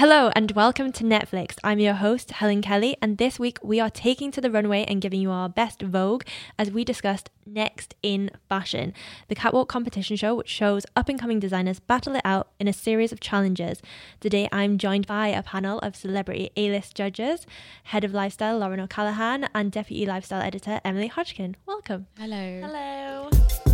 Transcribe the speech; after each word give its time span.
Hello 0.00 0.30
and 0.34 0.52
welcome 0.52 0.92
to 0.92 1.04
Netflixed. 1.04 1.58
I'm 1.62 1.78
your 1.78 1.92
host, 1.92 2.30
Helen 2.30 2.62
Kelly, 2.62 2.96
and 3.02 3.18
this 3.18 3.38
week 3.38 3.58
we 3.62 3.80
are 3.80 3.90
taking 3.90 4.30
to 4.30 4.40
the 4.40 4.50
runway 4.50 4.86
and 4.88 4.98
giving 4.98 5.20
you 5.20 5.30
our 5.30 5.46
best 5.46 5.82
Vogue 5.82 6.22
as 6.58 6.70
we 6.70 6.86
discussed 6.86 7.28
Next 7.44 7.94
in 8.02 8.30
Fashion, 8.48 8.94
the 9.28 9.34
catwalk 9.34 9.68
competition 9.68 10.16
show 10.16 10.34
which 10.34 10.48
shows 10.48 10.86
up 10.96 11.10
and 11.10 11.20
coming 11.20 11.38
designers 11.38 11.80
battle 11.80 12.14
it 12.14 12.22
out 12.24 12.48
in 12.58 12.66
a 12.66 12.72
series 12.72 13.12
of 13.12 13.20
challenges. 13.20 13.82
Today 14.20 14.48
I'm 14.50 14.78
joined 14.78 15.06
by 15.06 15.28
a 15.28 15.42
panel 15.42 15.78
of 15.80 15.94
celebrity 15.94 16.48
A 16.56 16.70
list 16.70 16.94
judges, 16.94 17.46
head 17.84 18.02
of 18.02 18.14
lifestyle 18.14 18.56
Lauren 18.56 18.80
O'Callaghan, 18.80 19.50
and 19.54 19.70
deputy 19.70 20.06
lifestyle 20.06 20.40
editor 20.40 20.80
Emily 20.82 21.08
Hodgkin. 21.08 21.56
Welcome. 21.66 22.06
Hello. 22.16 22.62
Hello. 22.62 23.69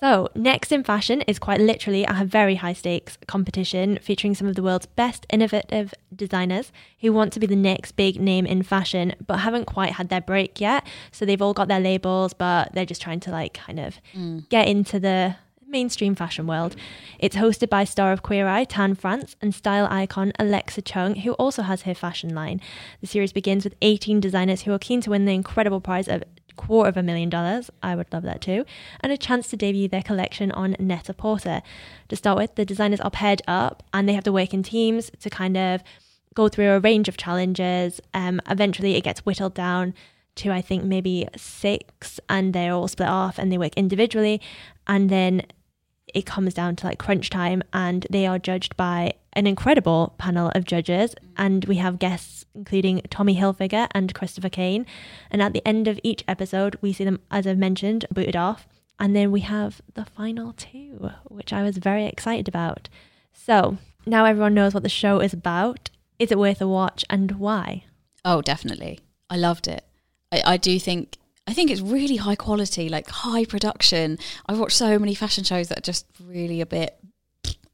So, 0.00 0.28
Next 0.36 0.70
in 0.70 0.84
Fashion 0.84 1.22
is 1.22 1.40
quite 1.40 1.60
literally 1.60 2.04
a 2.08 2.24
very 2.24 2.54
high 2.54 2.72
stakes 2.72 3.18
competition 3.26 3.98
featuring 4.00 4.34
some 4.36 4.46
of 4.46 4.54
the 4.54 4.62
world's 4.62 4.86
best 4.86 5.26
innovative 5.28 5.92
designers 6.14 6.70
who 7.00 7.12
want 7.12 7.32
to 7.32 7.40
be 7.40 7.46
the 7.48 7.56
next 7.56 7.92
big 7.96 8.20
name 8.20 8.46
in 8.46 8.62
fashion 8.62 9.14
but 9.26 9.38
haven't 9.38 9.64
quite 9.64 9.94
had 9.94 10.08
their 10.08 10.20
break 10.20 10.60
yet. 10.60 10.86
So, 11.10 11.24
they've 11.24 11.42
all 11.42 11.52
got 11.54 11.66
their 11.66 11.80
labels, 11.80 12.32
but 12.32 12.72
they're 12.74 12.86
just 12.86 13.02
trying 13.02 13.20
to 13.20 13.32
like 13.32 13.54
kind 13.54 13.80
of 13.80 13.96
Mm. 14.14 14.48
get 14.48 14.68
into 14.68 15.00
the 15.00 15.34
mainstream 15.66 16.14
fashion 16.14 16.46
world. 16.46 16.76
It's 17.18 17.36
hosted 17.36 17.68
by 17.68 17.84
star 17.84 18.12
of 18.12 18.22
Queer 18.22 18.46
Eye, 18.46 18.64
Tan 18.64 18.94
France, 18.94 19.36
and 19.42 19.54
style 19.54 19.86
icon 19.90 20.32
Alexa 20.38 20.80
Chung, 20.82 21.16
who 21.16 21.32
also 21.32 21.62
has 21.62 21.82
her 21.82 21.92
fashion 21.94 22.34
line. 22.34 22.60
The 23.00 23.06
series 23.06 23.32
begins 23.32 23.64
with 23.64 23.74
18 23.82 24.20
designers 24.20 24.62
who 24.62 24.72
are 24.72 24.78
keen 24.78 25.00
to 25.02 25.10
win 25.10 25.24
the 25.26 25.34
incredible 25.34 25.80
prize 25.80 26.08
of 26.08 26.22
quarter 26.58 26.90
of 26.90 26.96
a 26.96 27.02
million 27.02 27.30
dollars. 27.30 27.70
I 27.82 27.96
would 27.96 28.12
love 28.12 28.24
that 28.24 28.42
too. 28.42 28.66
And 29.00 29.10
a 29.10 29.16
chance 29.16 29.48
to 29.48 29.56
debut 29.56 29.88
their 29.88 30.02
collection 30.02 30.52
on 30.52 30.76
Net-a-Porter. 30.78 31.62
To 32.08 32.16
start 32.16 32.36
with, 32.36 32.54
the 32.56 32.66
designers 32.66 33.00
are 33.00 33.10
paired 33.10 33.40
up 33.48 33.82
and 33.94 34.06
they 34.06 34.12
have 34.12 34.24
to 34.24 34.32
work 34.32 34.52
in 34.52 34.62
teams 34.62 35.10
to 35.20 35.30
kind 35.30 35.56
of 35.56 35.82
go 36.34 36.48
through 36.48 36.70
a 36.70 36.80
range 36.80 37.08
of 37.08 37.16
challenges. 37.16 38.00
Um, 38.12 38.40
eventually, 38.48 38.96
it 38.96 39.04
gets 39.04 39.24
whittled 39.24 39.54
down 39.54 39.94
to 40.36 40.52
I 40.52 40.60
think 40.60 40.84
maybe 40.84 41.26
six, 41.36 42.20
and 42.28 42.52
they're 42.52 42.72
all 42.72 42.88
split 42.88 43.08
off 43.08 43.38
and 43.38 43.50
they 43.50 43.58
work 43.58 43.74
individually. 43.76 44.40
And 44.86 45.10
then 45.10 45.42
it 46.14 46.26
comes 46.26 46.54
down 46.54 46.76
to 46.76 46.86
like 46.86 46.98
crunch 46.98 47.30
time, 47.30 47.62
and 47.72 48.06
they 48.10 48.26
are 48.26 48.38
judged 48.38 48.76
by 48.76 49.14
an 49.32 49.46
incredible 49.46 50.14
panel 50.18 50.50
of 50.54 50.64
judges. 50.64 51.14
And 51.36 51.64
we 51.66 51.76
have 51.76 51.98
guests 51.98 52.44
including 52.54 53.00
Tommy 53.08 53.36
Hilfiger 53.36 53.88
and 53.92 54.14
Christopher 54.14 54.48
Kane. 54.48 54.84
And 55.30 55.40
at 55.40 55.52
the 55.52 55.66
end 55.66 55.86
of 55.88 56.00
each 56.02 56.24
episode, 56.26 56.76
we 56.80 56.92
see 56.92 57.04
them, 57.04 57.20
as 57.30 57.46
I've 57.46 57.58
mentioned, 57.58 58.04
booted 58.10 58.36
off. 58.36 58.66
And 58.98 59.14
then 59.14 59.30
we 59.30 59.40
have 59.40 59.80
the 59.94 60.04
final 60.04 60.52
two, 60.54 61.10
which 61.28 61.52
I 61.52 61.62
was 61.62 61.78
very 61.78 62.04
excited 62.06 62.48
about. 62.48 62.88
So 63.32 63.78
now 64.04 64.24
everyone 64.24 64.54
knows 64.54 64.74
what 64.74 64.82
the 64.82 64.88
show 64.88 65.20
is 65.20 65.32
about. 65.32 65.90
Is 66.18 66.32
it 66.32 66.38
worth 66.38 66.60
a 66.60 66.66
watch 66.66 67.04
and 67.08 67.32
why? 67.32 67.84
Oh, 68.24 68.42
definitely. 68.42 68.98
I 69.30 69.36
loved 69.36 69.68
it. 69.68 69.84
I, 70.32 70.42
I 70.44 70.56
do 70.56 70.80
think 70.80 71.16
I 71.48 71.54
think 71.54 71.70
it's 71.70 71.80
really 71.80 72.16
high 72.16 72.36
quality, 72.36 72.90
like 72.90 73.08
high 73.08 73.46
production. 73.46 74.18
I've 74.46 74.58
watched 74.58 74.76
so 74.76 74.98
many 74.98 75.14
fashion 75.14 75.44
shows 75.44 75.68
that 75.68 75.78
are 75.78 75.80
just 75.80 76.04
really 76.22 76.60
a 76.60 76.66
bit, 76.66 76.98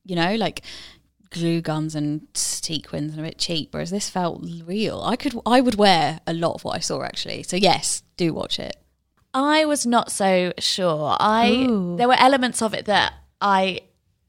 you 0.05 0.15
know, 0.15 0.37
like 0.37 0.63
glue 1.31 1.61
guns 1.61 1.97
and 1.97 2.29
sequins 2.35 3.11
and 3.11 3.21
a 3.21 3.29
bit 3.29 3.37
cheap. 3.37 3.75
Whereas 3.75 3.91
this 3.91 4.09
felt 4.09 4.47
real. 4.65 5.03
I 5.03 5.17
could, 5.17 5.35
I 5.45 5.61
would 5.61 5.75
wear 5.75 6.21
a 6.25 6.33
lot 6.33 6.55
of 6.55 6.63
what 6.63 6.77
I 6.77 6.79
saw 6.79 7.03
actually. 7.03 7.43
So 7.43 7.57
yes, 7.57 8.05
do 8.17 8.33
watch 8.33 8.61
it. 8.61 8.77
I 9.35 9.65
was 9.65 9.85
not 9.85 10.13
so 10.13 10.53
sure. 10.61 11.17
I 11.19 11.67
Ooh. 11.69 11.97
there 11.97 12.07
were 12.07 12.15
elements 12.17 12.63
of 12.63 12.75
it 12.75 12.85
that 12.85 13.13
I 13.41 13.81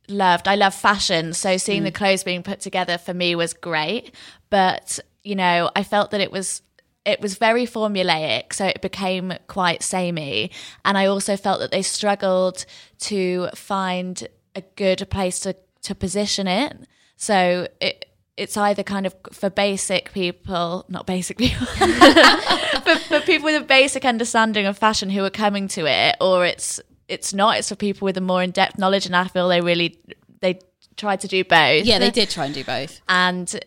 loved. 0.10 0.48
I 0.48 0.56
love 0.56 0.74
fashion, 0.74 1.34
so 1.34 1.58
seeing 1.58 1.84
the 1.84 1.92
mm. 1.92 1.96
clothes 1.96 2.24
being 2.24 2.42
put 2.42 2.62
together 2.62 2.98
for 2.98 3.14
me 3.14 3.36
was 3.36 3.54
great. 3.54 4.12
But 4.50 5.00
you 5.24 5.36
know, 5.36 5.70
I 5.76 5.84
felt 5.84 6.10
that 6.10 6.22
it 6.22 6.32
was 6.32 6.64
it 7.06 7.22
was 7.22 7.36
very 7.36 7.66
formulaic, 7.66 8.54
so 8.54 8.66
it 8.66 8.82
became 8.82 9.34
quite 9.48 9.84
samey. 9.84 10.52
And 10.84 10.98
I 10.98 11.06
also 11.06 11.38
felt 11.38 11.60
that 11.60 11.72
they 11.72 11.82
struggled 11.82 12.66
to 13.02 13.50
find 13.56 14.28
a 14.56 14.62
good 14.76 15.08
place 15.10 15.40
to 15.42 15.56
to 15.84 15.96
position 15.96 16.48
it. 16.48 16.76
So 17.16 17.68
it 17.80 18.06
it's 18.38 18.58
either 18.58 18.84
kind 18.84 19.06
of 19.06 19.16
for 19.32 19.50
basic 19.50 20.12
people, 20.12 20.86
not 20.90 21.06
basic 21.06 21.38
people, 21.38 21.66
for, 21.68 22.96
for 22.98 23.20
people 23.22 23.46
with 23.46 23.62
a 23.62 23.66
basic 23.66 24.04
understanding 24.04 24.66
of 24.66 24.78
fashion 24.78 25.10
who 25.10 25.24
are 25.24 25.30
coming 25.30 25.68
to 25.70 25.86
it, 25.86 26.18
or 26.20 26.46
it's 26.46 26.82
it's 27.08 27.34
not. 27.34 27.58
It's 27.58 27.70
for 27.70 27.76
people 27.76 28.06
with 28.06 28.18
a 28.18 28.22
more 28.22 28.42
in 28.44 28.52
depth 28.52 28.78
knowledge, 28.78 29.06
and 29.06 29.16
I 29.16 29.26
feel 29.28 29.48
they 29.48 29.62
really 29.62 30.00
they 30.42 30.60
tried 30.98 31.22
to 31.22 31.28
do 31.28 31.44
both. 31.44 31.86
Yeah, 31.86 32.00
they 32.00 32.12
did 32.12 32.30
try 32.30 32.46
and 32.46 32.54
do 32.54 32.64
both. 32.64 33.00
and 33.08 33.64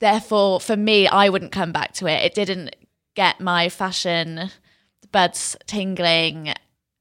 therefore, 0.00 0.60
for 0.60 0.76
me, 0.76 1.06
I 1.06 1.28
wouldn't 1.28 1.52
come 1.52 1.72
back 1.72 1.92
to 1.94 2.06
it. 2.06 2.24
It 2.24 2.34
didn't 2.34 2.76
get 3.14 3.40
my 3.40 3.68
fashion 3.68 4.50
buds 5.10 5.56
tingling 5.66 6.54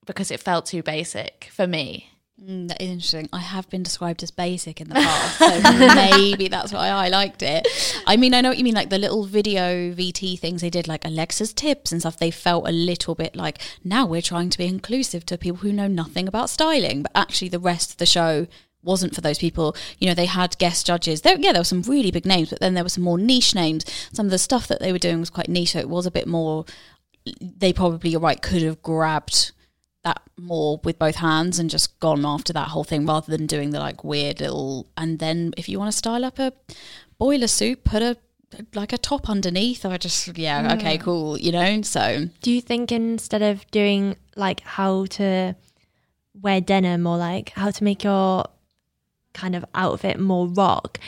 because 0.06 0.32
it 0.32 0.40
felt 0.40 0.66
too 0.66 0.84
basic 0.84 1.50
for 1.52 1.68
me. 1.68 2.10
Mm, 2.42 2.68
that 2.68 2.82
is 2.82 2.90
interesting. 2.90 3.30
I 3.32 3.40
have 3.40 3.70
been 3.70 3.82
described 3.82 4.22
as 4.22 4.30
basic 4.30 4.82
in 4.82 4.90
the 4.90 4.96
past, 4.96 5.38
so 5.38 6.18
maybe 6.18 6.50
that's 6.50 6.74
why 6.74 6.90
I 6.90 7.08
liked 7.08 7.42
it. 7.42 7.66
I 8.06 8.18
mean, 8.18 8.34
I 8.34 8.42
know 8.42 8.50
what 8.50 8.58
you 8.58 8.64
mean, 8.66 8.74
like 8.74 8.90
the 8.90 8.98
little 8.98 9.24
video 9.24 9.94
VT 9.94 10.38
things 10.38 10.60
they 10.60 10.70
did, 10.70 10.86
like 10.86 11.06
Alexa's 11.06 11.54
tips 11.54 11.94
and 11.94 12.02
stuff. 12.02 12.18
They 12.18 12.32
felt 12.32 12.68
a 12.68 12.74
little 12.74 13.16
bit 13.16 13.38
like 13.38 13.60
now 13.86 14.06
we're 14.06 14.22
trying 14.22 14.50
to 14.50 14.58
be 14.58 14.66
inclusive 14.66 15.26
to 15.28 15.38
people 15.38 15.60
who 15.60 15.72
know 15.72 15.88
nothing 15.88 16.28
about 16.28 16.50
styling, 16.50 17.04
but 17.04 17.12
actually 17.16 17.50
the 17.50 17.60
rest 17.60 17.92
of 17.92 17.98
the 17.98 18.06
show 18.06 18.48
wasn't 18.86 19.16
for 19.16 19.22
those 19.22 19.40
people. 19.40 19.76
You 20.00 20.08
know, 20.08 20.14
they 20.14 20.26
had 20.26 20.58
guest 20.58 20.86
judges. 20.86 21.22
There, 21.22 21.38
yeah, 21.38 21.52
there 21.52 21.62
were 21.62 21.66
some 21.66 21.82
really 21.82 22.12
big 22.12 22.26
names, 22.26 22.50
but 22.50 22.60
then 22.60 22.74
there 22.74 22.84
were 22.84 22.90
some 22.90 23.04
more 23.04 23.18
niche 23.18 23.56
names. 23.56 23.86
Some 24.14 24.28
of 24.28 24.32
the 24.32 24.38
stuff 24.38 24.68
that 24.68 24.80
they 24.80 24.92
were 24.92 25.00
doing 25.00 25.20
was 25.20 25.30
quite 25.30 25.50
niche, 25.50 25.72
so 25.74 25.80
it 25.80 25.90
was 25.90 26.06
a 26.06 26.12
bit 26.12 26.28
more. 26.28 26.66
They 27.42 27.74
probably, 27.74 28.12
you're 28.12 28.22
right, 28.22 28.42
could 28.42 28.62
have 28.62 28.82
grabbed 28.82 29.52
that 30.06 30.22
more 30.38 30.80
with 30.84 31.00
both 31.00 31.16
hands 31.16 31.60
and 31.60 31.70
just 31.70 32.00
gone 32.00 32.26
after 32.26 32.54
that 32.54 32.70
whole 32.70 32.84
thing 32.84 33.06
rather 33.06 33.36
than 33.36 33.48
doing 33.48 33.72
the 33.72 33.80
like 33.80 34.04
weird 34.04 34.40
little 34.40 34.88
and 34.96 35.18
then 35.18 35.52
if 35.58 35.68
you 35.68 35.80
want 35.80 35.92
to 35.92 35.98
style 35.98 36.24
up 36.24 36.38
a 36.38 36.54
boiler 37.18 37.48
suit 37.48 37.84
put 37.84 38.04
a 38.04 38.16
like 38.76 38.94
a 38.94 38.98
top 39.00 39.30
underneath 39.30 39.84
or 39.84 39.98
just 39.98 40.38
yeah 40.38 40.62
mm. 40.62 40.78
okay 40.78 40.98
cool 41.00 41.38
you 41.40 41.52
know 41.52 41.82
so 41.82 42.30
Do 42.42 42.52
you 42.52 42.62
think 42.62 42.92
instead 42.92 43.42
of 43.42 43.70
doing 43.72 44.16
like 44.36 44.62
how 44.62 45.06
to 45.06 45.56
wear 46.40 46.62
denim 46.62 47.08
or 47.08 47.18
like 47.18 47.50
how 47.50 47.72
to 47.72 47.84
make 47.84 48.04
your 48.04 48.46
kind 49.36 49.56
of 49.56 49.64
outfit 49.76 50.20
more 50.20 50.48
rock, 50.48 51.00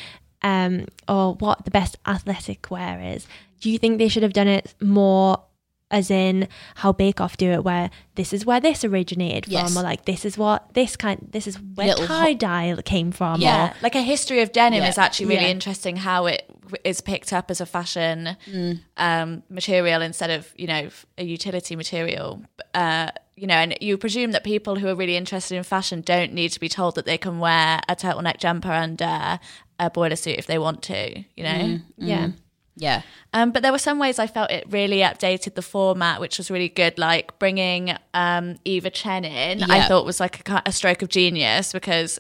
um, 0.44 0.86
or 1.08 1.34
what 1.36 1.66
the 1.66 1.72
best 1.72 1.98
athletic 2.06 2.70
wear 2.70 3.02
is, 3.02 3.26
do 3.62 3.72
you 3.72 3.80
think 3.80 3.98
they 3.98 4.08
should 4.08 4.24
have 4.24 4.34
done 4.34 4.48
it 4.48 4.76
more 4.82 5.42
as 5.90 6.12
in 6.12 6.50
how 6.76 6.92
Bake 6.92 7.22
Off 7.22 7.38
do 7.38 7.50
it, 7.50 7.64
where 7.64 7.90
this 8.16 8.34
is 8.34 8.46
where 8.46 8.60
this 8.60 8.84
originated 8.84 9.46
from, 9.46 9.54
Yes. 9.54 9.78
or 9.78 9.84
like 9.84 10.04
this 10.04 10.26
is 10.26 10.38
what 10.38 10.74
this 10.74 10.98
kind, 10.98 11.30
this 11.32 11.48
is 11.48 11.56
where 11.76 11.88
Little 11.88 12.06
tie 12.08 12.34
dye 12.34 12.76
came 12.84 13.14
from, 13.14 13.40
Yeah, 13.40 13.70
or 13.70 13.74
like 13.82 13.96
a 13.96 14.02
history 14.02 14.42
of 14.42 14.52
denim 14.52 14.84
Yeah. 14.84 14.90
is 14.90 14.98
actually 14.98 15.28
really 15.28 15.44
Yeah. 15.46 15.52
interesting. 15.52 15.96
How 15.96 16.26
it 16.26 16.44
is 16.84 17.00
picked 17.00 17.32
up 17.32 17.50
as 17.50 17.62
a 17.62 17.66
fashion 17.66 18.36
Mm. 18.52 18.80
um, 18.98 19.44
material 19.50 20.02
instead 20.02 20.30
of 20.30 20.54
you 20.58 20.68
know 20.68 20.90
a 21.18 21.24
utility 21.24 21.78
material. 21.78 22.42
Uh, 22.74 23.12
you 23.38 23.46
know, 23.46 23.54
and 23.54 23.78
you 23.80 23.98
presume 23.98 24.32
that 24.32 24.44
people 24.44 24.78
who 24.78 24.88
are 24.88 24.96
really 24.96 25.16
interested 25.16 25.56
in 25.56 25.64
fashion 25.64 26.02
don't 26.02 26.34
need 26.34 26.50
to 26.50 26.60
be 26.60 26.68
told 26.68 26.96
that 26.96 27.06
they 27.06 27.20
can 27.20 27.38
wear 27.38 27.80
a 27.88 27.96
turtleneck 27.96 28.40
jumper 28.40 28.72
under 28.72 29.40
a 29.80 29.90
boiler 29.92 30.16
suit 30.16 30.38
if 30.40 30.48
they 30.48 30.58
want 30.58 30.82
to. 30.84 31.24
You 31.36 31.44
know. 31.44 31.50
Mm. 31.50 31.82
yeah. 31.98 32.30
yeah 32.76 33.02
Um, 33.34 33.52
but 33.52 33.62
there 33.62 33.72
were 33.72 33.78
some 33.78 34.00
ways 34.00 34.18
I 34.18 34.26
felt 34.26 34.50
it 34.50 34.66
really 34.70 35.00
updated 35.00 35.54
the 35.54 35.62
format, 35.62 36.20
which 36.20 36.40
was 36.40 36.50
really 36.50 36.68
good. 36.68 36.98
Like 36.98 37.38
bringing 37.38 37.96
um, 38.16 38.56
Eva 38.66 38.90
Chen 38.90 39.24
in, 39.24 39.64
I 39.64 39.88
thought 39.88 40.04
was 40.04 40.20
like 40.20 40.50
a, 40.50 40.64
a 40.66 40.72
stroke 40.72 41.04
of 41.04 41.10
genius 41.10 41.72
because 41.72 42.20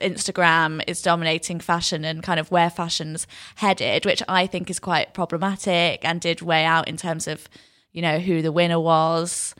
Instagram 0.00 0.82
is 0.86 1.02
dominating 1.02 1.60
fashion 1.60 2.06
and 2.06 2.22
kind 2.22 2.40
of 2.40 2.50
where 2.50 2.70
fashion's 2.70 3.26
headed, 3.56 4.06
which 4.06 4.22
I 4.28 4.46
think 4.46 4.70
is 4.70 4.80
quite 4.80 5.12
problematic 5.12 6.00
and 6.04 6.22
did 6.22 6.40
weigh 6.40 6.64
out 6.64 6.88
in 6.88 6.96
terms 6.96 7.28
of, 7.28 7.48
you 7.92 8.00
know, 8.00 8.18
who 8.18 8.40
the 8.40 8.50
winner 8.50 8.80
was, 8.80 9.54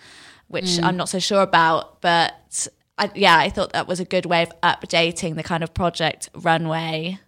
which 0.52 0.64
mm. 0.64 0.84
I'm 0.84 0.96
not 0.96 1.08
so 1.08 1.18
sure 1.18 1.42
about. 1.42 2.00
But 2.00 2.68
I, 2.98 3.10
yeah, 3.14 3.36
I 3.36 3.48
thought 3.48 3.72
that 3.72 3.88
was 3.88 4.00
a 4.00 4.04
good 4.04 4.26
way 4.26 4.42
of 4.42 4.60
updating 4.60 5.36
the 5.36 5.42
kind 5.42 5.62
of 5.64 5.74
project 5.74 6.28
runway 6.34 7.18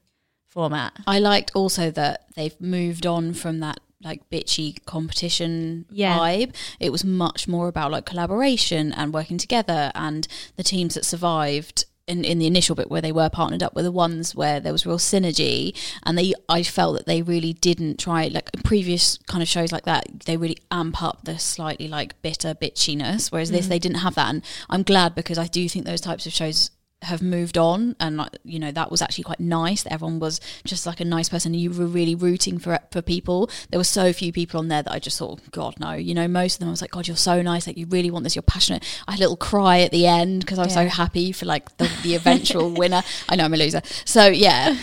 format. 0.47 0.93
I 1.07 1.19
liked 1.19 1.51
also 1.55 1.91
that 1.91 2.27
they've 2.37 2.59
moved 2.61 3.07
on 3.07 3.35
from 3.35 3.61
that 3.61 3.81
like 4.03 4.29
bitchy 4.31 4.85
competition 4.85 5.87
Yeah. 5.91 6.19
vibe. 6.19 6.55
It 6.79 6.93
was 6.93 7.05
much 7.05 7.49
more 7.49 7.69
about 7.69 7.91
like 7.91 8.05
collaboration 8.05 8.93
and 8.93 9.15
working 9.15 9.39
together 9.39 9.91
and 9.95 10.29
the 10.57 10.63
teams 10.63 10.95
that 10.95 11.05
survived 11.05 11.87
in, 12.07 12.25
in 12.25 12.39
the 12.39 12.47
initial 12.47 12.77
bit 12.77 12.91
where 12.91 13.01
they 13.01 13.13
were 13.13 13.31
partnered 13.31 13.63
up 13.63 13.75
were 13.75 13.83
the 13.83 13.93
ones 13.93 14.35
where 14.35 14.61
there 14.61 14.73
was 14.73 14.85
real 14.85 14.99
synergy 14.99 15.75
and 16.05 16.19
they 16.19 16.35
I 16.49 16.63
felt 16.63 16.97
that 16.97 17.07
they 17.07 17.23
really 17.23 17.55
didn't 17.55 17.99
try 17.99 18.29
like 18.29 18.51
previous 18.63 19.19
kind 19.27 19.43
of 19.43 19.49
shows 19.49 19.73
like 19.73 19.85
that 19.85 20.21
they 20.27 20.37
really 20.37 20.59
amp 20.71 21.03
up 21.03 21.25
the 21.25 21.39
slightly 21.39 21.89
like 21.89 22.21
bitter 22.21 22.55
bitchiness 22.55 23.33
whereas 23.33 23.51
this 23.51 23.67
mm. 23.67 23.71
they 23.71 23.79
didn't 23.79 23.99
have 23.99 24.15
that. 24.17 24.29
And 24.29 24.45
I'm 24.69 24.83
glad 24.83 25.15
because 25.15 25.39
I 25.39 25.47
do 25.47 25.69
think 25.69 25.87
those 25.87 26.01
types 26.01 26.27
of 26.27 26.33
shows 26.33 26.71
have 27.05 27.23
moved 27.23 27.57
on 27.59 27.97
and 28.01 28.21
you 28.45 28.59
know 28.59 28.73
that 28.73 28.91
was 28.91 29.01
actually 29.03 29.25
quite 29.25 29.41
nice 29.41 29.85
everyone 29.91 30.19
was 30.19 30.41
just 30.65 30.87
like 30.87 31.01
a 31.01 31.05
nice 31.05 31.29
person. 31.29 31.55
You 31.55 31.71
were 31.71 31.87
really 31.87 32.15
rooting 32.15 32.59
for 32.59 32.79
for 32.91 33.03
people. 33.03 33.51
There 33.71 33.79
were 33.79 33.85
so 33.85 34.13
few 34.13 34.33
people 34.33 34.59
on 34.61 34.69
there 34.69 34.83
that 34.83 34.93
I 34.93 34.99
just 34.99 35.19
thought 35.19 35.41
god 35.51 35.79
no. 35.79 35.93
You 35.93 36.15
know 36.15 36.29
most 36.29 36.55
of 36.55 36.61
them 36.61 36.69
I 36.69 36.73
was 36.73 36.81
like 36.81 36.91
god 36.91 37.07
you're 37.07 37.17
so 37.17 37.43
nice. 37.43 37.67
Like 37.67 37.77
you 37.77 37.87
really 37.87 38.11
want 38.11 38.25
this. 38.25 38.35
You're 38.35 38.43
passionate. 38.43 38.85
I 39.07 39.13
had 39.13 39.21
a 39.21 39.23
little 39.23 39.37
cry 39.37 39.81
at 39.81 39.91
the 39.91 40.07
end 40.07 40.41
because 40.41 40.59
I 40.59 40.65
was 40.65 40.75
so 40.75 40.89
happy 40.89 41.33
for 41.33 41.47
like 41.47 41.77
the, 41.77 41.91
the 42.03 42.15
eventual 42.15 42.71
winner. 42.77 43.03
I 43.29 43.37
know 43.37 43.45
I'm 43.45 43.55
a 43.55 43.57
loser. 43.57 43.83
So 44.05 44.27
yeah 44.27 44.77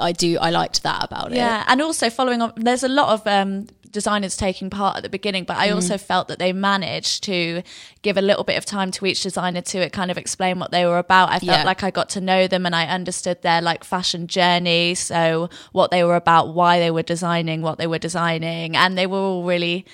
I 0.00 0.12
do 0.12 0.38
I 0.38 0.50
liked 0.50 0.82
that 0.82 1.04
about 1.04 1.32
it. 1.32 1.36
Yeah, 1.36 1.64
and 1.66 1.80
also 1.80 2.10
following 2.10 2.42
on, 2.42 2.52
there's 2.56 2.82
a 2.82 2.88
lot 2.88 3.08
of 3.14 3.26
um, 3.26 3.66
designers 3.94 4.36
taking 4.36 4.68
part 4.68 4.96
at 4.98 5.02
the 5.02 5.08
beginning, 5.08 5.44
but 5.44 5.56
I 5.56 5.68
Mm. 5.68 5.76
also 5.76 5.96
felt 5.96 6.28
that 6.28 6.38
they 6.38 6.52
managed 6.52 7.24
to 7.24 7.62
give 8.02 8.18
a 8.18 8.20
little 8.20 8.44
bit 8.44 8.58
of 8.58 8.66
time 8.66 8.90
to 8.90 9.06
each 9.06 9.22
designer 9.22 9.62
to 9.62 9.88
kind 9.88 10.10
of 10.10 10.18
explain 10.18 10.58
what 10.58 10.70
they 10.70 10.84
were 10.84 10.98
about. 10.98 11.30
I 11.30 11.38
felt 11.38 11.60
Yeah. 11.60 11.64
like 11.64 11.82
I 11.82 11.90
got 11.90 12.10
to 12.10 12.20
know 12.20 12.46
them 12.46 12.66
and 12.66 12.74
I 12.76 12.84
understood 12.86 13.40
their 13.40 13.62
like 13.62 13.82
fashion 13.84 14.26
journey, 14.26 14.94
so 14.94 15.48
what 15.72 15.90
they 15.90 16.04
were 16.04 16.16
about, 16.16 16.52
why 16.52 16.78
they 16.78 16.90
were 16.90 17.02
designing, 17.14 17.62
what 17.62 17.78
they 17.78 17.86
were 17.86 17.98
designing, 17.98 18.76
and 18.76 18.98
they 18.98 19.06
were 19.06 19.18
all 19.18 19.44
really. 19.44 19.86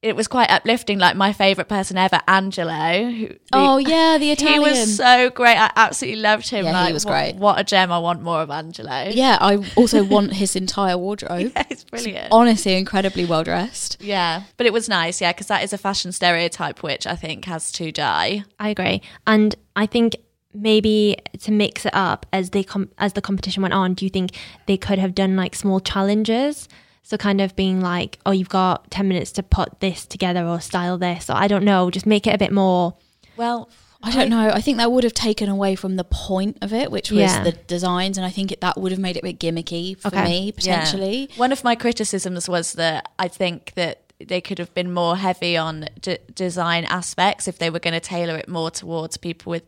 It 0.00 0.14
was 0.14 0.28
quite 0.28 0.48
uplifting. 0.48 1.00
Like 1.00 1.16
my 1.16 1.32
favorite 1.32 1.68
person 1.68 1.96
ever, 1.96 2.20
Angelo. 2.28 3.10
Who, 3.10 3.30
oh 3.52 3.78
yeah 3.78 4.16
the 4.18 4.30
Italian. 4.30 4.62
he 4.62 4.80
was 4.80 4.96
so 4.96 5.28
great. 5.30 5.56
I 5.56 5.72
absolutely 5.74 6.20
loved 6.20 6.48
him. 6.50 6.64
Yeah, 6.66 6.86
he 6.86 6.92
was 6.92 7.04
what- 7.04 7.10
great. 7.12 7.34
What 7.34 7.58
a 7.58 7.64
gem! 7.64 7.90
I 7.90 7.98
want 7.98 8.22
more 8.22 8.40
of 8.40 8.48
Angelo. 8.50 9.08
yeah 9.10 9.38
I 9.40 9.56
also 9.76 10.04
want 10.14 10.34
his 10.34 10.54
entire 10.54 10.96
wardrobe 10.96 11.50
yeah, 11.56 11.64
it's 11.68 11.82
brilliant. 11.82 12.28
honestly 12.30 12.74
incredibly 12.76 13.24
well 13.24 13.42
dressed 13.42 13.96
Yeah, 14.00 14.42
but 14.56 14.66
it 14.66 14.72
was 14.72 14.88
nice, 14.88 15.20
yeah, 15.20 15.32
because 15.32 15.48
that 15.48 15.64
is 15.64 15.72
a 15.72 15.78
fashion 15.78 16.12
stereotype 16.12 16.82
which 16.84 17.04
I 17.06 17.16
think 17.16 17.44
has 17.46 17.72
to 17.72 17.90
die. 17.90 18.44
I 18.60 18.68
agree, 18.68 19.02
and 19.26 19.56
I 19.74 19.86
think 19.86 20.16
maybe 20.54 21.16
to 21.40 21.50
mix 21.50 21.84
it 21.86 21.94
up 21.94 22.24
as 22.32 22.50
they 22.50 22.62
com- 22.62 22.90
as 22.98 23.14
the 23.14 23.20
competition 23.22 23.62
went 23.62 23.74
on, 23.74 23.94
do 23.94 24.04
you 24.06 24.10
think 24.10 24.30
they 24.66 24.76
could 24.76 24.98
have 25.00 25.14
done 25.14 25.34
like 25.34 25.56
small 25.56 25.80
challenges? 25.80 26.68
So 27.08 27.16
kind 27.16 27.40
of 27.40 27.56
being 27.56 27.80
like, 27.80 28.18
oh, 28.26 28.32
you've 28.32 28.50
got 28.50 28.90
ten 28.90 29.08
minutes 29.08 29.32
to 29.32 29.42
put 29.42 29.80
this 29.80 30.04
together 30.04 30.44
or 30.44 30.60
style 30.60 30.98
this, 30.98 31.30
or 31.30 31.36
I 31.36 31.48
don't 31.48 31.64
know, 31.64 31.90
just 31.90 32.04
make 32.04 32.26
it 32.26 32.34
a 32.34 32.38
bit 32.38 32.52
more. 32.52 32.96
Well, 33.34 33.70
I 34.02 34.12
don't 34.12 34.28
know. 34.28 34.50
I 34.50 34.60
think 34.60 34.76
that 34.76 34.92
would 34.92 35.04
have 35.04 35.14
taken 35.14 35.48
away 35.48 35.74
from 35.74 35.96
the 35.96 36.04
point 36.04 36.58
of 36.60 36.74
it, 36.74 36.90
which 36.90 37.10
was 37.10 37.20
Yeah. 37.20 37.42
the 37.44 37.52
designs, 37.52 38.18
and 38.18 38.26
I 38.26 38.30
think 38.30 38.52
it, 38.52 38.60
that 38.60 38.76
would 38.78 38.92
have 38.92 39.00
made 39.00 39.16
it 39.16 39.20
a 39.20 39.22
bit 39.22 39.40
gimmicky 39.40 39.98
for 39.98 40.08
Okay. 40.08 40.22
me 40.22 40.52
potentially. 40.52 41.30
One 41.36 41.50
of 41.50 41.64
my 41.64 41.74
criticisms 41.74 42.46
was 42.46 42.74
that 42.74 43.10
I 43.18 43.28
think 43.28 43.72
that 43.74 44.02
they 44.20 44.42
could 44.42 44.58
have 44.58 44.74
been 44.74 44.92
more 44.92 45.16
heavy 45.16 45.56
on 45.56 45.88
d- 46.02 46.18
design 46.34 46.84
aspects 46.84 47.48
if 47.48 47.56
they 47.58 47.70
were 47.70 47.78
going 47.78 47.94
to 47.94 48.00
tailor 48.00 48.36
it 48.36 48.48
more 48.50 48.70
towards 48.70 49.16
people 49.16 49.48
with 49.50 49.62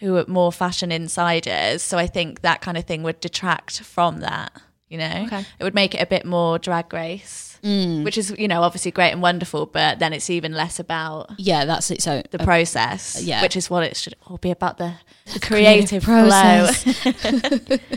who 0.00 0.16
are 0.18 0.26
more 0.28 0.52
fashion 0.52 0.92
insiders. 0.92 1.82
So 1.82 1.96
I 1.96 2.06
think 2.06 2.42
that 2.42 2.60
kind 2.60 2.76
of 2.76 2.84
thing 2.84 3.02
would 3.02 3.18
detract 3.20 3.80
from 3.80 4.20
that. 4.20 4.52
You 4.92 4.98
know, 4.98 5.24
Okay. 5.26 5.44
it 5.58 5.64
would 5.64 5.74
make 5.74 5.94
it 5.94 6.02
a 6.02 6.06
bit 6.06 6.26
more 6.26 6.58
drag 6.58 6.92
race, 6.92 7.58
mm. 7.64 8.04
which 8.04 8.18
is 8.18 8.34
you 8.38 8.46
know 8.46 8.60
obviously 8.62 8.90
great 8.90 9.10
and 9.10 9.22
wonderful, 9.22 9.64
but 9.64 9.98
then 10.00 10.12
it's 10.12 10.28
even 10.28 10.52
less 10.52 10.78
about 10.78 11.30
Yeah, 11.38 11.64
that's 11.64 11.90
it. 11.90 12.02
So 12.02 12.22
the 12.30 12.42
uh, 12.42 12.44
process, 12.44 13.22
yeah. 13.22 13.40
which 13.40 13.56
is 13.56 13.70
what 13.70 13.84
it 13.84 13.96
should 13.96 14.14
all 14.26 14.36
be 14.36 14.50
about 14.50 14.76
the, 14.76 14.94
the 15.32 15.40
creative, 15.40 16.04
flow. 16.04 16.28
process. 16.28 17.80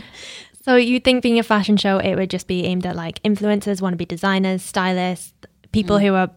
So 0.66 0.74
you 0.74 0.98
think 0.98 1.22
being 1.22 1.38
a 1.38 1.44
fashion 1.44 1.76
show, 1.76 1.98
it 1.98 2.16
would 2.16 2.28
just 2.28 2.48
be 2.48 2.64
aimed 2.64 2.86
at 2.86 2.96
like 2.96 3.22
influencers, 3.22 3.80
want 3.80 3.92
to 3.92 3.96
be 3.96 4.04
designers, 4.04 4.64
stylists, 4.64 5.32
people 5.70 5.98
mm. 5.98 6.02
who 6.02 6.14
are 6.14 6.30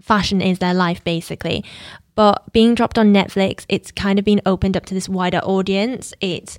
fashion 0.00 0.40
is 0.40 0.58
their 0.58 0.74
life 0.74 1.04
basically. 1.04 1.64
But 2.16 2.52
being 2.52 2.74
dropped 2.74 2.98
on 2.98 3.12
Netflix, 3.12 3.64
it's 3.68 3.92
kind 3.92 4.18
of 4.18 4.24
been 4.24 4.40
opened 4.44 4.76
up 4.76 4.86
to 4.86 4.94
this 4.94 5.08
wider 5.08 5.38
audience. 5.38 6.12
It's 6.20 6.58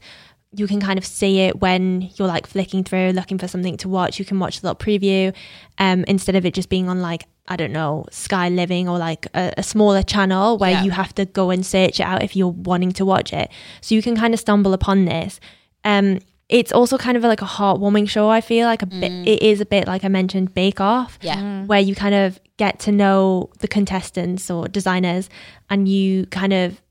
you 0.58 0.68
can 0.68 0.80
kind 0.80 0.98
of 0.98 1.06
see 1.06 1.40
it 1.40 1.60
when 1.62 2.10
you're 2.16 2.28
like 2.28 2.48
flicking 2.48 2.84
through, 2.84 3.12
looking 3.12 3.38
for 3.38 3.48
something 3.48 3.78
to 3.78 3.90
watch. 3.90 4.20
You 4.20 4.26
can 4.26 4.40
watch 4.40 4.62
the 4.62 4.68
little 4.68 4.78
preview, 4.86 5.34
um, 5.78 6.04
instead 6.08 6.36
of 6.36 6.46
it 6.46 6.54
just 6.54 6.70
being 6.70 6.90
on 6.90 7.02
like 7.02 7.26
I 7.48 7.56
don't 7.58 7.72
know 7.72 8.06
Sky 8.12 8.50
Living 8.50 8.90
or 8.90 8.98
like 8.98 9.28
a, 9.36 9.54
a 9.58 9.64
smaller 9.64 10.02
channel 10.02 10.58
where 10.58 10.72
Yeah. 10.72 10.84
you 10.84 10.92
have 10.92 11.14
to 11.16 11.26
go 11.26 11.52
and 11.52 11.64
search 11.66 12.00
it 12.00 12.04
out 12.04 12.24
if 12.24 12.36
you're 12.36 12.48
wanting 12.50 12.92
to 12.94 13.06
watch 13.06 13.34
it. 13.34 13.50
So 13.82 13.94
you 13.96 14.02
can 14.02 14.16
kind 14.16 14.34
of 14.34 14.40
stumble 14.40 14.74
upon 14.74 15.06
this. 15.06 15.40
Um, 15.84 16.20
it's 16.50 16.72
also 16.72 16.98
kind 16.98 17.18
of 17.18 17.24
like 17.24 17.42
a 17.42 17.46
heartwarming 17.46 18.08
show. 18.10 18.30
I 18.30 18.42
feel 18.42 18.66
like 18.68 18.82
a 18.82 18.86
bit. 18.88 19.12
It 19.28 19.42
is 19.44 19.62
a 19.62 19.66
bit 19.66 19.88
like 19.88 20.04
I 20.04 20.08
mentioned, 20.10 20.54
Bake 20.54 20.80
Off, 20.82 21.18
Yeah. 21.22 21.66
where 21.66 21.80
you 21.80 21.96
kind 21.96 22.16
of 22.16 22.40
get 22.58 22.80
to 22.80 22.92
know 22.92 23.50
the 23.60 23.68
contestants 23.68 24.50
or 24.50 24.68
designers, 24.68 25.30
and 25.70 25.88
you 25.88 26.26
kind 26.28 26.54
of 26.54 26.82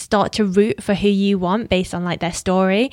start 0.00 0.32
to 0.32 0.44
root 0.44 0.82
for 0.82 0.94
who 0.94 1.08
you 1.08 1.38
want 1.38 1.68
based 1.68 1.94
on 1.94 2.04
like 2.04 2.20
their 2.20 2.32
story. 2.32 2.90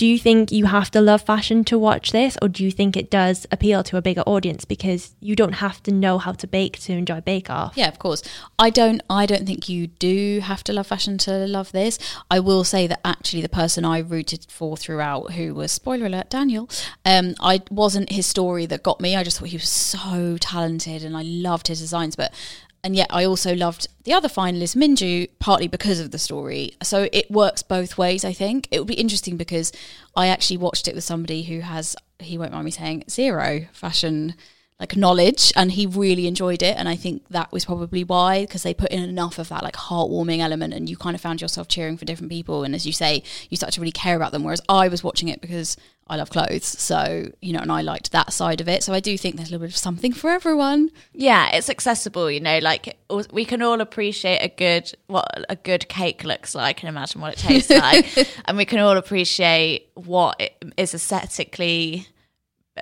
Do 0.00 0.06
you 0.06 0.18
think 0.18 0.50
you 0.50 0.64
have 0.64 0.90
to 0.92 1.00
love 1.02 1.20
fashion 1.20 1.62
to 1.64 1.78
watch 1.78 2.10
this, 2.10 2.38
or 2.40 2.48
do 2.48 2.64
you 2.64 2.70
think 2.70 2.96
it 2.96 3.10
does 3.10 3.46
appeal 3.52 3.82
to 3.84 3.98
a 3.98 4.00
bigger 4.00 4.22
audience 4.22 4.64
because 4.64 5.14
you 5.20 5.36
don't 5.36 5.56
have 5.56 5.82
to 5.82 5.92
know 5.92 6.16
how 6.16 6.32
to 6.32 6.46
bake 6.46 6.78
to 6.78 6.94
enjoy 6.94 7.20
Bake 7.20 7.50
Off? 7.50 7.76
Yeah, 7.76 7.88
of 7.88 7.98
course. 7.98 8.22
I 8.58 8.70
don't. 8.70 9.02
I 9.10 9.26
don't 9.26 9.46
think 9.46 9.68
you 9.68 9.88
do 9.88 10.40
have 10.42 10.64
to 10.64 10.72
love 10.72 10.86
fashion 10.86 11.18
to 11.18 11.46
love 11.46 11.70
this. 11.72 11.98
I 12.30 12.40
will 12.40 12.64
say 12.64 12.86
that 12.86 13.00
actually, 13.04 13.42
the 13.42 13.50
person 13.50 13.84
I 13.84 13.98
rooted 13.98 14.46
for 14.48 14.74
throughout, 14.74 15.32
who 15.32 15.54
was 15.54 15.70
spoiler 15.70 16.06
alert, 16.06 16.30
Daniel, 16.30 16.70
um, 17.04 17.34
I 17.38 17.60
wasn't 17.70 18.10
his 18.10 18.24
story 18.24 18.64
that 18.64 18.82
got 18.82 19.02
me. 19.02 19.16
I 19.16 19.22
just 19.22 19.38
thought 19.38 19.48
he 19.50 19.58
was 19.58 19.68
so 19.68 20.38
talented, 20.40 21.04
and 21.04 21.14
I 21.14 21.24
loved 21.24 21.68
his 21.68 21.80
designs. 21.80 22.16
But 22.16 22.32
and 22.82 22.96
yet, 22.96 23.08
I 23.10 23.24
also 23.24 23.54
loved 23.54 23.88
the 24.04 24.12
other 24.14 24.28
finalist, 24.28 24.74
Minju, 24.74 25.28
partly 25.38 25.68
because 25.68 26.00
of 26.00 26.12
the 26.12 26.18
story. 26.18 26.76
So 26.82 27.08
it 27.12 27.30
works 27.30 27.62
both 27.62 27.98
ways. 27.98 28.24
I 28.24 28.32
think 28.32 28.68
it 28.70 28.78
would 28.78 28.88
be 28.88 28.94
interesting 28.94 29.36
because 29.36 29.70
I 30.16 30.28
actually 30.28 30.56
watched 30.56 30.88
it 30.88 30.94
with 30.94 31.04
somebody 31.04 31.42
who 31.42 31.60
has, 31.60 31.94
he 32.18 32.38
won't 32.38 32.52
mind 32.52 32.64
me 32.64 32.70
saying, 32.70 33.04
zero 33.08 33.66
fashion 33.72 34.34
like 34.78 34.96
knowledge 34.96 35.52
and 35.54 35.72
he 35.72 35.84
really 35.84 36.26
enjoyed 36.26 36.62
it 36.62 36.74
and 36.78 36.88
i 36.88 36.96
think 36.96 37.22
that 37.28 37.52
was 37.52 37.66
probably 37.66 38.02
why 38.02 38.40
because 38.40 38.62
they 38.62 38.72
put 38.72 38.90
in 38.90 39.02
enough 39.02 39.38
of 39.38 39.50
that 39.50 39.62
like 39.62 39.74
heartwarming 39.74 40.38
element 40.38 40.72
and 40.72 40.88
you 40.88 40.96
kind 40.96 41.14
of 41.14 41.20
found 41.20 41.40
yourself 41.40 41.68
cheering 41.68 41.98
for 41.98 42.06
different 42.06 42.32
people 42.32 42.64
and 42.64 42.74
as 42.74 42.86
you 42.86 42.92
say 42.92 43.22
you 43.50 43.58
start 43.58 43.74
to 43.74 43.80
really 43.80 43.92
care 43.92 44.16
about 44.16 44.32
them 44.32 44.42
whereas 44.42 44.62
i 44.70 44.88
was 44.88 45.04
watching 45.04 45.28
it 45.28 45.42
because 45.42 45.76
i 46.10 46.16
love 46.16 46.28
clothes 46.28 46.66
so 46.66 47.26
you 47.40 47.52
know 47.52 47.60
and 47.60 47.72
i 47.72 47.80
liked 47.80 48.12
that 48.12 48.32
side 48.32 48.60
of 48.60 48.68
it 48.68 48.82
so 48.82 48.92
i 48.92 49.00
do 49.00 49.16
think 49.16 49.36
there's 49.36 49.48
a 49.48 49.52
little 49.52 49.66
bit 49.66 49.72
of 49.72 49.76
something 49.76 50.12
for 50.12 50.28
everyone 50.30 50.90
Yeah, 51.14 51.48
it's 51.56 51.70
accessible, 51.70 52.30
you 52.30 52.40
know, 52.40 52.58
like 52.58 52.96
we 53.32 53.44
can 53.44 53.62
all 53.62 53.80
appreciate 53.80 54.38
a 54.38 54.48
good 54.48 54.92
what 55.06 55.26
a 55.48 55.56
good 55.56 55.88
cake 55.88 56.24
looks 56.24 56.54
like 56.54 56.82
and 56.82 56.88
imagine 56.88 57.20
what 57.20 57.32
it 57.34 57.38
tastes 57.38 57.70
like. 57.88 58.06
and 58.46 58.56
we 58.56 58.64
can 58.64 58.78
all 58.80 58.96
appreciate 58.96 59.88
what 59.94 60.40
it 60.40 60.52
is 60.76 60.94
aesthetically 60.94 62.06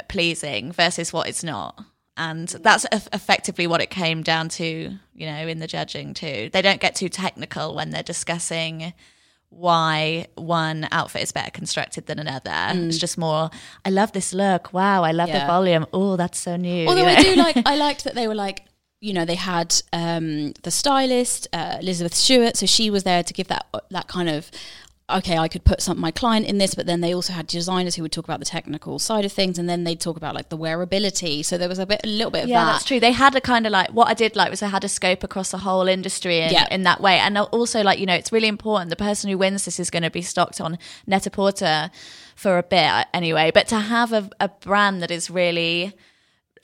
pleasing 0.08 0.72
versus 0.72 1.12
what 1.12 1.28
it's 1.28 1.42
not. 1.44 1.78
And 2.16 2.48
that's 2.48 2.84
effectively 3.12 3.66
what 3.66 3.80
it 3.80 3.90
came 3.90 4.22
down 4.22 4.48
to, 4.50 4.64
you 5.14 5.26
know, 5.26 5.46
in 5.46 5.60
the 5.60 5.66
judging 5.68 6.14
too. 6.14 6.50
They 6.52 6.62
don't 6.62 6.80
get 6.80 6.94
too 6.96 7.08
technical 7.08 7.74
when 7.74 7.90
they're 7.90 8.02
discussing 8.02 8.92
why 9.50 10.26
one 10.34 10.86
outfit 10.92 11.22
is 11.22 11.32
better 11.32 11.50
constructed 11.50 12.06
than 12.06 12.18
another. 12.18 12.52
It's 12.86 12.98
just 12.98 13.18
more, 13.18 13.50
I 13.84 13.90
love 13.90 14.12
this 14.12 14.32
look. 14.32 14.72
Wow, 14.72 15.04
I 15.04 15.12
love 15.12 15.30
the 15.30 15.46
volume. 15.46 15.86
Oh, 15.92 16.16
that's 16.16 16.38
so 16.38 16.56
new. 16.56 16.86
Although 16.86 17.02
you 17.02 17.06
I 17.08 17.22
do 17.22 17.34
like, 17.34 17.56
I 17.66 17.76
liked 17.76 18.04
that 18.04 18.14
they 18.14 18.28
were 18.28 18.34
like, 18.34 18.64
you 19.00 19.12
know, 19.12 19.24
they 19.24 19.36
had 19.36 19.74
um, 19.92 20.52
the 20.62 20.70
stylist 20.70 21.48
uh, 21.52 21.78
Elizabeth 21.80 22.14
Stewart, 22.14 22.56
so 22.56 22.66
she 22.66 22.90
was 22.90 23.04
there 23.04 23.22
to 23.22 23.32
give 23.32 23.48
that 23.48 23.66
that 23.90 24.08
kind 24.08 24.28
of. 24.28 24.50
Okay, 25.10 25.38
I 25.38 25.48
could 25.48 25.64
put 25.64 25.80
some 25.80 25.98
my 25.98 26.10
client 26.10 26.44
in 26.44 26.58
this, 26.58 26.74
but 26.74 26.84
then 26.84 27.00
they 27.00 27.14
also 27.14 27.32
had 27.32 27.46
designers 27.46 27.94
who 27.94 28.02
would 28.02 28.12
talk 28.12 28.26
about 28.26 28.40
the 28.40 28.44
technical 28.44 28.98
side 28.98 29.24
of 29.24 29.32
things, 29.32 29.58
and 29.58 29.66
then 29.66 29.84
they'd 29.84 29.98
talk 30.00 30.18
about 30.18 30.34
like 30.34 30.50
the 30.50 30.58
wearability. 30.58 31.42
So 31.42 31.56
there 31.56 31.68
was 31.68 31.78
a 31.78 31.86
bit, 31.86 32.02
a 32.04 32.06
little 32.06 32.30
bit 32.30 32.42
of 32.44 32.48
Yeah, 32.50 32.64
that. 32.64 32.72
that's 32.72 32.84
true. 32.84 33.00
They 33.00 33.12
had 33.12 33.34
a 33.34 33.40
kind 33.40 33.64
of 33.64 33.72
like 33.72 33.88
what 33.90 34.08
I 34.08 34.14
did 34.14 34.36
like 34.36 34.50
was 34.50 34.62
I 34.62 34.68
had 34.68 34.84
a 34.84 34.88
scope 34.88 35.24
across 35.24 35.50
the 35.50 35.58
whole 35.58 35.88
industry 35.88 36.40
in, 36.40 36.52
Yeah. 36.52 36.66
in 36.70 36.82
that 36.82 37.00
way, 37.00 37.18
and 37.18 37.38
also 37.38 37.82
like 37.82 37.98
you 37.98 38.04
know 38.04 38.14
it's 38.14 38.32
really 38.32 38.48
important. 38.48 38.90
The 38.90 38.96
person 38.96 39.30
who 39.30 39.38
wins 39.38 39.64
this 39.64 39.80
is 39.80 39.88
going 39.88 40.02
to 40.02 40.10
be 40.10 40.20
stocked 40.20 40.60
on 40.60 40.76
Net-a-Porter 41.06 41.90
for 42.36 42.58
a 42.58 42.62
bit 42.62 42.84
uh, 42.84 43.04
anyway, 43.14 43.50
but 43.52 43.66
to 43.68 43.78
have 43.80 44.12
a, 44.12 44.28
a 44.40 44.48
brand 44.48 45.00
that 45.02 45.10
is 45.10 45.30
really 45.30 45.96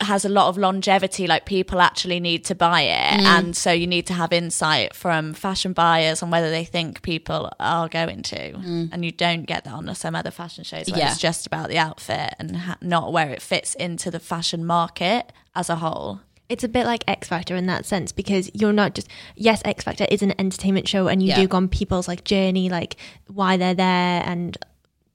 has 0.00 0.24
a 0.24 0.28
lot 0.28 0.48
of 0.48 0.58
longevity 0.58 1.26
like 1.26 1.44
people 1.46 1.80
actually 1.80 2.18
need 2.20 2.44
to 2.44 2.54
buy 2.54 2.80
it 2.82 3.20
Mm. 3.20 3.24
and 3.38 3.56
so 3.56 3.70
you 3.72 3.86
need 3.86 4.06
to 4.06 4.12
have 4.14 4.32
insight 4.32 4.94
from 4.94 5.32
fashion 5.34 5.72
buyers 5.72 6.22
on 6.22 6.30
whether 6.30 6.50
they 6.50 6.64
think 6.64 7.02
people 7.02 7.50
are 7.60 7.88
going 7.88 8.22
to 8.22 8.54
and 8.92 9.04
you 9.04 9.12
don't 9.12 9.44
get 9.44 9.64
that 9.64 9.72
on 9.72 9.94
some 9.94 10.14
other 10.16 10.30
fashion 10.32 10.64
shows 10.64 10.86
where 10.88 10.96
Mm. 10.96 10.98
Yeah. 10.98 11.10
it's 11.12 11.20
just 11.20 11.46
about 11.46 11.68
the 11.68 11.78
outfit 11.78 12.34
and 12.38 12.56
ha- 12.56 12.76
not 12.80 13.12
where 13.12 13.30
it 13.30 13.40
fits 13.40 13.74
into 13.76 14.10
the 14.10 14.20
fashion 14.20 14.64
market 14.64 15.32
as 15.54 15.70
a 15.70 15.76
whole 15.76 16.20
It's 16.48 16.64
a 16.64 16.68
bit 16.68 16.84
like 16.86 17.04
X 17.08 17.28
Factor 17.28 17.56
in 17.56 17.66
that 17.66 17.86
sense 17.86 18.12
because 18.12 18.50
you're 18.52 18.72
not 18.72 18.94
just 18.94 19.08
yes, 19.34 19.62
X 19.64 19.82
Factor 19.84 20.06
is 20.10 20.22
an 20.22 20.34
entertainment 20.38 20.86
show 20.88 21.08
and 21.08 21.22
you 21.22 21.28
Yeah. 21.30 21.36
do 21.40 21.48
go 21.48 21.56
on 21.56 21.68
people's 21.68 22.06
like 22.06 22.22
journey, 22.24 22.68
like 22.68 22.96
why 23.28 23.56
they're 23.56 23.74
there 23.74 24.22
and 24.26 24.58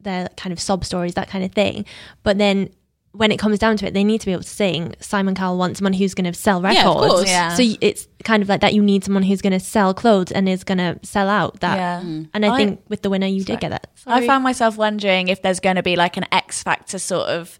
their 0.01 0.29
kind 0.37 0.51
of 0.53 0.59
sob 0.59 0.83
stories, 0.85 1.13
that 1.13 1.29
kind 1.29 1.43
of 1.43 1.51
thing. 1.51 1.85
But 2.23 2.37
then 2.39 2.69
when 3.11 3.31
it 3.31 3.37
comes 3.39 3.57
down 3.57 3.75
to 3.77 3.87
it, 3.87 3.93
they 3.95 4.03
need 4.03 4.21
to 4.21 4.25
be 4.27 4.31
able 4.33 4.43
to 4.43 4.47
sing. 4.49 4.95
Simon 4.99 5.33
Cowell 5.33 5.57
wants 5.57 5.79
someone 5.79 5.93
who's 5.93 6.13
going 6.13 6.31
to 6.31 6.33
sell 6.37 6.61
Yeah, 6.61 6.87
of 6.87 6.95
records. 6.95 7.13
course. 7.13 7.29
Yeah. 7.29 7.53
So 7.55 7.63
it's 7.81 8.07
kind 8.23 8.43
of 8.43 8.49
like 8.49 8.61
that. 8.61 8.73
You 8.75 8.83
need 8.83 9.03
someone 9.03 9.23
who's 9.23 9.41
going 9.41 9.53
to 9.53 9.59
sell 9.59 9.93
clothes 9.95 10.31
and 10.31 10.47
is 10.47 10.63
going 10.63 10.77
to 10.77 10.99
sell 11.03 11.27
out 11.27 11.59
that. 11.61 11.75
Yeah. 11.77 11.99
And 12.33 12.45
I, 12.45 12.53
I- 12.53 12.57
think 12.57 12.83
with 12.87 13.01
the 13.01 13.09
winner, 13.09 13.25
you 13.27 13.43
did 13.43 13.59
get 13.59 13.69
that. 13.71 13.87
I 14.05 14.25
found 14.27 14.43
myself 14.43 14.77
wondering 14.77 15.27
if 15.27 15.41
there's 15.41 15.59
going 15.59 15.75
to 15.77 15.83
be 15.83 15.95
like 15.95 16.17
an 16.17 16.25
X 16.31 16.61
Factor 16.61 16.99
sort 16.99 17.29
of 17.29 17.57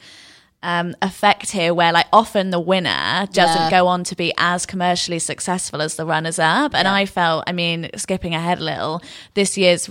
um, 0.62 0.94
effect 1.02 1.52
here, 1.52 1.74
where 1.74 1.94
like 1.94 2.08
often 2.14 2.52
the 2.52 2.60
winner 2.60 3.26
doesn't 3.32 3.62
Yeah. 3.64 3.70
go 3.72 3.88
on 3.88 4.04
to 4.04 4.16
be 4.16 4.32
as 4.38 4.66
commercially 4.68 5.18
successful 5.18 5.82
as 5.82 5.96
the 5.96 6.06
runners 6.06 6.38
up. 6.38 6.76
And 6.76 6.88
I 6.88 7.06
felt, 7.08 7.46
I 7.48 7.54
mean, 7.54 7.90
skipping 7.96 8.36
ahead 8.36 8.60
a 8.60 8.64
little, 8.64 9.02
this 9.34 9.58
year's 9.58 9.90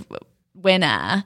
winner 0.53 1.23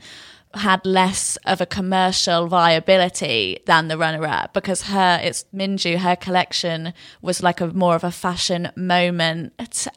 had 0.55 0.85
less 0.85 1.37
of 1.45 1.61
a 1.61 1.65
commercial 1.65 2.47
viability 2.47 3.59
than 3.65 3.87
the 3.87 3.97
runner 3.97 4.25
up 4.25 4.53
because 4.53 4.83
her 4.83 5.19
it's 5.23 5.45
Minju 5.53 5.97
her 5.97 6.15
collection 6.15 6.93
was 7.21 7.41
like 7.41 7.59
a 7.59 7.67
more 7.67 7.95
of 7.95 8.03
a 8.03 8.11
fashion 8.11 8.71
moment 8.75 9.53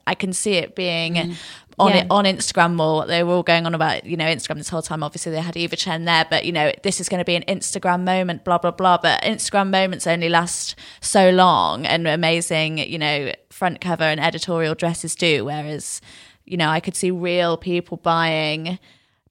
I 0.07 0.15
can 0.15 0.33
see 0.33 0.55
it 0.55 0.75
being 0.75 1.15
mm. 1.15 1.37
on 1.79 1.91
Yeah. 1.91 1.97
it 1.97 2.07
on 2.11 2.25
Instagram 2.25 2.75
more. 2.75 3.07
They 3.07 3.23
were 3.23 3.35
all 3.35 3.43
going 3.43 3.67
on 3.67 3.75
about, 3.75 4.07
you 4.07 4.17
know, 4.17 4.25
Instagram 4.25 4.57
this 4.57 4.69
whole 4.69 4.83
time. 4.83 5.03
Obviously, 5.03 5.33
they 5.33 5.41
had 5.41 5.57
Eva 5.57 5.77
Chen 5.77 6.05
there, 6.05 6.27
but, 6.29 6.45
you 6.45 6.53
know, 6.53 6.73
this 6.83 7.01
is 7.01 7.09
going 7.09 7.19
to 7.19 7.25
be 7.25 7.37
an 7.37 7.45
Instagram 7.49 8.05
moment, 8.05 8.45
blah, 8.45 8.59
blah, 8.59 8.71
blah. 8.71 8.99
But 8.99 9.23
Instagram 9.23 9.71
moments 9.71 10.07
only 10.07 10.29
last 10.29 10.77
so 11.01 11.31
long 11.31 11.85
and 11.85 12.07
amazing, 12.09 12.79
you 12.79 12.99
know, 12.99 13.33
front 13.51 13.81
cover 13.81 14.05
and 14.05 14.21
editorial 14.21 14.75
dresses 14.75 15.15
do. 15.15 15.45
Whereas, 15.45 16.01
you 16.45 16.57
know, 16.57 16.69
I 16.69 16.81
could 16.81 16.97
see 16.97 17.11
real 17.11 17.57
people 17.57 17.99
buying 17.99 18.79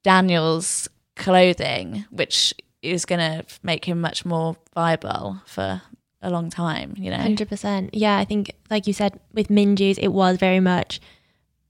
Daniel's 0.03 0.87
clothing, 1.15 2.05
which 2.09 2.53
is 2.81 3.05
going 3.05 3.19
to 3.19 3.45
make 3.63 3.85
him 3.85 3.99
much 4.01 4.25
more 4.25 4.55
viable 4.73 5.41
for 5.45 5.81
a 6.21 6.29
long 6.29 6.49
time, 6.49 6.93
you 6.97 7.09
know? 7.09 7.17
Hundred 7.17 7.49
percent. 7.49 7.93
Yeah, 7.93 8.17
I 8.17 8.25
think 8.25 8.51
like 8.69 8.87
you 8.87 8.93
said 8.93 9.19
with 9.33 9.47
Minju's, 9.49 9.97
it 9.97 10.09
was 10.09 10.37
very 10.37 10.59
much 10.59 10.99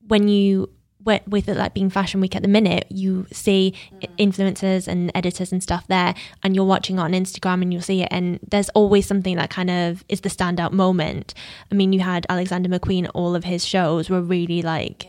when 0.08 0.28
you 0.28 0.70
went 1.06 1.28
with 1.28 1.48
it 1.48 1.56
like 1.56 1.74
being 1.74 1.90
fashion 1.90 2.20
week 2.20 2.36
at 2.36 2.42
the 2.42 2.48
minute, 2.48 2.86
you 2.90 3.28
see 3.32 3.74
mm-hmm. 3.94 4.16
influencers 4.16 4.88
and 4.88 5.12
editors 5.14 5.52
and 5.52 5.62
stuff 5.62 5.86
there, 5.88 6.16
and 6.44 6.56
you're 6.56 6.66
watching 6.66 6.98
it 6.98 7.02
on 7.02 7.12
Instagram 7.12 7.62
and 7.62 7.72
you'll 7.72 7.82
see 7.82 8.02
it, 8.02 8.10
and 8.12 8.40
there's 8.50 8.70
always 8.70 9.06
something 9.06 9.36
that 9.36 9.50
kind 9.50 9.70
of 9.70 10.04
is 10.10 10.22
the 10.22 10.30
standout 10.30 10.72
moment. 10.72 11.34
I 11.72 11.75
mean, 11.75 11.94
you 11.94 12.00
had 12.00 12.25
Alexander 12.28 12.70
McQueen; 12.70 13.10
all 13.14 13.36
of 13.36 13.44
his 13.44 13.66
shows 13.66 14.10
were 14.10 14.22
really 14.22 14.62
like. 14.62 15.08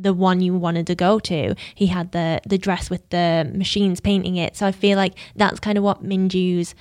The 0.00 0.12
one 0.14 0.40
you 0.40 0.54
wanted 0.54 0.86
to 0.86 0.94
go 0.94 1.18
to, 1.18 1.54
he 1.74 1.86
had 1.86 2.12
the 2.12 2.40
the 2.46 2.58
dress 2.58 2.88
with 2.90 3.08
the 3.10 3.50
machines 3.54 4.00
painting 4.00 4.36
it. 4.36 4.56
So 4.56 4.66
I 4.66 4.72
feel 4.72 4.96
like 4.96 5.14
that's 5.34 5.58
kind 5.60 5.76
of 5.78 5.84
what 5.84 6.04
Minju's 6.04 6.74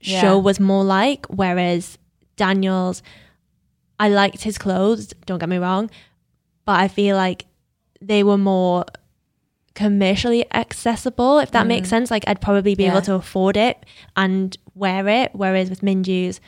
Yeah. 0.00 0.20
show 0.20 0.38
was 0.38 0.60
more 0.60 0.84
like. 0.84 1.26
Whereas 1.26 1.96
Daniel's, 2.36 3.02
I 3.98 4.08
liked 4.08 4.42
his 4.42 4.58
clothes, 4.58 5.08
don't 5.26 5.38
get 5.38 5.48
me 5.48 5.58
wrong, 5.58 5.90
but 6.64 6.78
I 6.80 6.88
feel 6.88 7.16
like 7.16 7.46
they 8.00 8.22
were 8.22 8.38
more 8.38 8.84
commercially 9.74 10.44
accessible, 10.52 11.38
if 11.38 11.50
that 11.52 11.66
makes 11.66 11.86
mm. 11.88 11.90
sense. 11.90 12.10
Like 12.10 12.24
I'd 12.26 12.40
probably 12.40 12.74
be 12.74 12.84
Yeah. 12.84 12.90
able 12.92 13.02
to 13.02 13.14
afford 13.14 13.56
it 13.56 13.84
and 14.16 14.56
wear 14.74 15.06
it. 15.08 15.30
Whereas 15.34 15.70
with 15.70 15.80
Minju's, 15.82 16.40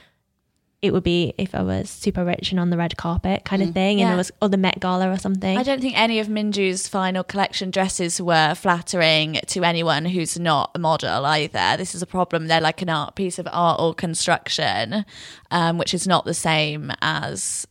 it 0.83 0.93
would 0.93 1.05
be 1.05 1.33
if 1.39 1.55
I 1.55 1.63
was 1.63 1.89
super 1.89 2.25
rich 2.25 2.51
and 2.51 2.59
on 2.59 2.71
the 2.71 2.77
red 2.77 2.97
carpet 2.97 3.45
kind 3.45 3.63
of 3.63 3.73
thing, 3.73 4.01
and 4.01 4.09
Yeah. 4.09 4.15
it 4.15 4.17
was 4.17 4.33
or 4.43 4.49
the 4.49 4.57
Met 4.57 4.81
Gala 4.81 5.09
or 5.11 5.17
something. 5.17 5.57
I 5.57 5.63
don't 5.63 5.81
think 5.81 5.97
any 5.97 6.19
of 6.19 6.27
Minju's 6.27 6.89
final 6.89 7.23
collection 7.23 7.71
dresses 7.71 8.21
were 8.21 8.55
flattering 8.57 9.39
to 9.47 9.63
anyone 9.63 10.05
who's 10.07 10.39
not 10.41 10.73
a 10.75 10.81
model 10.81 11.25
either. 11.25 11.77
This 11.77 11.95
is 11.95 12.03
a 12.03 12.07
problem. 12.07 12.49
They're 12.49 12.61
like 12.61 12.83
an 12.83 12.89
art 12.89 13.15
piece 13.15 13.39
of 13.39 13.47
art 13.53 13.81
or 13.81 13.95
construction, 13.95 15.05
um, 15.53 15.79
which 15.79 15.95
is 15.95 16.07
not 16.07 16.25
the 16.25 16.35
same 16.35 16.91
as 17.01 17.65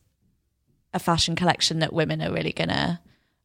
a 0.94 0.98
fashion 0.98 1.36
collection 1.36 1.80
that 1.80 1.92
women 1.92 2.22
are 2.22 2.32
really 2.32 2.52
gonna 2.52 3.00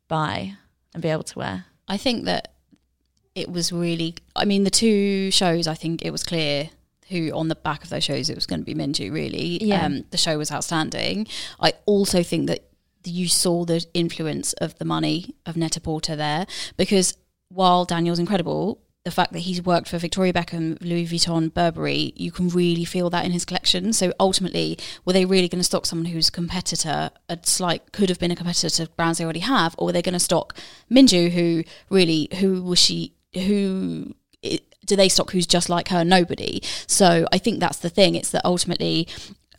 buy 0.07 0.53
and 0.93 1.03
be 1.03 1.09
able 1.09 1.23
to 1.23 1.39
wear. 1.39 1.65
I 1.89 1.97
think 1.97 2.23
that 2.25 2.53
it 3.35 3.51
was 3.51 3.71
really. 3.73 4.15
I 4.35 4.45
mean, 4.45 4.63
the 4.63 4.69
two 4.69 5.29
shows. 5.31 5.67
I 5.67 5.73
think 5.75 6.03
it 6.05 6.11
was 6.11 6.23
clear 6.23 6.69
who 7.09 7.31
on 7.31 7.47
the 7.47 7.55
back 7.55 7.83
of 7.83 7.89
those 7.89 8.03
shows 8.03 8.29
it 8.29 8.35
was 8.35 8.45
going 8.45 8.59
to 8.59 8.65
be 8.65 8.75
Minju. 8.75 9.11
Really, 9.11 9.63
Yeah. 9.63 9.85
um, 9.85 10.03
the 10.11 10.17
show 10.17 10.37
was 10.37 10.51
outstanding. 10.51 11.27
I 11.59 11.73
also 11.85 12.23
think 12.23 12.47
that 12.47 12.69
you 13.03 13.27
saw 13.27 13.63
the 13.63 13.85
influence 13.93 14.53
of 14.53 14.77
the 14.79 14.85
money 14.85 15.33
of 15.45 15.55
Net-a-Porter 15.55 16.15
there 16.15 16.45
because 16.75 17.17
while 17.49 17.85
Daniel's 17.85 18.19
incredible. 18.19 18.81
The 19.05 19.11
fact 19.11 19.31
that 19.31 19.39
he's 19.39 19.61
worked 19.61 19.87
for 19.87 19.97
Victoria 19.97 20.33
Beckham, 20.33 20.77
Louis 20.81 21.05
Vuitton, 21.07 21.53
Burberry, 21.53 22.11
you 22.17 22.29
can 22.29 22.49
really 22.49 22.83
feel 22.83 23.09
that 23.11 23.23
in 23.23 23.31
his 23.31 23.45
collection. 23.45 23.93
So 23.93 24.11
ultimately, 24.19 24.77
were 25.05 25.13
they 25.13 25.23
really 25.23 25.47
going 25.47 25.61
to 25.61 25.63
stock 25.63 25.85
someone 25.85 26.07
who's 26.07 26.27
a 26.27 26.31
competitor, 26.33 27.11
a 27.29 27.39
slight 27.43 27.93
could 27.93 28.09
have 28.09 28.19
been 28.19 28.31
a 28.31 28.35
competitor 28.35 28.69
to 28.69 28.91
brands 28.97 29.19
they 29.19 29.23
already 29.23 29.39
have, 29.39 29.75
or 29.77 29.85
were 29.85 29.91
they 29.93 30.01
going 30.01 30.11
to 30.11 30.19
stock 30.19 30.57
Minju, 30.91 31.31
who 31.31 31.63
really, 31.89 32.27
who 32.39 32.61
was 32.61 32.79
she, 32.79 33.13
who 33.33 34.13
do 34.87 34.95
they 34.95 35.09
stock 35.09 35.31
who's 35.31 35.45
just 35.45 35.69
like 35.69 35.89
her? 35.89 36.03
Nobody. 36.03 36.61
So 36.87 37.27
I 37.31 37.37
think 37.37 37.59
that's 37.59 37.77
the 37.77 37.89
thing. 37.89 38.15
It's 38.15 38.31
that 38.31 38.43
ultimately, 38.43 39.07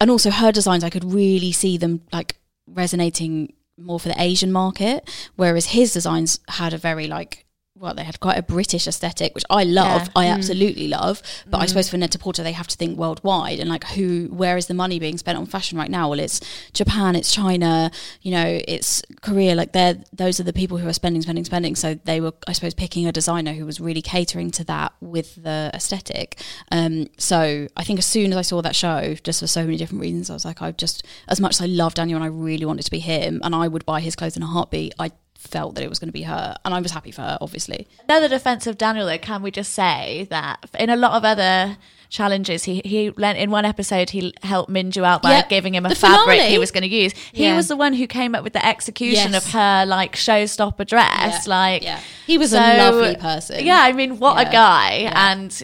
and 0.01 0.11
also 0.11 0.31
her 0.31 0.51
designs, 0.51 0.83
I 0.83 0.91
could 0.91 1.05
really 1.05 1.53
see 1.53 1.77
them 1.77 2.03
like 2.13 2.37
resonating 2.67 3.53
more 3.79 4.01
for 4.01 4.09
the 4.09 4.21
Asian 4.21 4.51
market, 4.51 5.09
whereas 5.37 5.67
his 5.67 5.93
designs 5.93 6.41
had 6.49 6.75
a 6.75 6.79
very 6.79 7.07
like 7.07 7.47
well, 7.81 7.95
they 7.95 8.05
had 8.05 8.19
quite 8.21 8.37
a 8.39 8.43
British 8.43 8.87
aesthetic, 8.87 9.35
which 9.35 9.45
I 9.51 9.65
love. 9.65 10.07
Yeah. 10.07 10.13
I 10.17 10.27
absolutely 10.27 10.89
love. 10.89 11.23
But 11.47 11.59
I 11.59 11.67
suppose 11.67 11.89
for 11.89 11.97
Net-a-Porter, 11.97 12.43
they 12.43 12.53
have 12.53 12.67
to 12.69 12.77
think 12.77 12.99
worldwide 12.99 13.61
and 13.61 13.69
like 13.69 13.85
who, 13.85 14.29
where 14.33 14.57
is 14.57 14.67
the 14.67 14.75
money 14.75 14.99
being 14.99 15.19
spent 15.19 15.39
on 15.39 15.47
fashion 15.47 15.79
right 15.79 15.91
now? 15.91 16.09
Well, 16.11 16.19
it's 16.19 16.41
Japan, 16.73 17.15
it's 17.15 17.33
China, 17.33 17.91
you 18.23 18.33
know, 18.33 18.61
it's 18.67 19.03
Korea. 19.21 19.55
Like 19.55 19.73
they're 19.73 19.99
those 20.13 20.41
are 20.41 20.43
the 20.43 20.53
people 20.53 20.79
who 20.79 20.89
are 20.89 20.93
spending, 20.93 21.23
spending, 21.23 21.45
spending. 21.45 21.77
So 21.77 21.95
they 22.05 22.21
were, 22.21 22.33
I 22.47 22.53
suppose, 22.53 22.75
picking 22.75 23.07
a 23.07 23.13
designer 23.13 23.53
who 23.53 23.65
was 23.65 23.81
really 23.81 24.03
catering 24.03 24.51
to 24.53 24.65
that 24.65 24.93
with 25.01 25.37
the 25.43 25.71
aesthetic. 25.73 26.41
Um, 26.73 27.09
so 27.19 27.69
I 27.77 27.85
think 27.85 27.99
as 27.99 28.07
soon 28.07 28.33
as 28.33 28.37
I 28.37 28.43
saw 28.43 28.61
that 28.63 28.75
show, 28.75 29.15
just 29.23 29.41
for 29.41 29.47
so 29.47 29.65
many 29.65 29.77
different 29.77 30.01
reasons, 30.01 30.31
I 30.31 30.35
was 30.35 30.45
like, 30.45 30.61
I 30.63 30.73
just 30.73 31.05
as 31.29 31.41
much 31.41 31.57
as 31.57 31.61
I 31.61 31.67
love 31.67 31.95
Daniel 31.95 32.17
and 32.17 32.25
I 32.25 32.29
really 32.29 32.65
wanted 32.65 32.85
to 32.85 32.91
be 32.91 33.01
him, 33.01 33.41
and 33.45 33.55
I 33.55 33.69
would 33.69 33.87
buy 33.87 34.01
his 34.01 34.17
clothes 34.17 34.37
in 34.37 34.43
a 34.43 34.47
heartbeat. 34.47 34.95
I 34.99 35.13
felt 35.39 35.77
that 35.77 35.85
it 35.85 35.89
was 35.89 35.99
going 36.01 36.09
to 36.09 36.13
be 36.13 36.23
her, 36.23 36.57
and 36.65 36.75
I 36.75 36.81
was 36.81 36.91
happy 36.91 37.13
for 37.13 37.23
her, 37.23 37.39
obviously. 37.41 37.87
Another 38.09 38.29
defense 38.29 38.67
of 38.67 38.77
Daniel, 38.77 39.07
though, 39.07 39.19
can 39.19 39.41
we 39.41 39.51
just 39.53 39.73
say 39.73 40.27
that 40.31 40.69
in 40.79 40.91
a 40.91 40.97
lot 40.97 41.13
of 41.13 41.25
other 41.25 41.77
challenges, 42.11 42.65
he 42.65 42.81
he 42.85 43.11
lent 43.11 43.39
in 43.39 43.51
one 43.51 43.65
episode 43.65 44.11
he 44.11 44.35
helped 44.43 44.71
Minju 44.71 45.05
out 45.05 45.23
by 45.23 45.31
Yeah, 45.33 45.47
giving 45.47 45.75
him 45.75 45.87
a 45.87 45.91
the 45.91 45.95
fabric 45.95 46.39
finale. 46.39 46.51
he 46.51 46.59
was 46.59 46.71
going 46.71 46.83
to 46.83 46.89
use. 46.89 47.13
He 47.33 47.45
Yeah. 47.45 47.55
was 47.57 47.69
the 47.69 47.77
one 47.77 47.93
who 47.93 48.07
came 48.07 48.35
up 48.35 48.43
with 48.43 48.53
the 48.55 48.65
execution 48.67 49.33
Yes. 49.33 49.47
of 49.47 49.53
her 49.53 49.85
like 49.87 50.17
showstopper 50.17 50.87
dress. 50.87 51.47
Yeah, 51.47 51.51
Like 51.51 51.83
yeah. 51.85 52.01
He 52.27 52.37
was 52.39 52.53
a 52.53 52.77
lovely 52.79 53.15
person. 53.17 53.65
Yeah, 53.65 53.81
I 53.83 53.93
mean, 53.93 54.19
what 54.19 54.45
a 54.47 54.51
guy! 54.51 55.11
And 55.15 55.63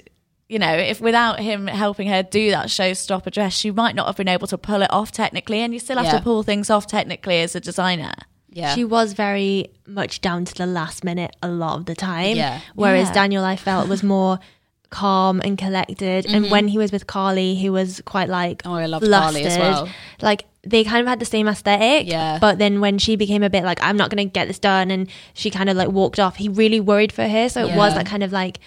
you 0.49 0.59
know, 0.59 0.73
if 0.73 1.01
without 1.01 1.41
him 1.41 1.67
helping 1.67 2.07
her 2.09 2.23
do 2.23 2.51
that 2.51 2.67
showstopper 2.69 3.33
dress, 3.33 3.55
she 3.55 3.71
might 3.71 3.95
not 3.95 4.07
have 4.07 4.17
been 4.17 4.29
able 4.29 4.47
to 4.49 4.59
pull 4.59 4.83
it 4.83 4.91
off 4.93 5.11
technically. 5.11 5.61
And 5.61 5.73
you 5.73 5.81
still 5.81 5.97
have 5.97 6.07
Yeah. 6.07 6.19
to 6.19 6.23
pull 6.23 6.43
things 6.43 6.69
off 6.71 6.87
technically 6.87 7.41
as 7.41 7.57
a 7.57 7.61
designer. 7.61 8.13
Yeah. 8.55 8.75
She 8.75 8.85
was 8.85 9.13
very 9.13 9.69
much 9.87 10.21
down 10.23 10.45
to 10.47 10.55
the 10.55 10.67
last 10.67 11.05
minute 11.05 11.35
a 11.43 11.49
lot 11.49 11.79
of 11.79 11.85
the 11.87 11.95
time. 11.95 12.37
Yeah. 12.37 12.61
Whereas 12.75 13.09
Yeah. 13.09 13.15
Daniel, 13.15 13.45
I 13.45 13.57
felt, 13.57 13.89
was 13.89 14.03
more 14.03 14.39
calm 14.91 15.41
and 15.45 15.59
collected. 15.59 16.25
And 16.27 16.51
when 16.53 16.69
he 16.69 16.79
was 16.79 16.93
with 16.93 17.07
Carly, 17.09 17.55
he 17.57 17.69
was 17.69 18.01
quite 18.05 18.29
like 18.29 18.63
Mm-hmm. 18.63 18.71
Oh, 18.73 18.77
I 18.77 18.87
loved 18.87 19.05
Carly 19.11 19.43
as 19.45 19.57
flustered. 19.57 19.87
well. 19.87 19.95
Like 20.23 20.45
they 20.63 20.85
kind 20.85 21.01
of 21.01 21.07
had 21.09 21.19
the 21.19 21.25
same 21.27 21.49
aesthetic. 21.49 22.07
Yeah. 22.07 22.39
But 22.41 22.59
then 22.59 22.81
when 22.81 22.99
she 22.99 23.17
became 23.17 23.43
a 23.43 23.51
bit 23.51 23.65
like, 23.65 23.79
I'm 23.83 23.97
not 23.97 24.09
going 24.11 24.25
to 24.27 24.33
get 24.33 24.47
this 24.49 24.59
done, 24.61 24.91
and 24.91 25.11
she 25.35 25.51
kind 25.51 25.69
of 25.69 25.77
like 25.77 25.89
walked 25.89 26.19
off, 26.21 26.37
he 26.37 26.49
really 26.49 26.81
worried 26.81 27.13
for 27.13 27.27
her. 27.27 27.49
So 27.49 27.61
it 27.67 27.75
was 27.77 27.93
Yeah. 27.93 27.99
that 27.99 28.07
kind 28.07 28.23
of 28.23 28.31
like, 28.33 28.61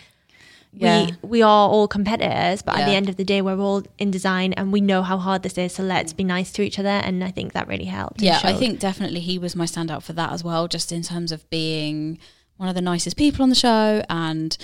Yeah. 0.73 1.07
we 1.21 1.29
we 1.29 1.41
are 1.41 1.69
all 1.69 1.87
competitors, 1.87 2.61
but 2.61 2.77
at 2.77 2.85
the 2.85 2.93
end 2.95 3.09
of 3.09 3.15
the 3.15 3.23
day, 3.23 3.41
we're 3.41 3.57
all 3.59 3.83
in 3.97 4.11
design, 4.11 4.53
and 4.53 4.71
we 4.71 4.81
know 4.81 5.01
how 5.01 5.17
hard 5.17 5.41
this 5.43 5.57
is. 5.57 5.73
So 5.73 5.83
let's 5.83 6.13
be 6.13 6.23
nice 6.23 6.51
to 6.53 6.61
each 6.61 6.77
other, 6.79 6.89
and 6.89 7.23
I 7.23 7.31
think 7.31 7.53
that 7.53 7.67
really 7.67 7.85
helped. 7.85 8.21
yeah, 8.21 8.39
I 8.43 8.53
think 8.53 8.79
definitely 8.79 9.21
he 9.21 9.39
was 9.39 9.55
my 9.55 9.65
standout 9.65 10.03
for 10.03 10.13
that 10.13 10.31
as 10.31 10.43
well, 10.43 10.67
just 10.67 10.91
in 10.91 11.01
terms 11.01 11.31
of 11.31 11.49
being 11.49 12.19
one 12.57 12.69
of 12.69 12.75
the 12.75 12.81
nicest 12.81 13.17
people 13.17 13.43
on 13.43 13.49
the 13.49 13.55
show 13.55 14.03
and 14.09 14.57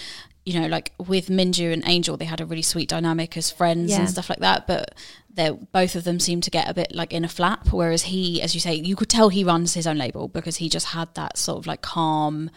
you 0.45 0.59
know, 0.59 0.67
like 0.67 0.91
with 0.97 1.29
Minju 1.29 1.71
and 1.71 1.83
Angel, 1.85 2.17
they 2.17 2.25
had 2.25 2.41
a 2.41 2.45
really 2.45 2.61
sweet 2.61 2.89
dynamic 2.89 3.37
as 3.37 3.49
friends 3.49 3.91
Yeah. 3.91 3.99
and 3.99 4.09
stuff 4.09 4.29
like 4.29 4.39
that. 4.39 4.67
But 4.67 4.93
they 5.33 5.51
both 5.51 5.95
of 5.95 6.03
them 6.03 6.19
seem 6.19 6.41
to 6.41 6.51
get 6.51 6.69
a 6.69 6.73
bit 6.73 6.93
like 6.93 7.13
in 7.13 7.23
a 7.23 7.29
flap. 7.29 7.71
Whereas 7.71 8.03
he, 8.03 8.41
as 8.41 8.53
you 8.53 8.59
say, 8.59 8.73
you 8.75 8.97
could 8.97 9.07
tell 9.09 9.29
he 9.29 9.45
runs 9.45 9.73
his 9.73 9.87
own 9.87 9.97
label 9.97 10.27
because 10.27 10.57
he 10.57 10.67
just 10.67 10.87
had 10.87 11.13
that 11.15 11.37
sort 11.37 11.59
of 11.59 11.65
like 11.67 11.81
calm, 11.81 12.49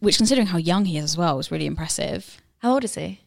which 0.00 0.16
considering 0.16 0.46
how 0.48 0.58
young 0.58 0.86
he 0.86 0.96
is 0.96 1.04
as 1.04 1.16
well 1.18 1.36
was 1.36 1.50
really 1.50 1.66
impressive. 1.66 2.40
How 2.62 2.74
old 2.74 2.84
is 2.84 2.94
he? 2.94 3.20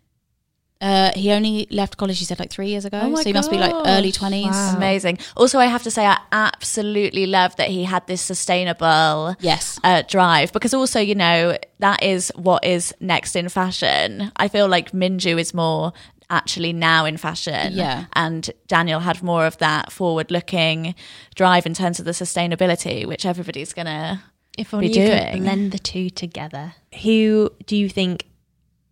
Uh, 0.82 1.12
he 1.16 1.32
only 1.32 1.68
left 1.72 1.98
college, 1.98 2.20
he 2.20 2.26
said, 2.26 2.38
like 2.40 2.52
three 2.52 2.68
years 2.68 2.86
ago. 2.86 3.00
Oh 3.02 3.10
my 3.10 3.22
so 3.22 3.30
he 3.30 3.34
must 3.34 3.50
be 3.50 3.58
like 3.58 3.74
early 3.88 4.12
20s. 4.12 4.52
Wow. 4.52 4.74
Amazing. 4.76 5.20
Also, 5.36 5.58
I 5.58 5.66
have 5.66 5.84
to 5.84 5.92
say, 5.92 6.06
I 6.06 6.20
absolutely 6.32 7.26
love 7.26 7.56
that 7.56 7.70
he 7.70 7.86
had 7.86 8.06
this 8.08 8.22
sustainable 8.22 9.36
Yes. 9.40 9.80
uh, 9.84 10.04
drive 10.08 10.52
because 10.52 10.74
also, 10.74 11.00
you 11.00 11.16
know, 11.16 11.58
that 11.80 12.04
is 12.04 12.32
what 12.36 12.66
is 12.66 12.94
next 13.00 13.36
in 13.36 13.48
fashion. 13.50 14.32
I 14.36 14.48
feel 14.48 14.68
like 14.68 14.92
Minju 14.92 15.40
is 15.40 15.54
more 15.54 15.94
actually 16.30 16.74
now 16.74 17.06
in 17.06 17.18
fashion. 17.18 17.72
Yeah. 17.74 18.06
And 18.14 18.50
Daniel 18.68 19.00
had 19.00 19.24
more 19.24 19.46
of 19.46 19.58
that 19.60 19.92
forward 19.92 20.30
looking 20.30 20.94
drive 21.36 21.66
in 21.66 21.74
terms 21.74 22.00
of 22.00 22.06
the 22.06 22.12
sustainability, 22.12 23.06
which 23.06 23.26
everybody's 23.26 23.74
going 23.74 23.86
to. 23.88 24.20
If 24.58 24.72
be 24.72 24.78
only 24.78 24.88
you 24.88 24.94
could 25.10 25.20
doing. 25.32 25.44
blend 25.44 25.72
the 25.72 25.80
two 25.80 26.10
together. 26.10 26.76
Who 27.04 27.52
do 27.66 27.76
you 27.76 27.90
think 27.90 28.26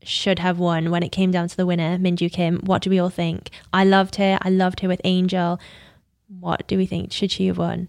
should 0.08 0.40
have 0.40 0.60
won 0.60 0.92
when 0.92 1.04
it 1.04 1.12
came 1.12 1.32
down 1.32 1.48
to 1.48 1.58
the 1.58 1.66
winner, 1.66 1.98
Minju 1.98 2.32
Kim? 2.32 2.60
What 2.60 2.82
do 2.82 2.90
we 2.90 3.00
all 3.00 3.10
think? 3.10 3.50
I 3.72 3.84
loved 3.84 4.16
her. 4.16 4.38
I 4.42 4.50
loved 4.50 4.82
her 4.82 4.88
with 4.88 5.02
Angel. 5.04 5.60
What 6.40 6.68
do 6.68 6.78
we 6.78 6.86
think? 6.86 7.12
Should 7.12 7.32
she 7.32 7.48
have 7.48 7.58
won? 7.58 7.88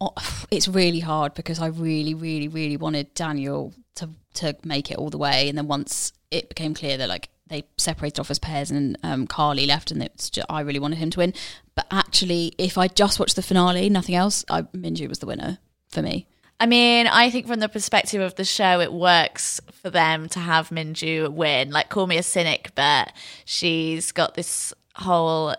Oh, 0.00 0.14
it's 0.50 0.68
really 0.68 1.00
hard 1.00 1.34
because 1.34 1.60
I 1.60 1.66
really, 1.66 2.14
really, 2.14 2.48
really 2.48 2.76
wanted 2.76 3.14
Daniel 3.14 3.72
to 3.96 4.10
to 4.34 4.56
make 4.64 4.90
it 4.90 4.96
all 4.96 5.10
the 5.10 5.18
way, 5.18 5.48
and 5.48 5.56
then 5.56 5.68
once 5.68 6.12
it 6.30 6.48
became 6.48 6.74
clear 6.74 6.96
that 6.96 7.08
like 7.08 7.28
they 7.48 7.64
separated 7.76 8.18
off 8.18 8.30
as 8.30 8.38
pairs 8.38 8.70
and 8.70 8.96
um, 9.02 9.26
Carly 9.26 9.66
left, 9.66 9.90
and 9.90 10.02
it's 10.02 10.30
just, 10.30 10.46
I 10.48 10.62
really 10.62 10.78
wanted 10.78 10.98
him 10.98 11.10
to 11.10 11.18
win. 11.18 11.34
But 11.74 11.86
actually, 11.90 12.54
if 12.58 12.78
I 12.78 12.88
just 12.88 13.20
watched 13.20 13.36
the 13.36 13.42
finale, 13.42 13.88
nothing 13.90 14.14
else, 14.14 14.44
I, 14.50 14.62
Minju 14.62 15.08
was 15.08 15.18
the 15.18 15.26
winner 15.26 15.58
for 15.90 16.02
me. 16.02 16.26
I 16.62 16.66
mean, 16.66 17.08
I 17.08 17.28
think 17.28 17.48
from 17.48 17.58
the 17.58 17.68
perspective 17.68 18.20
of 18.20 18.36
the 18.36 18.44
show, 18.44 18.78
it 18.78 18.92
works 18.92 19.60
for 19.82 19.90
them 19.90 20.28
to 20.28 20.38
have 20.38 20.68
Minju 20.68 21.32
win. 21.32 21.72
Like, 21.72 21.88
call 21.88 22.06
me 22.06 22.18
a 22.18 22.22
cynic, 22.22 22.70
but 22.76 23.12
she's 23.44 24.12
got 24.12 24.34
this 24.34 24.72
whole 24.94 25.56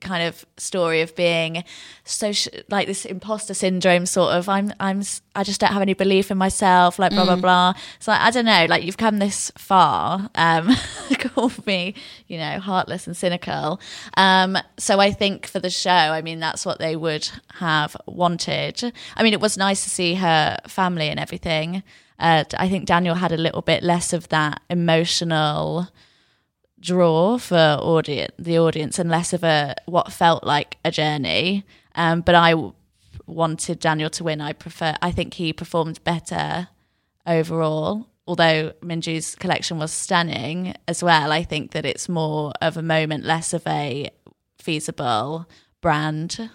kind 0.00 0.22
of 0.22 0.44
story 0.58 1.00
of 1.00 1.16
being 1.16 1.64
so 2.04 2.30
sh- 2.30 2.48
like 2.68 2.86
this 2.86 3.04
imposter 3.06 3.54
syndrome 3.54 4.04
sort 4.04 4.34
of 4.34 4.48
i'm 4.48 4.70
i'm 4.78 5.02
i 5.34 5.42
just 5.42 5.60
don't 5.60 5.72
have 5.72 5.80
any 5.80 5.94
belief 5.94 6.30
in 6.30 6.36
myself 6.36 6.98
like 6.98 7.10
blah 7.12 7.24
blah 7.24 7.36
blah. 7.36 7.72
So 8.00 8.12
like, 8.12 8.20
i 8.20 8.30
don't 8.30 8.44
know 8.44 8.66
like 8.68 8.84
you've 8.84 8.98
come 8.98 9.18
this 9.18 9.50
far 9.56 10.28
um 10.34 10.70
call 11.18 11.50
me 11.66 11.94
you 12.28 12.36
know 12.38 12.60
heartless 12.60 13.06
and 13.06 13.16
cynical. 13.16 13.80
Um 14.16 14.58
so 14.78 15.00
i 15.00 15.10
think 15.10 15.46
for 15.46 15.58
the 15.58 15.70
show 15.70 15.90
i 15.90 16.20
mean 16.20 16.38
that's 16.38 16.66
what 16.66 16.78
they 16.78 16.96
would 16.96 17.28
have 17.54 17.96
wanted. 18.06 18.92
I 19.16 19.22
mean 19.22 19.32
it 19.32 19.40
was 19.40 19.56
nice 19.56 19.84
to 19.84 19.90
see 19.90 20.14
her 20.14 20.58
family 20.68 21.08
and 21.08 21.18
everything. 21.18 21.82
Uh, 22.18 22.44
I 22.56 22.68
think 22.68 22.86
Daniel 22.86 23.16
had 23.16 23.32
a 23.32 23.36
little 23.36 23.62
bit 23.62 23.82
less 23.82 24.12
of 24.12 24.28
that 24.28 24.60
emotional 24.70 25.88
draw 26.84 27.38
for 27.38 27.78
audience, 27.80 28.32
the 28.38 28.58
audience, 28.58 28.98
and 28.98 29.08
less 29.10 29.32
of 29.32 29.42
a 29.42 29.74
what 29.86 30.12
felt 30.12 30.44
like 30.44 30.76
a 30.84 30.90
journey. 30.90 31.64
Um, 31.94 32.20
but 32.20 32.34
I 32.34 32.50
w- 32.50 32.74
wanted 33.26 33.78
Daniel 33.80 34.10
to 34.10 34.24
win. 34.24 34.40
I 34.40 34.52
prefer. 34.52 34.94
I 35.00 35.10
think 35.10 35.34
he 35.34 35.52
performed 35.52 36.02
better 36.04 36.68
overall. 37.26 38.06
Although 38.26 38.72
Minju's 38.82 39.34
collection 39.34 39.78
was 39.78 39.92
stunning 39.92 40.74
as 40.88 41.02
well, 41.02 41.30
I 41.32 41.42
think 41.42 41.72
that 41.72 41.84
it's 41.84 42.08
more 42.08 42.52
of 42.62 42.76
a 42.76 42.82
moment, 42.82 43.24
less 43.24 43.52
of 43.52 43.66
a 43.66 44.10
feasible 44.58 45.46
brand. 45.82 46.50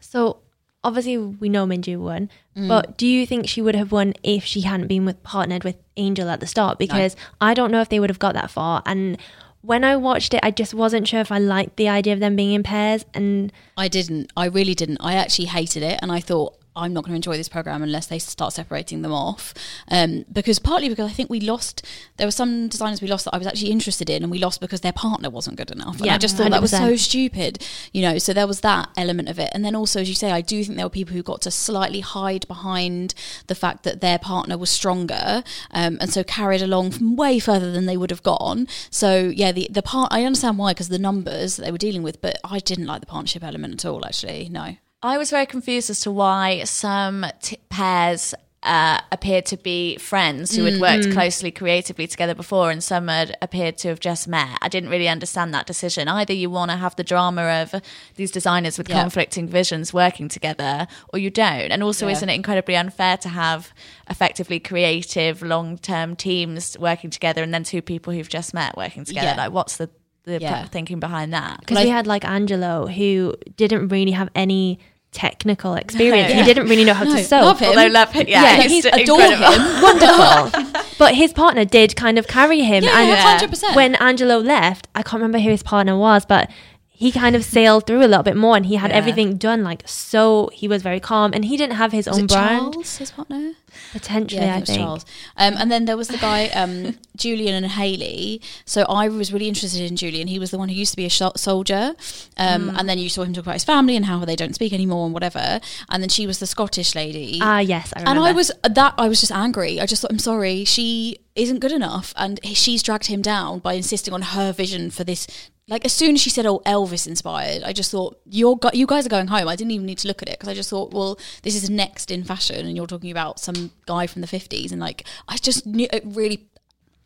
So 0.00 0.38
obviously 0.84 1.16
we 1.18 1.48
know 1.48 1.66
Minju 1.66 1.98
won, 1.98 2.30
Mm. 2.56 2.68
but 2.68 2.98
do 2.98 3.06
you 3.06 3.26
think 3.26 3.48
she 3.48 3.62
would 3.62 3.74
have 3.74 3.90
won 3.92 4.14
if 4.22 4.44
she 4.44 4.60
hadn't 4.60 4.86
been 4.88 5.04
with 5.04 5.22
partnered 5.22 5.64
with 5.64 5.76
Angel 5.96 6.28
at 6.28 6.38
the 6.40 6.46
start? 6.46 6.78
Because 6.78 7.16
I 7.40 7.54
don't 7.54 7.70
know 7.72 7.80
if 7.80 7.88
they 7.88 7.98
would 7.98 8.10
have 8.10 8.18
got 8.18 8.34
that 8.34 8.50
far. 8.50 8.82
And 8.86 9.16
when 9.62 9.84
I 9.84 9.96
watched 9.96 10.34
it, 10.34 10.40
I 10.42 10.50
just 10.50 10.74
wasn't 10.74 11.08
sure 11.08 11.20
if 11.20 11.32
I 11.32 11.38
liked 11.38 11.76
the 11.76 11.88
idea 11.88 12.12
of 12.12 12.20
them 12.20 12.36
being 12.36 12.52
in 12.52 12.62
pairs. 12.62 13.04
And 13.14 13.52
I 13.76 13.88
didn't. 13.88 14.30
I 14.36 14.46
really 14.46 14.74
didn't. 14.74 14.98
I 15.00 15.14
actually 15.14 15.46
hated 15.46 15.82
it, 15.82 15.98
and 16.02 16.12
I 16.12 16.20
thought 16.20 16.54
I'm 16.74 16.92
not 16.92 17.04
going 17.04 17.12
to 17.12 17.16
enjoy 17.16 17.36
this 17.36 17.48
program 17.48 17.82
unless 17.82 18.06
they 18.06 18.18
start 18.18 18.54
separating 18.54 19.02
them 19.02 19.12
off. 19.12 19.52
Um, 19.88 20.24
because 20.32 20.58
partly 20.58 20.88
because 20.88 21.10
I 21.10 21.12
think 21.12 21.28
we 21.28 21.40
lost. 21.40 21.86
There 22.16 22.26
were 22.26 22.32
some 22.32 22.68
designers 22.68 23.02
we 23.02 23.08
lost 23.08 23.26
that 23.26 23.34
I 23.34 23.38
was 23.38 23.46
actually 23.46 23.70
interested 23.70 24.08
in, 24.08 24.22
and 24.22 24.30
we 24.30 24.38
lost 24.38 24.60
because 24.60 24.80
their 24.80 24.92
partner 24.92 25.28
wasn't 25.28 25.56
good 25.56 25.70
enough. 25.70 25.96
And 25.98 26.06
Yeah, 26.06 26.14
I 26.14 26.18
just 26.18 26.36
thought 26.36 26.50
that 26.50 26.62
was 26.62 26.70
so 26.70 26.96
stupid. 26.96 27.62
You 27.92 28.02
know, 28.02 28.18
so 28.18 28.32
there 28.32 28.46
was 28.46 28.60
that 28.60 28.88
element 28.96 29.28
of 29.28 29.38
it, 29.38 29.50
and 29.52 29.64
then 29.64 29.74
also 29.74 30.00
as 30.00 30.08
you 30.08 30.14
say, 30.14 30.30
I 30.30 30.40
do 30.40 30.64
think 30.64 30.76
there 30.76 30.86
were 30.86 30.90
people 30.90 31.14
who 31.14 31.22
got 31.22 31.42
to 31.42 31.50
slightly 31.50 32.00
hide 32.00 32.48
behind 32.48 33.14
the 33.48 33.54
fact 33.54 33.82
that 33.84 34.00
their 34.00 34.18
partner 34.18 34.56
was 34.56 34.70
stronger, 34.70 35.44
um, 35.72 35.98
and 36.00 36.10
so 36.10 36.24
carried 36.24 36.62
along 36.62 36.92
from 36.92 37.16
way 37.16 37.38
further 37.38 37.70
than 37.70 37.86
they 37.86 37.96
would 37.96 38.10
have 38.10 38.22
gone. 38.22 38.66
So 38.90 39.32
yeah, 39.34 39.52
the 39.52 39.68
the 39.70 39.82
part 39.82 40.12
I 40.12 40.24
understand 40.24 40.58
why 40.58 40.72
because 40.72 40.88
the 40.88 40.98
numbers 40.98 41.56
that 41.56 41.64
they 41.64 41.72
were 41.72 41.78
dealing 41.78 42.02
with, 42.02 42.22
but 42.22 42.38
I 42.44 42.60
didn't 42.60 42.86
like 42.86 43.00
the 43.00 43.06
partnership 43.06 43.44
element 43.44 43.74
at 43.74 43.84
all. 43.84 44.04
Actually, 44.06 44.48
no. 44.50 44.76
I 45.02 45.18
was 45.18 45.30
very 45.30 45.46
confused 45.46 45.90
as 45.90 46.00
to 46.02 46.12
why 46.12 46.64
some 46.64 47.26
t- 47.40 47.58
pairs 47.68 48.34
uh, 48.62 49.00
appeared 49.10 49.44
to 49.46 49.56
be 49.56 49.96
friends 49.96 50.54
who 50.54 50.62
had 50.64 50.80
worked 50.80 51.10
closely 51.10 51.50
creatively 51.50 52.06
together 52.06 52.32
before, 52.36 52.70
and 52.70 52.84
some 52.84 53.08
had 53.08 53.36
appeared 53.42 53.76
to 53.78 53.88
have 53.88 53.98
just 53.98 54.28
met. 54.28 54.56
I 54.62 54.68
didn't 54.68 54.90
really 54.90 55.08
understand 55.08 55.52
that 55.54 55.66
decision. 55.66 56.06
Either 56.06 56.32
you 56.32 56.48
want 56.48 56.70
to 56.70 56.76
have 56.76 56.94
the 56.94 57.02
drama 57.02 57.42
of 57.62 57.74
these 58.14 58.30
designers 58.30 58.78
with 58.78 58.88
Yeah. 58.88 59.00
conflicting 59.02 59.48
visions 59.48 59.92
working 59.92 60.28
together, 60.28 60.86
or 61.12 61.18
you 61.18 61.28
don't. 61.30 61.72
And 61.72 61.82
also, 61.82 62.06
Yeah. 62.06 62.12
isn't 62.12 62.28
it 62.28 62.34
incredibly 62.34 62.76
unfair 62.76 63.16
to 63.16 63.28
have 63.30 63.72
effectively 64.08 64.60
creative, 64.60 65.42
long 65.42 65.76
term 65.78 66.14
teams 66.14 66.78
working 66.78 67.10
together, 67.10 67.42
and 67.42 67.52
then 67.52 67.64
two 67.64 67.82
people 67.82 68.12
who've 68.12 68.28
just 68.28 68.54
met 68.54 68.76
working 68.76 69.04
together? 69.04 69.26
Yeah. 69.34 69.36
Like, 69.36 69.52
what's 69.52 69.76
the 69.78 69.90
the 70.24 70.38
Yeah. 70.40 70.66
thinking 70.66 71.00
behind 71.00 71.34
that? 71.34 71.58
because 71.58 71.82
we 71.82 71.90
had 71.90 72.06
like 72.06 72.24
Angelo, 72.24 72.86
who 72.86 73.34
didn't 73.56 73.88
really 73.88 74.12
have 74.12 74.28
any 74.36 74.78
technical 75.12 75.74
experience. 75.74 76.32
No. 76.32 76.40
He 76.40 76.42
didn't 76.44 76.68
really 76.68 76.84
know 76.84 76.94
how 76.94 77.04
No, 77.04 77.14
to 77.16 77.22
sew. 77.22 77.40
love 77.42 77.60
him. 77.60 77.68
Although 77.68 77.86
love 77.88 78.14
it, 78.16 78.28
yeah, 78.28 78.42
Yeah, 78.56 78.62
he's 78.62 78.84
he's 78.84 78.86
adore 78.86 79.20
him. 79.22 79.40
wonderful. 79.82 80.72
but 80.98 81.14
his 81.14 81.32
partner 81.32 81.64
did 81.64 81.94
kind 81.96 82.18
of 82.18 82.26
carry 82.26 82.60
him. 82.62 82.82
Yeah, 82.84 82.98
and 82.98 83.08
yeah, 83.08 83.38
100%. 83.38 83.76
when 83.76 83.94
Angelo 83.96 84.38
left, 84.38 84.88
I 84.94 85.02
can't 85.02 85.14
remember 85.20 85.38
who 85.38 85.50
his 85.50 85.62
partner 85.62 85.96
was, 85.96 86.24
but 86.24 86.50
he 86.88 87.12
kind 87.12 87.34
of 87.36 87.44
sailed 87.44 87.86
through 87.86 87.98
a 88.00 88.06
little 88.08 88.22
bit 88.22 88.36
more 88.36 88.56
and 88.56 88.66
he 88.66 88.76
had 88.76 88.90
Yeah. 88.90 88.96
everything 88.98 89.36
done 89.36 89.64
like 89.64 89.82
so 89.86 90.50
he 90.52 90.68
was 90.68 90.82
very 90.82 91.00
calm 91.00 91.32
and 91.34 91.44
he 91.44 91.56
didn't 91.56 91.74
have 91.76 91.90
his 91.92 92.06
Was 92.06 92.16
own 92.18 92.24
it 92.24 92.30
brand 92.30 92.72
Charles, 92.74 92.96
his 92.98 93.10
partner? 93.10 93.52
Potentially 93.92 94.42
Yeah, 94.42 94.54
I 94.54 94.56
I 94.58 94.60
think 94.60 94.66
was 94.68 94.68
think. 94.68 94.78
Charles. 94.80 95.04
Um, 95.36 95.54
and 95.58 95.70
then 95.70 95.84
there 95.84 95.96
was 95.96 96.08
the 96.08 96.18
guy, 96.18 96.48
um, 96.48 96.96
Julian 97.16 97.54
and 97.54 97.66
Hayley. 97.72 98.40
So 98.64 98.82
I 98.88 99.08
was 99.08 99.32
really 99.32 99.48
interested 99.48 99.80
in 99.82 99.96
Julian. 99.96 100.28
He 100.28 100.38
was 100.38 100.50
the 100.50 100.58
one 100.58 100.68
who 100.68 100.74
used 100.74 100.92
to 100.92 100.96
be 100.96 101.04
a 101.06 101.10
sh- 101.10 101.22
soldier. 101.36 101.94
Um, 102.36 102.62
Mm. 102.62 102.78
And 102.78 102.88
then 102.88 102.98
you 102.98 103.08
saw 103.08 103.22
him 103.24 103.32
talk 103.32 103.44
about 103.44 103.54
his 103.54 103.64
family 103.64 103.96
and 103.96 104.04
how 104.06 104.24
they 104.24 104.36
don't 104.36 104.54
speak 104.54 104.72
anymore 104.72 105.04
and 105.04 105.14
whatever. 105.14 105.60
And 105.90 106.02
then 106.02 106.08
she 106.08 106.26
was 106.26 106.38
the 106.38 106.46
Scottish 106.46 106.94
lady. 106.94 107.38
Ah 107.42 107.58
yes, 107.60 107.92
I 107.96 108.00
and 108.02 108.18
I 108.18 108.32
was 108.32 108.50
that 108.62 108.94
I 108.98 109.08
was 109.08 109.20
just 109.20 109.32
angry. 109.32 109.80
I 109.80 109.86
just 109.86 110.02
thought, 110.02 110.10
I'm 110.12 110.18
sorry, 110.18 110.64
she 110.64 111.18
isn't 111.34 111.60
good 111.60 111.72
enough, 111.72 112.12
and 112.16 112.38
she's 112.44 112.82
dragged 112.82 113.06
him 113.06 113.22
down 113.22 113.58
by 113.60 113.72
insisting 113.74 114.12
on 114.14 114.22
her 114.22 114.52
vision 114.52 114.90
for 114.90 115.02
this. 115.04 115.26
Like 115.68 115.84
as 115.84 115.92
soon 115.92 116.14
as 116.16 116.20
she 116.20 116.28
said, 116.28 116.44
"Oh, 116.44 116.60
Elvis 116.66 117.06
inspired," 117.06 117.62
I 117.62 117.72
just 117.72 117.90
thought, 117.90 118.18
"You're 118.28 118.58
you 118.74 118.86
guys 118.86 119.06
are 119.06 119.08
going 119.08 119.28
home." 119.28 119.46
I 119.48 119.56
didn't 119.56 119.70
even 119.70 119.86
need 119.86 119.98
to 119.98 120.08
look 120.08 120.20
at 120.20 120.28
it 120.28 120.38
because 120.38 120.48
I 120.48 120.54
just 120.54 120.68
thought, 120.68 120.92
"Well, 120.92 121.18
this 121.42 121.54
is 121.54 121.70
next 121.70 122.10
in 122.10 122.24
fashion," 122.24 122.66
and 122.66 122.76
you're 122.76 122.86
talking 122.88 123.10
about 123.12 123.38
some 123.40 123.61
guy 123.86 124.06
from 124.06 124.22
the 124.22 124.28
'50s, 124.28 124.72
and 124.72 124.80
like 124.80 125.04
I 125.28 125.36
just 125.36 125.66
knew 125.66 125.88
it 125.92 126.02
really 126.06 126.46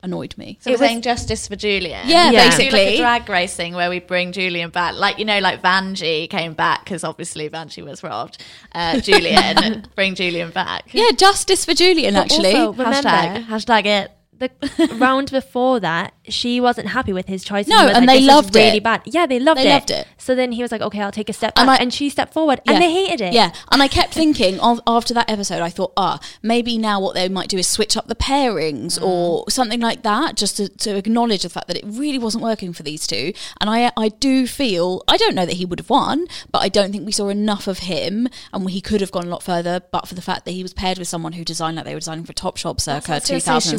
annoyed 0.02 0.36
me. 0.38 0.56
So 0.60 0.70
It 0.70 0.74
we're 0.74 0.78
was- 0.80 0.88
saying 0.88 1.02
justice 1.02 1.48
for 1.48 1.56
Julian. 1.56 2.06
Yeah, 2.08 2.30
Yeah. 2.30 2.30
Do 2.30 2.36
like 2.36 2.54
a 2.54 2.56
basically. 2.70 2.96
drag 2.98 3.28
racing 3.28 3.74
where 3.74 3.90
we 3.90 3.98
bring 3.98 4.30
Julian 4.30 4.70
back, 4.70 4.94
like 4.94 5.18
you 5.18 5.24
know, 5.24 5.38
like 5.40 5.62
Vanjie 5.62 6.28
came 6.30 6.52
back 6.54 6.84
because 6.84 7.02
obviously 7.02 7.48
Vanjie 7.50 7.84
was 7.84 8.02
robbed. 8.04 8.42
Uh, 8.72 9.00
Julian, 9.08 9.86
bring 9.96 10.14
Julian 10.14 10.50
back. 10.50 10.84
Yeah, 10.92 11.10
justice 11.16 11.64
for 11.64 11.74
Julian. 11.74 12.14
But 12.14 12.24
actually, 12.30 12.54
also, 12.54 12.72
remember 12.74 13.08
hashtag 13.08 13.46
hashtag 13.46 13.86
it. 13.86 14.10
The 14.38 14.50
round 14.98 15.30
before 15.30 15.80
that, 15.80 16.14
she 16.28 16.60
wasn't 16.60 16.88
happy 16.88 17.12
with 17.12 17.26
his 17.26 17.44
choice. 17.44 17.66
No, 17.68 17.84
was 17.86 17.96
and 17.96 18.06
like, 18.06 18.06
they 18.06 18.14
"This 18.14 18.22
is 18.22 18.28
loved 18.28 18.54
really 18.54 18.76
it. 18.78 18.82
bad. 18.82 19.02
Yeah, 19.06 19.26
they 19.26 19.38
loved 19.38 19.60
They 19.60 19.66
it. 19.70 19.74
loved 19.74 19.90
it. 19.90 20.06
So 20.18 20.34
then 20.34 20.52
he 20.52 20.62
was 20.62 20.72
like, 20.72 20.80
"Okay, 20.80 21.00
I'll 21.00 21.12
take 21.12 21.28
a 21.28 21.32
step 21.32 21.54
back," 21.54 21.68
And 21.68 21.80
and, 21.80 21.94
she 21.94 22.08
stepped 22.08 22.32
forward, 22.32 22.60
Yeah. 22.64 22.72
and 22.72 22.82
they 22.82 22.92
hated 22.92 23.20
it. 23.20 23.32
Yeah, 23.32 23.52
and 23.70 23.82
I 23.82 23.88
kept 23.88 24.12
thinking 24.22 24.58
of, 24.60 24.80
after 24.86 25.14
that 25.14 25.30
episode, 25.30 25.60
I 25.62 25.70
thought, 25.70 25.92
ah, 25.96 26.18
maybe 26.42 26.78
now 26.78 27.00
what 27.00 27.14
they 27.14 27.28
might 27.28 27.48
do 27.48 27.58
is 27.58 27.66
switch 27.66 27.96
up 27.96 28.08
the 28.08 28.14
pairings 28.14 29.00
or 29.00 29.48
something 29.50 29.80
like 29.80 30.02
that, 30.02 30.36
just 30.36 30.56
to, 30.58 30.68
to 30.68 30.96
acknowledge 30.96 31.42
the 31.42 31.48
fact 31.48 31.68
that 31.68 31.76
it 31.76 31.84
really 31.86 32.18
wasn't 32.18 32.42
working 32.42 32.72
for 32.72 32.82
these 32.82 33.06
two. 33.06 33.32
And 33.60 33.70
I, 33.70 33.92
I 33.96 34.08
do 34.08 34.46
feel, 34.46 35.02
I 35.08 35.16
don't 35.16 35.34
know 35.34 35.46
that 35.46 35.56
he 35.56 35.64
would 35.64 35.78
have 35.78 35.90
won, 35.90 36.26
but 36.50 36.58
I 36.62 36.68
don't 36.68 36.92
think 36.92 37.06
we 37.06 37.12
saw 37.12 37.28
enough 37.28 37.66
of 37.66 37.80
him, 37.80 38.28
and 38.52 38.68
he 38.70 38.80
could 38.80 39.00
have 39.00 39.12
gone 39.12 39.24
a 39.24 39.28
lot 39.30 39.42
further. 39.42 39.80
But 39.92 40.08
for 40.08 40.14
the 40.14 40.22
fact 40.22 40.44
that 40.44 40.52
he 40.52 40.62
was 40.62 40.72
paired 40.74 40.98
with 40.98 41.08
someone 41.08 41.32
who 41.34 41.44
designed 41.44 41.76
like 41.76 41.84
they 41.84 41.94
were 41.94 42.00
designing 42.00 42.24
for 42.24 42.32
Topshop 42.32 42.80
circa 42.80 43.12
I 43.12 43.14
was 43.16 43.64
gonna 43.66 43.78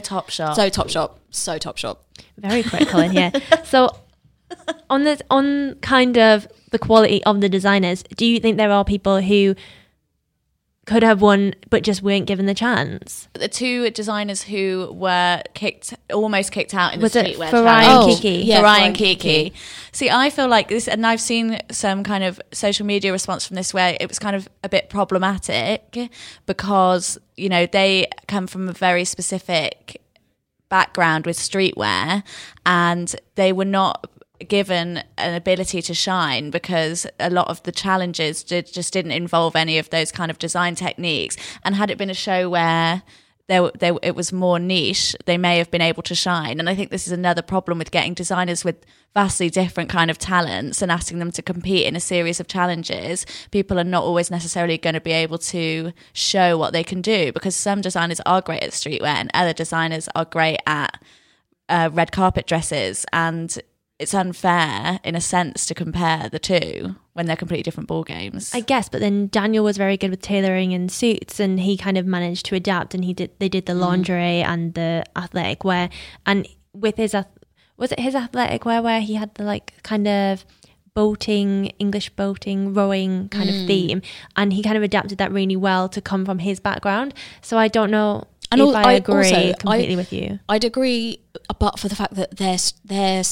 say, 0.00 0.26
She 0.28 0.40
2006, 0.40 0.48
was 0.48 0.56
so 0.56 0.68
top 0.68 0.88
shop. 0.88 1.18
so 1.30 1.58
Topshop. 1.58 1.96
Very 2.38 2.62
quick, 2.62 2.88
Colin. 2.88 3.10
here. 3.10 3.32
So 3.64 3.90
on 4.90 5.04
this 5.04 5.20
on 5.30 5.74
kind 5.80 6.16
of 6.18 6.46
the 6.70 6.78
quality 6.78 7.22
of 7.24 7.40
the 7.40 7.48
designers, 7.48 8.02
do 8.16 8.24
you 8.26 8.38
think 8.40 8.56
there 8.56 8.70
are 8.70 8.84
people 8.84 9.20
who 9.20 9.54
could 10.86 11.02
have 11.02 11.22
won 11.22 11.54
but 11.70 11.82
just 11.82 12.02
weren't 12.02 12.26
given 12.26 12.46
the 12.46 12.54
chance? 12.54 13.28
The 13.32 13.48
two 13.48 13.90
designers 13.90 14.42
who 14.42 14.90
were 14.92 15.42
kicked, 15.54 15.94
almost 16.12 16.52
kicked 16.52 16.74
out 16.74 16.94
in 16.94 17.00
Was 17.00 17.12
the 17.14 17.28
it 17.30 17.36
streetwear 17.38 17.50
Farai 17.50 17.82
and 17.84 18.10
Oh, 18.10 18.16
Kiki? 18.20 18.44
yeah. 18.44 18.60
Farai 18.60 18.64
Farai 18.64 18.76
and 18.76 18.84
and 18.86 18.96
Kiki. 18.96 19.14
Kiki. 19.44 19.56
See, 19.92 20.10
I 20.10 20.30
feel 20.30 20.48
like 20.48 20.68
this, 20.68 20.86
and 20.88 21.06
I've 21.06 21.20
seen 21.20 21.58
some 21.70 22.02
kind 22.04 22.22
of 22.24 22.40
social 22.52 22.84
media 22.84 23.12
response 23.12 23.46
from 23.46 23.56
this 23.56 23.72
where 23.72 23.96
it 24.00 24.08
was 24.08 24.18
kind 24.18 24.36
of 24.36 24.48
a 24.62 24.68
bit 24.68 24.90
problematic 24.90 25.96
because, 26.46 27.18
you 27.36 27.48
know, 27.48 27.66
they 27.66 28.06
come 28.28 28.46
from 28.46 28.68
a 28.68 28.72
very 28.72 29.04
specific 29.04 30.00
background 30.68 31.26
with 31.26 31.36
streetwear 31.38 32.22
and 32.66 33.14
they 33.36 33.52
were 33.52 33.64
not 33.64 34.10
given 34.48 35.02
an 35.16 35.34
ability 35.34 35.80
to 35.82 35.94
shine 35.94 36.50
because 36.50 37.06
a 37.20 37.30
lot 37.30 37.48
of 37.48 37.62
the 37.62 37.72
challenges 37.72 38.42
did, 38.42 38.72
just 38.72 38.92
didn't 38.92 39.12
involve 39.12 39.54
any 39.54 39.78
of 39.78 39.90
those 39.90 40.10
kind 40.10 40.30
of 40.30 40.38
design 40.38 40.74
techniques. 40.74 41.36
And 41.62 41.74
had 41.74 41.90
it 41.90 41.98
been 41.98 42.10
a 42.10 42.14
show 42.14 42.50
where 42.50 43.02
there, 43.46 43.70
there 43.78 43.94
it 44.02 44.14
was 44.14 44.32
more 44.32 44.58
niche 44.58 45.14
they 45.26 45.36
may 45.36 45.58
have 45.58 45.70
been 45.70 45.82
able 45.82 46.02
to 46.04 46.14
shine. 46.14 46.58
And 46.58 46.68
i 46.68 46.74
think 46.74 46.90
this 46.90 47.06
is 47.06 47.12
another 47.12 47.42
problem 47.42 47.78
with 47.78 47.90
getting 47.90 48.14
designers 48.14 48.64
with 48.64 48.84
vastly 49.12 49.50
different 49.50 49.90
kind 49.90 50.10
of 50.10 50.18
talents 50.18 50.82
and 50.82 50.90
asking 50.90 51.18
them 51.18 51.30
to 51.30 51.42
compete 51.42 51.86
in 51.86 51.94
a 51.94 52.00
series 52.00 52.40
of 52.40 52.48
challenges. 52.48 53.26
People 53.50 53.78
are 53.78 53.84
not 53.84 54.02
always 54.02 54.30
necessarily 54.30 54.78
going 54.78 54.94
to 54.94 55.00
be 55.00 55.12
able 55.12 55.38
to 55.38 55.92
show 56.12 56.58
what 56.58 56.72
they 56.72 56.82
can 56.82 57.00
do 57.00 57.32
because 57.32 57.54
some 57.54 57.80
designers 57.80 58.20
are 58.26 58.40
great 58.40 58.62
at 58.62 58.70
streetwear 58.70 59.14
and 59.14 59.30
other 59.34 59.52
designers 59.52 60.08
are 60.14 60.24
great 60.24 60.58
at 60.66 61.00
uh, 61.68 61.90
red 61.92 62.12
carpet 62.12 62.46
dresses. 62.46 63.06
And 63.12 63.56
it's 63.98 64.14
unfair 64.14 64.98
in 65.04 65.14
a 65.14 65.20
sense 65.20 65.66
to 65.66 65.74
compare 65.74 66.28
the 66.28 66.38
two 66.38 66.96
when 67.12 67.26
they're 67.26 67.36
completely 67.36 67.62
different 67.62 67.88
ball 67.88 68.02
games. 68.02 68.50
I 68.52 68.60
guess, 68.60 68.88
but 68.88 69.00
then 69.00 69.28
Daniel 69.28 69.62
was 69.64 69.76
very 69.76 69.96
good 69.96 70.10
with 70.10 70.20
tailoring 70.20 70.74
and 70.74 70.90
suits, 70.90 71.38
and 71.38 71.60
he 71.60 71.76
kind 71.76 71.96
of 71.96 72.04
managed 72.04 72.46
to 72.46 72.56
adapt. 72.56 72.94
And 72.94 73.04
he 73.04 73.12
did. 73.14 73.30
They 73.38 73.48
did 73.48 73.66
the 73.66 73.72
mm. 73.72 73.80
lingerie 73.80 74.42
and 74.42 74.74
the 74.74 75.04
athletic 75.16 75.62
wear, 75.64 75.90
and 76.26 76.46
with 76.72 76.96
his 76.96 77.14
was 77.76 77.92
it 77.92 78.00
his 78.00 78.14
athletic 78.14 78.64
wear 78.64 78.82
where 78.82 79.00
he 79.00 79.14
had 79.14 79.34
the 79.36 79.44
like 79.44 79.74
kind 79.82 80.08
of 80.08 80.44
boating, 80.94 81.66
English 81.80 82.10
boating, 82.10 82.72
rowing 82.72 83.28
kind 83.28 83.48
of 83.48 83.54
mm. 83.54 83.66
theme, 83.66 84.02
and 84.36 84.52
he 84.52 84.62
kind 84.62 84.76
of 84.76 84.82
adapted 84.82 85.18
that 85.18 85.32
really 85.32 85.56
well 85.56 85.88
to 85.88 86.00
come 86.00 86.24
from 86.24 86.40
his 86.40 86.58
background. 86.60 87.14
So 87.42 87.58
I 87.58 87.68
don't 87.68 87.90
know 87.90 88.24
And 88.52 88.60
if 88.60 88.74
I 88.74 88.82
I 88.82 88.92
agree 88.94 89.14
also- 89.16 89.36
I- 89.50 89.54
completely 89.58 89.96
with 89.96 90.12
you. 90.12 90.38
I'd 90.48 90.64
agree, 90.64 91.20
but 91.58 91.78
for 91.78 91.88
the 91.88 91.96
fact 91.96 92.14
that 92.14 92.36
their 92.36 92.56
their 92.84 93.22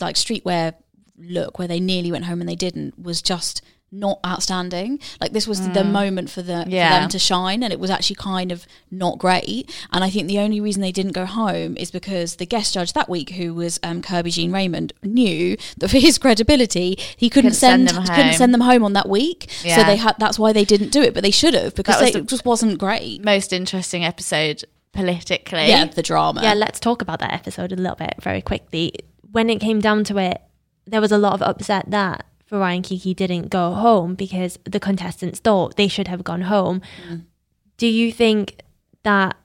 like 0.00 0.16
streetwear 0.16 0.74
look, 1.18 1.58
where 1.58 1.68
they 1.68 1.80
nearly 1.80 2.12
went 2.12 2.24
home 2.26 2.40
and 2.40 2.48
they 2.48 2.54
didn't, 2.56 2.98
was 3.02 3.22
just 3.22 3.62
not 3.92 4.18
outstanding. 4.26 4.98
Like 5.20 5.32
this 5.32 5.46
was 5.46 5.66
the 5.70 5.84
moment 5.84 6.28
for, 6.28 6.42
the, 6.42 6.64
Yeah. 6.68 6.92
for 6.94 7.00
them 7.00 7.08
to 7.10 7.18
shine, 7.18 7.62
and 7.62 7.72
it 7.72 7.78
was 7.80 7.88
actually 7.88 8.16
kind 8.16 8.50
of 8.52 8.66
not 8.90 9.16
great. 9.18 9.70
And 9.92 10.02
I 10.04 10.10
think 10.10 10.26
the 10.26 10.40
only 10.40 10.60
reason 10.60 10.82
they 10.82 10.92
didn't 10.92 11.12
go 11.12 11.24
home 11.24 11.76
is 11.78 11.90
because 11.90 12.36
the 12.36 12.44
guest 12.46 12.74
judge 12.74 12.92
that 12.94 13.08
week, 13.08 13.30
who 13.30 13.54
was 13.54 13.78
um, 13.82 14.02
Kerby 14.02 14.32
Jean 14.32 14.52
Raymond, 14.52 14.92
knew 15.02 15.56
that 15.78 15.88
for 15.88 15.98
his 15.98 16.18
credibility, 16.24 16.98
he 17.16 17.30
couldn't, 17.30 17.50
Couldn't 17.50 17.54
send 17.54 17.88
send, 17.88 17.96
them 18.06 18.06
couldn't 18.14 18.24
home. 18.26 18.34
send 18.34 18.52
them 18.54 18.60
home 18.62 18.84
on 18.84 18.92
that 18.94 19.08
week. 19.08 19.48
So 19.62 19.82
they 19.84 19.96
had 19.96 20.16
that's 20.18 20.38
why 20.38 20.52
they 20.52 20.64
didn't 20.64 20.90
do 20.90 21.00
it, 21.00 21.14
but 21.14 21.22
they 21.22 21.30
should 21.30 21.54
have 21.54 21.74
because 21.76 22.00
they, 22.00 22.10
the- 22.10 22.18
it 22.18 22.26
just 22.26 22.44
wasn't 22.44 22.78
great. 22.78 23.24
Most 23.24 23.52
interesting 23.52 24.04
episode 24.04 24.64
politically. 24.92 25.68
Yeah, 25.68 25.84
the 25.86 26.02
drama. 26.02 26.42
Yeah, 26.42 26.54
let's 26.54 26.80
talk 26.80 27.02
about 27.02 27.20
that 27.20 27.32
episode 27.32 27.72
a 27.72 27.76
little 27.76 27.96
bit 27.96 28.14
very 28.20 28.42
quickly. 28.42 28.92
When 29.36 29.50
it 29.50 29.60
came 29.60 29.80
down 29.82 30.02
to 30.04 30.16
it, 30.16 30.40
there 30.86 31.02
was 31.02 31.12
a 31.12 31.18
lot 31.18 31.34
of 31.34 31.42
upset 31.42 31.90
that 31.90 32.24
Farai 32.50 32.76
and 32.76 32.82
Kiki 32.82 33.12
didn't 33.12 33.50
go 33.50 33.74
home 33.74 34.14
because 34.14 34.58
the 34.64 34.80
contestants 34.80 35.40
thought 35.40 35.76
they 35.76 35.88
should 35.88 36.08
have 36.08 36.24
gone 36.24 36.40
home. 36.40 36.80
Mm. 37.06 37.26
Do 37.76 37.86
you 37.86 38.12
think 38.12 38.62
that 39.02 39.36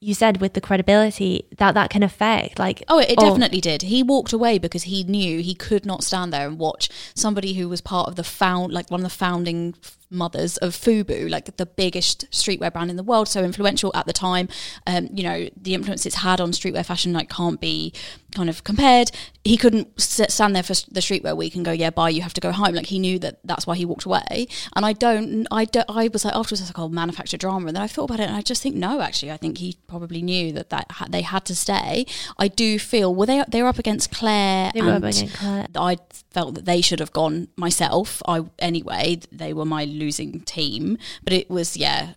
you 0.00 0.12
said 0.12 0.40
with 0.40 0.54
the 0.54 0.60
credibility 0.60 1.46
that 1.56 1.74
that 1.74 1.88
can 1.88 2.02
affect 2.02 2.58
like 2.58 2.82
Oh, 2.88 2.98
it 2.98 3.16
definitely 3.16 3.60
did. 3.60 3.82
He 3.82 4.02
walked 4.02 4.32
away 4.32 4.58
because 4.58 4.82
he 4.84 5.04
knew 5.04 5.40
he 5.40 5.54
could 5.54 5.86
not 5.86 6.02
stand 6.02 6.32
there 6.32 6.48
and 6.48 6.58
watch 6.58 6.90
somebody 7.14 7.52
who 7.52 7.68
was 7.68 7.80
part 7.80 8.08
of 8.08 8.16
the 8.16 8.24
found, 8.24 8.72
like 8.72 8.90
one 8.90 9.00
of 9.00 9.04
the 9.04 9.10
founding 9.24 9.76
mothers 10.10 10.56
of 10.58 10.74
Fubu, 10.74 11.28
like 11.28 11.56
the 11.56 11.66
biggest 11.66 12.30
streetwear 12.30 12.72
brand 12.72 12.90
in 12.90 12.96
the 12.96 13.02
world, 13.02 13.28
so 13.28 13.42
influential 13.42 13.90
at 13.94 14.06
the 14.06 14.12
time. 14.12 14.48
Um, 14.86 15.08
you 15.12 15.22
know, 15.22 15.48
the 15.56 15.74
influence 15.74 16.06
it's 16.06 16.16
had 16.16 16.40
on 16.40 16.52
streetwear 16.52 16.84
fashion 16.84 17.12
like 17.12 17.28
can't 17.28 17.60
be 17.60 17.92
kind 18.34 18.48
of 18.48 18.64
compared. 18.64 19.10
He 19.44 19.56
couldn't 19.56 20.00
stand 20.00 20.54
there 20.54 20.62
for 20.62 20.74
the 20.90 21.00
streetwear 21.00 21.36
week 21.36 21.54
and 21.54 21.64
go, 21.64 21.72
"Yeah, 21.72 21.90
bye, 21.90 22.10
you 22.10 22.22
have 22.22 22.34
to 22.34 22.40
go 22.40 22.52
home." 22.52 22.74
Like 22.74 22.86
he 22.86 22.98
knew 22.98 23.18
that 23.20 23.38
that's 23.44 23.66
why 23.66 23.76
he 23.76 23.84
walked 23.84 24.04
away. 24.04 24.46
And 24.76 24.84
I 24.84 24.92
don't, 24.92 25.46
I 25.50 25.64
don't, 25.64 25.88
I 25.88 26.08
was 26.08 26.24
like 26.24 26.34
afterwards, 26.34 26.60
I 26.60 26.64
was 26.64 26.70
like, 26.70 26.78
"Oh, 26.78 26.88
manufactured 26.88 27.40
drama," 27.40 27.66
and 27.68 27.76
then 27.76 27.82
I 27.82 27.86
thought 27.86 28.04
about 28.04 28.20
it, 28.20 28.28
and 28.28 28.36
I 28.36 28.42
just 28.42 28.62
think 28.62 28.76
no, 28.76 29.00
actually, 29.00 29.32
I 29.32 29.36
think 29.36 29.58
he 29.58 29.76
probably 29.86 30.22
knew 30.22 30.52
that 30.52 30.70
that 30.70 30.90
ha- 30.90 31.06
they 31.08 31.22
had 31.22 31.44
to 31.46 31.54
stay. 31.54 32.06
I 32.38 32.48
do 32.48 32.78
feel 32.78 33.14
well, 33.14 33.26
they 33.26 33.42
they 33.48 33.62
were 33.62 33.68
up 33.68 33.78
against 33.78 34.10
Claire. 34.12 34.70
They 34.74 34.82
were 34.82 34.92
up 34.92 35.02
against 35.04 35.34
Claire. 35.36 35.66
I 35.74 35.96
felt 36.30 36.54
that 36.54 36.64
they 36.64 36.80
should 36.80 37.00
have 37.00 37.12
gone 37.12 37.48
myself. 37.56 38.22
I 38.26 38.44
anyway, 38.58 39.20
they 39.32 39.52
were 39.52 39.64
my 39.64 39.84
losing 39.84 40.40
team, 40.40 40.98
but 41.22 41.32
it 41.32 41.48
was 41.50 41.76
yeah. 41.76 42.14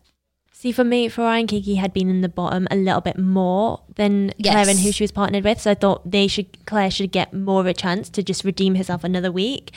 See, 0.54 0.72
for 0.72 0.84
me, 0.84 1.10
Farai 1.10 1.40
and 1.40 1.50
Kiki 1.50 1.76
had 1.76 1.92
been 1.92 2.08
in 2.08 2.22
the 2.22 2.30
bottom 2.30 2.68
a 2.70 2.76
little 2.76 3.02
bit 3.02 3.18
more 3.18 3.82
than 3.96 4.32
Yes. 4.38 4.54
Claire 4.54 4.70
and 4.70 4.80
who 4.80 4.92
she 4.92 5.04
was 5.04 5.12
partnered 5.12 5.44
with. 5.44 5.60
So 5.60 5.72
I 5.72 5.74
thought 5.74 6.12
they 6.12 6.28
should 6.28 6.66
Claire 6.68 6.92
should 6.92 7.12
get 7.12 7.34
more 7.34 7.62
of 7.62 7.66
a 7.66 7.74
chance 7.74 8.10
to 8.10 8.22
just 8.22 8.44
redeem 8.44 8.76
herself 8.76 9.04
another 9.04 9.32
week. 9.32 9.72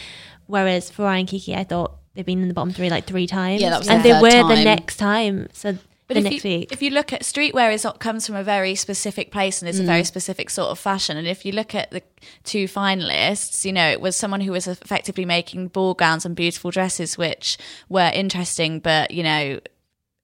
Whereas 0.46 0.90
Farai 0.90 1.20
and 1.20 1.28
Kiki, 1.28 1.54
I 1.56 1.64
thought 1.64 1.96
they've 2.14 2.26
been 2.26 2.42
in 2.42 2.48
the 2.48 2.54
bottom 2.54 2.72
three 2.72 2.90
like 2.90 3.06
three 3.06 3.26
times. 3.26 3.62
Yeah, 3.62 3.70
that 3.70 3.78
was 3.78 3.88
and 3.88 4.04
their 4.04 4.16
they 4.16 4.20
were 4.20 4.30
third 4.30 4.58
the 4.58 4.64
next 4.64 4.96
time. 4.98 5.48
So 5.54 5.78
But 6.06 6.18
if 6.18 6.24
next 6.24 6.44
you, 6.44 6.58
week. 6.58 6.72
if 6.72 6.82
you 6.82 6.90
look 6.90 7.12
at 7.12 7.22
streetwear, 7.22 7.72
is 7.72 7.86
comes 7.98 8.26
from 8.26 8.36
a 8.36 8.44
very 8.44 8.74
specific 8.74 9.30
place 9.30 9.62
and 9.62 9.68
it's 9.68 9.78
a 9.78 9.82
mm. 9.82 9.86
very 9.86 10.04
specific 10.04 10.50
sort 10.50 10.68
of 10.68 10.78
fashion. 10.78 11.16
And 11.16 11.26
if 11.26 11.46
you 11.46 11.52
look 11.52 11.74
at 11.74 11.90
the 11.90 12.02
two 12.42 12.66
finalists, 12.66 13.64
you 13.64 13.72
know, 13.72 13.88
it 13.88 14.00
was 14.00 14.14
someone 14.14 14.42
who 14.42 14.52
was 14.52 14.66
effectively 14.66 15.24
making 15.24 15.68
ball 15.68 15.94
gowns 15.94 16.26
and 16.26 16.36
beautiful 16.36 16.70
dresses, 16.70 17.16
which 17.16 17.56
were 17.88 18.10
interesting, 18.12 18.80
but 18.80 19.12
you 19.12 19.22
know, 19.22 19.60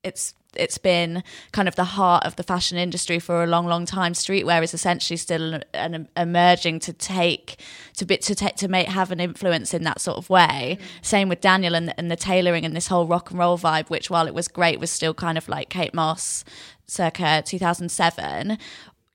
it's 0.03 0.35
it's 0.57 0.79
been 0.79 1.23
kind 1.53 1.69
of 1.69 1.77
the 1.77 1.85
heart 1.85 2.25
of 2.25 2.37
the 2.37 2.43
fashion 2.43 2.79
industry 2.79 3.19
for 3.19 3.45
a 3.45 3.47
long, 3.47 3.67
long 3.67 3.87
time. 3.87 4.13
Streetwear 4.13 4.63
is 4.63 4.75
essentially 4.75 5.17
still 5.17 5.55
an, 5.55 5.65
an 5.75 6.09
emerging 6.17 6.81
to 6.81 6.93
take 6.93 7.61
to 7.97 8.05
bit 8.05 8.23
to 8.23 8.35
take 8.35 8.57
to 8.57 8.69
make 8.69 8.89
have 8.89 9.11
an 9.11 9.21
influence 9.21 9.75
in 9.75 9.85
that 9.85 10.01
sort 10.01 10.19
of 10.19 10.31
way. 10.31 10.79
Mm. 10.81 11.05
Same 11.05 11.29
with 11.29 11.41
Daniel 11.41 11.75
and, 11.75 11.95
and 11.97 12.11
the 12.11 12.17
tailoring 12.17 12.65
and 12.65 12.75
this 12.75 12.89
whole 12.89 13.07
rock 13.07 13.31
and 13.31 13.39
roll 13.39 13.59
vibe, 13.59 13.91
which 13.91 14.11
while 14.11 14.27
it 14.27 14.35
was 14.35 14.49
great, 14.49 14.81
was 14.81 14.91
still 14.91 15.15
kind 15.15 15.39
of 15.39 15.49
like 15.49 15.69
Kate 15.69 15.95
Moss, 15.95 16.45
circa 16.87 17.43
two 17.45 17.59
thousand 17.59 17.91
seven. 17.91 18.59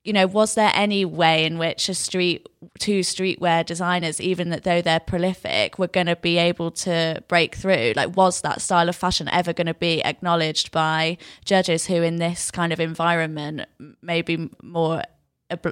You 0.06 0.14
know, 0.14 0.28
was 0.28 0.54
there 0.54 0.72
any 0.74 1.04
way 1.04 1.46
in 1.46 1.58
which 1.58 1.90
a 1.90 1.94
street 1.94 2.48
two 2.80 3.02
streetwear 3.02 3.66
designers, 3.66 4.22
even 4.22 4.50
though 4.64 4.82
they're 4.82 5.00
prolific, 5.00 5.78
were 5.78 5.88
going 5.88 6.06
to 6.08 6.16
be 6.16 6.38
able 6.38 6.72
to 6.72 7.24
break 7.28 7.56
through? 7.56 7.94
Like, 7.96 8.16
was 8.16 8.42
that 8.42 8.62
style 8.62 8.88
of 8.88 8.96
fashion 8.96 9.28
ever 9.30 9.52
going 9.52 9.68
to 9.68 9.74
be 9.74 10.04
acknowledged 10.04 10.72
by 10.72 11.18
judges 11.44 11.88
who, 11.88 11.96
in 11.96 12.18
this 12.18 12.52
kind 12.52 12.72
of 12.72 12.80
environment, 12.80 13.64
may 14.02 14.22
be 14.22 14.50
more 14.62 15.02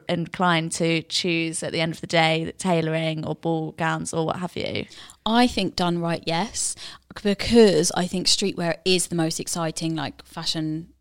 inclined 0.07 0.71
to 0.71 1.01
choose 1.03 1.63
at 1.63 1.71
the 1.71 1.81
end 1.81 1.93
of 1.93 2.01
the 2.01 2.07
day 2.07 2.51
tailoring 2.57 3.25
or 3.25 3.35
ball 3.35 3.71
gowns 3.71 4.13
or 4.13 4.27
what 4.27 4.37
have 4.37 4.55
you? 4.55 4.85
I 5.25 5.47
think 5.47 5.75
done 5.75 5.99
right, 5.99 6.23
yes, 6.25 6.75
because 7.23 7.91
I 7.95 8.07
think 8.07 8.27
streetwear 8.27 8.77
is 8.85 9.07
the 9.07 9.15
most 9.15 9.39
exciting 9.39 9.95
like 9.95 10.23
fashion 10.25 10.92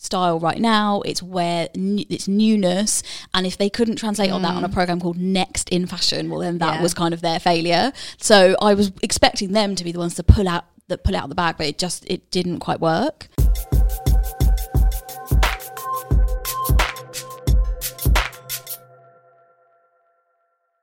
style 0.00 0.40
right 0.40 0.58
now. 0.58 1.02
It's 1.02 1.22
where 1.22 1.68
it's 1.74 2.26
newness, 2.26 3.02
and 3.34 3.46
if 3.46 3.58
they 3.58 3.70
couldn't 3.70 3.96
translate 3.96 4.30
on 4.30 4.42
that 4.42 4.54
on 4.54 4.64
a 4.64 4.68
mm. 4.68 4.72
program 4.72 5.00
called 5.00 5.18
Next 5.18 5.68
in 5.68 5.86
Fashion, 5.86 6.30
well, 6.30 6.40
then 6.40 6.58
that 6.58 6.76
Yeah. 6.76 6.82
was 6.82 6.94
kind 6.94 7.14
of 7.14 7.20
their 7.20 7.38
failure. 7.38 7.92
So 8.18 8.56
I 8.60 8.74
was 8.74 8.92
expecting 9.02 9.52
them 9.52 9.74
to 9.74 9.84
be 9.84 9.92
the 9.92 9.98
ones 9.98 10.14
to 10.16 10.22
pull 10.22 10.48
out 10.48 10.64
that 10.88 11.04
pull 11.04 11.14
out 11.14 11.28
the 11.28 11.34
bag, 11.34 11.56
but 11.56 11.66
it 11.66 11.78
just 11.78 12.04
it 12.08 12.30
didn't 12.30 12.60
quite 12.60 12.80
work. 12.80 13.28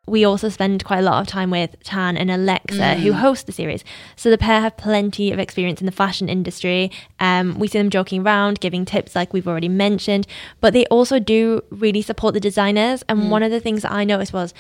We 0.08 0.24
also 0.24 0.48
spend 0.50 0.84
quite 0.86 1.00
a 1.00 1.02
lot 1.02 1.20
of 1.22 1.28
time 1.28 1.52
with 1.52 1.76
Tan 1.84 2.15
and 2.15 2.32
Alexa, 2.32 2.96
who 2.96 3.12
host 3.13 3.46
the 3.46 3.52
series. 3.52 3.84
So 4.15 4.30
the 4.30 4.38
pair 4.38 4.62
have 4.62 4.78
plenty 4.78 5.32
of 5.34 5.39
experience 5.39 5.82
in 5.82 5.86
the 5.86 5.91
fashion 5.91 6.30
industry. 6.30 6.91
Um, 7.20 7.60
we 7.60 7.67
see 7.67 7.78
them 7.78 7.89
joking 7.89 8.22
around, 8.22 8.60
giving 8.62 8.86
tips, 8.86 9.15
like 9.15 9.34
we've 9.34 9.48
already 9.48 9.67
mentioned, 9.70 10.26
but 10.62 10.72
they 10.74 10.86
also 10.88 11.20
do 11.20 11.62
really 11.70 12.02
support 12.02 12.34
the 12.34 12.39
designers. 12.39 13.04
And 13.10 13.30
one 13.30 13.43
of 13.43 13.52
the 13.52 13.60
things 13.60 13.82
that 13.82 13.91
I 13.91 14.06
noticed 14.06 14.32
was 14.34 14.54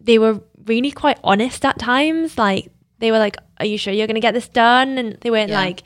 they 0.00 0.18
were 0.18 0.40
really 0.64 0.92
quite 0.92 1.18
honest 1.24 1.64
at 1.64 1.78
times. 1.78 2.38
Like 2.38 2.70
they 3.00 3.10
were 3.10 3.18
like, 3.18 3.36
"Are 3.58 3.66
you 3.66 3.78
sure 3.78 3.92
you're 3.92 4.06
going 4.06 4.14
to 4.14 4.20
get 4.20 4.32
this 4.34 4.48
done?" 4.48 4.96
And 4.96 5.18
they 5.22 5.30
weren't 5.30 5.50
Yeah. 5.50 5.60
like. 5.60 5.82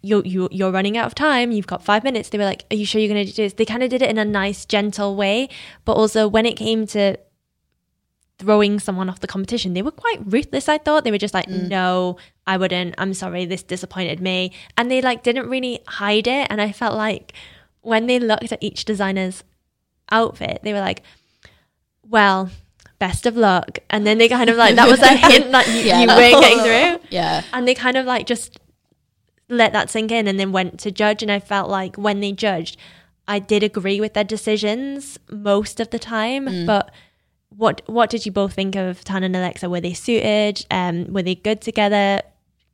You're, 0.00 0.24
you, 0.24 0.48
you're 0.52 0.70
running 0.70 0.96
out 0.96 1.06
of 1.06 1.16
time. 1.16 1.50
You've 1.50 1.66
got 1.66 1.82
five 1.82 2.04
minutes. 2.04 2.28
They 2.28 2.38
were 2.38 2.44
like, 2.44 2.64
Are 2.70 2.76
you 2.76 2.86
sure 2.86 3.00
you're 3.00 3.12
going 3.12 3.26
to 3.26 3.32
do 3.32 3.42
this? 3.42 3.54
They 3.54 3.64
kind 3.64 3.82
of 3.82 3.90
did 3.90 4.00
it 4.00 4.08
in 4.08 4.16
a 4.16 4.24
nice, 4.24 4.64
gentle 4.64 5.16
way. 5.16 5.48
But 5.84 5.94
also, 5.94 6.28
when 6.28 6.46
it 6.46 6.56
came 6.56 6.86
to 6.88 7.16
throwing 8.38 8.78
someone 8.78 9.08
off 9.10 9.20
the 9.20 9.26
competition. 9.26 9.74
They 9.74 9.82
were 9.82 9.90
quite 9.90 10.20
ruthless, 10.24 10.68
I 10.68 10.78
thought. 10.78 11.02
They 11.04 11.10
were 11.10 11.18
just 11.18 11.34
like, 11.34 11.46
Mm. 11.46 11.68
no, 11.68 12.16
I 12.46 12.56
wouldn't. 12.56 12.94
I'm 12.98 13.12
sorry, 13.14 13.44
this 13.46 13.62
disappointed 13.64 14.20
me. 14.20 14.52
And 14.76 14.90
they 14.90 15.00
like 15.02 15.22
didn't 15.24 15.48
really 15.48 15.80
hide 15.88 16.26
it. 16.28 16.46
And 16.50 16.60
I 16.60 16.70
felt 16.72 16.96
like 16.96 17.32
when 17.80 18.06
they 18.06 18.18
looked 18.20 18.52
at 18.52 18.62
each 18.62 18.84
designer's 18.84 19.42
outfit, 20.12 20.60
they 20.62 20.72
were 20.72 20.78
like, 20.80 21.02
well, 22.08 22.50
best 22.98 23.26
of 23.26 23.36
luck. 23.36 23.78
And 23.90 24.06
then 24.06 24.18
they 24.18 24.28
kind 24.28 24.48
of 24.50 24.56
like, 24.56 24.76
that 24.76 24.88
was 24.88 25.00
a 25.00 25.08
hint 25.16 25.50
that 25.52 25.66
you, 25.68 25.80
Yeah. 25.80 26.00
you 26.00 26.06
weren't 26.06 26.40
getting 26.42 26.58
through. 26.98 27.06
Yeah. 27.10 27.42
And 27.52 27.66
they 27.66 27.74
kind 27.74 27.96
of 27.96 28.06
like 28.06 28.26
just 28.26 28.58
let 29.48 29.72
that 29.72 29.88
sink 29.90 30.10
in 30.12 30.28
and 30.28 30.38
then 30.38 30.52
went 30.52 30.78
to 30.80 30.90
judge. 30.90 31.22
And 31.22 31.32
I 31.32 31.40
felt 31.40 31.70
like 31.70 31.96
when 31.96 32.20
they 32.20 32.32
judged, 32.32 32.76
I 33.26 33.38
did 33.38 33.62
agree 33.62 34.00
with 34.00 34.14
their 34.14 34.24
decisions 34.24 35.18
most 35.30 35.80
of 35.80 35.90
the 35.90 35.98
time. 35.98 36.46
Mm. 36.46 36.66
But 36.66 36.90
what 37.50 37.82
what 37.86 38.10
did 38.10 38.26
you 38.26 38.32
both 38.32 38.54
think 38.54 38.76
of 38.76 39.04
Tan 39.04 39.22
and 39.22 39.34
Alexa? 39.34 39.68
Were 39.68 39.80
they 39.80 39.94
suited? 39.94 40.64
Um, 40.70 41.12
were 41.12 41.22
they 41.22 41.34
good 41.34 41.60
together? 41.60 42.22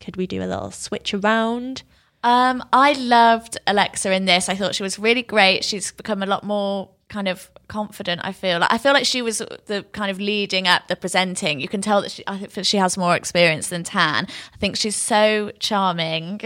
Could 0.01 0.17
we 0.17 0.27
do 0.27 0.43
a 0.43 0.47
little 0.47 0.71
switch 0.71 1.15
around? 1.15 1.83
Um, 2.23 2.65
I 2.73 2.95
loved 2.95 3.59
Alexa 3.67 4.11
in 4.13 4.25
this. 4.25 4.49
I 4.49 4.55
thought 4.55 4.75
she 4.75 4.83
was 4.83 4.99
really 4.99 5.23
great. 5.23 5.65
She's 5.65 5.93
become 5.93 6.23
a 6.23 6.27
lot 6.27 6.43
more 6.43 6.91
kind 7.09 7.29
of 7.29 7.51
confident. 7.69 8.21
I 8.25 8.33
feel 8.33 8.59
like 8.59 8.73
I 8.73 8.79
feel 8.79 8.93
like 8.93 9.07
she 9.07 9.23
was 9.23 9.39
the 9.39 9.85
kind 9.93 10.11
of 10.11 10.21
leading 10.21 10.67
up 10.67 10.89
the 10.89 10.97
presenting. 10.97 11.61
You 11.61 11.69
can 11.69 11.81
tell 11.81 12.03
that 12.03 12.11
she, 12.11 12.25
I 12.27 12.39
think 12.39 12.67
she 12.67 12.77
has 12.77 12.97
more 12.97 13.17
experience 13.17 13.69
than 13.69 13.85
Tan. 13.85 14.27
I 14.53 14.57
think 14.57 14.77
she's 14.77 14.97
so 14.97 15.51
charming, 15.59 16.41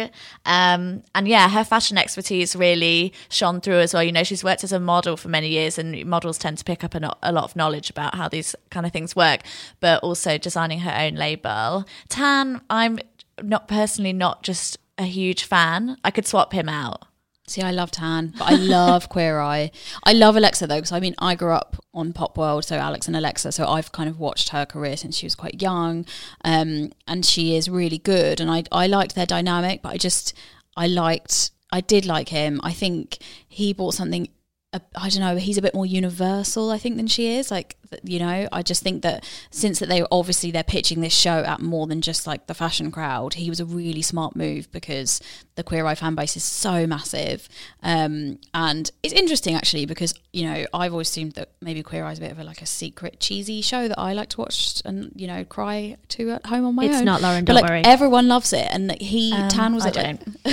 um, 0.46 1.02
and 1.14 1.28
yeah, 1.28 1.48
her 1.48 1.64
fashion 1.64 1.98
expertise 1.98 2.54
really 2.54 3.12
shone 3.28 3.60
through 3.60 3.80
as 3.80 3.94
well. 3.94 4.02
You 4.02 4.12
know, 4.12 4.24
she's 4.24 4.44
worked 4.44 4.64
as 4.64 4.72
a 4.72 4.80
model 4.80 5.16
for 5.16 5.28
many 5.28 5.48
years, 5.48 5.78
and 5.78 6.04
models 6.06 6.38
tend 6.38 6.58
to 6.58 6.64
pick 6.64 6.84
up 6.84 6.94
a, 6.94 7.16
a 7.22 7.32
lot 7.32 7.44
of 7.44 7.56
knowledge 7.56 7.90
about 7.90 8.14
how 8.14 8.28
these 8.28 8.54
kind 8.70 8.86
of 8.86 8.92
things 8.92 9.14
work. 9.16 9.40
But 9.80 10.02
also 10.02 10.38
designing 10.38 10.80
her 10.80 10.94
own 10.96 11.14
label. 11.14 11.84
Tan, 12.08 12.60
I'm 12.70 12.98
not 13.42 13.68
personally 13.68 14.12
not 14.12 14.42
just 14.42 14.78
a 14.96 15.04
huge 15.04 15.44
fan. 15.44 15.96
I 16.04 16.10
could 16.10 16.26
swap 16.26 16.52
him 16.52 16.68
out. 16.68 17.07
See, 17.48 17.62
I 17.62 17.70
love 17.70 17.90
Tan, 17.90 18.34
but 18.38 18.50
I 18.50 18.54
love 18.56 19.08
Queer 19.14 19.40
Eye. 19.40 19.70
I 20.04 20.12
love 20.12 20.36
Alexa 20.36 20.66
though, 20.66 20.76
because 20.76 20.92
I 20.92 21.00
mean, 21.00 21.14
I 21.18 21.34
grew 21.34 21.52
up 21.52 21.76
on 21.94 22.12
Popworld, 22.12 22.64
so 22.64 22.76
Alex 22.76 23.06
and 23.08 23.16
Alexa. 23.16 23.52
So 23.52 23.66
I've 23.66 23.90
kind 23.92 24.08
of 24.08 24.18
watched 24.18 24.50
her 24.50 24.66
career 24.66 24.96
since 24.96 25.16
she 25.16 25.26
was 25.26 25.34
quite 25.34 25.60
young, 25.62 26.06
um, 26.44 26.92
and 27.06 27.24
she 27.24 27.56
is 27.56 27.68
really 27.68 27.98
good. 27.98 28.40
And 28.40 28.50
I 28.50 28.64
I 28.70 28.86
liked 28.86 29.14
their 29.14 29.26
dynamic, 29.26 29.82
but 29.82 29.90
I 29.90 29.96
just 29.96 30.34
I 30.76 30.86
liked 30.86 31.50
I 31.72 31.80
did 31.80 32.06
like 32.06 32.28
him. 32.28 32.60
I 32.62 32.72
think 32.72 33.18
he 33.48 33.72
brought 33.72 33.94
something. 33.94 34.28
I 34.74 35.08
don't 35.08 35.20
know. 35.20 35.36
He's 35.36 35.56
a 35.56 35.62
bit 35.62 35.74
more 35.74 35.86
universal, 35.86 36.70
I 36.70 36.76
think, 36.76 36.96
than 36.98 37.06
she 37.06 37.36
is. 37.38 37.50
Like, 37.50 37.76
you 38.04 38.18
know, 38.18 38.46
I 38.52 38.60
just 38.62 38.82
think 38.82 39.00
that 39.02 39.24
since 39.50 39.78
that 39.78 39.88
they 39.88 40.04
obviously 40.12 40.50
they're 40.50 40.62
pitching 40.62 41.00
this 41.00 41.14
show 41.14 41.38
at 41.38 41.62
more 41.62 41.86
than 41.86 42.02
just 42.02 42.26
like 42.26 42.48
the 42.48 42.52
fashion 42.54 42.90
crowd, 42.90 43.34
he 43.34 43.48
was 43.48 43.60
a 43.60 43.64
really 43.64 44.02
smart 44.02 44.36
move 44.36 44.70
because 44.70 45.22
the 45.54 45.62
Queer 45.64 45.86
Eye 45.86 45.94
fan 45.94 46.14
base 46.14 46.36
is 46.36 46.44
so 46.44 46.86
massive. 46.86 47.48
Um, 47.82 48.40
and 48.52 48.90
it's 49.02 49.14
interesting 49.14 49.54
actually 49.54 49.86
because 49.86 50.12
you 50.34 50.44
know 50.44 50.66
I've 50.74 50.92
always 50.92 51.08
assumed 51.08 51.32
that 51.32 51.48
maybe 51.62 51.82
Queer 51.82 52.04
Eye 52.04 52.12
is 52.12 52.18
a 52.18 52.20
bit 52.20 52.30
of 52.32 52.38
a 52.38 52.44
like 52.44 52.60
a 52.60 52.66
secret 52.66 53.20
cheesy 53.20 53.62
show 53.62 53.88
that 53.88 53.98
I 53.98 54.12
like 54.12 54.28
to 54.30 54.36
watch 54.42 54.82
and 54.84 55.10
you 55.16 55.26
know 55.26 55.44
cry 55.46 55.96
to 56.08 56.30
at 56.32 56.44
home 56.44 56.66
on 56.66 56.74
my 56.74 56.84
It's 56.84 56.92
own. 56.96 56.98
It's 57.00 57.06
not, 57.06 57.22
Lauren, 57.22 57.46
But 57.46 57.54
don't 57.54 57.62
like 57.62 57.70
worry. 57.70 57.82
everyone 57.86 58.28
loves 58.28 58.52
it, 58.52 58.68
and 58.70 59.00
he 59.00 59.30
Tan 59.48 59.74
was 59.74 59.86
I 59.86 59.88
at 59.88 59.96
like 59.96 60.24
don't. 60.24 60.36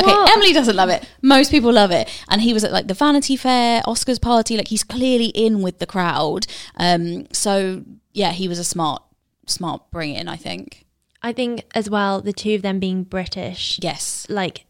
okay, 0.00 0.32
Emily 0.32 0.54
doesn't 0.54 0.76
love 0.76 0.88
it. 0.88 1.06
Most 1.20 1.50
people 1.50 1.70
love 1.74 1.90
it, 1.90 2.08
and 2.30 2.40
he 2.40 2.54
was 2.54 2.64
at 2.64 2.72
like 2.72 2.86
the 2.86 2.94
Vanity 2.94 3.36
Fair, 3.36 3.49
Oscars 3.86 4.20
party. 4.20 4.56
Like 4.56 4.68
he's 4.68 4.84
clearly 4.84 5.26
in 5.26 5.62
with 5.62 5.78
the 5.78 5.86
crowd. 5.86 6.46
Um, 6.76 7.26
so 7.32 7.84
yeah, 8.12 8.32
he 8.32 8.48
was 8.48 8.58
a 8.58 8.64
smart, 8.64 9.02
smart 9.46 9.90
bring 9.90 10.14
in. 10.14 10.28
I 10.28 10.36
think. 10.36 10.86
I 11.22 11.32
think 11.32 11.64
as 11.74 11.90
well, 11.90 12.20
the 12.20 12.32
two 12.32 12.54
of 12.54 12.62
them 12.62 12.78
being 12.78 13.04
British, 13.04 13.78
Yes, 13.82 14.26
like 14.30 14.64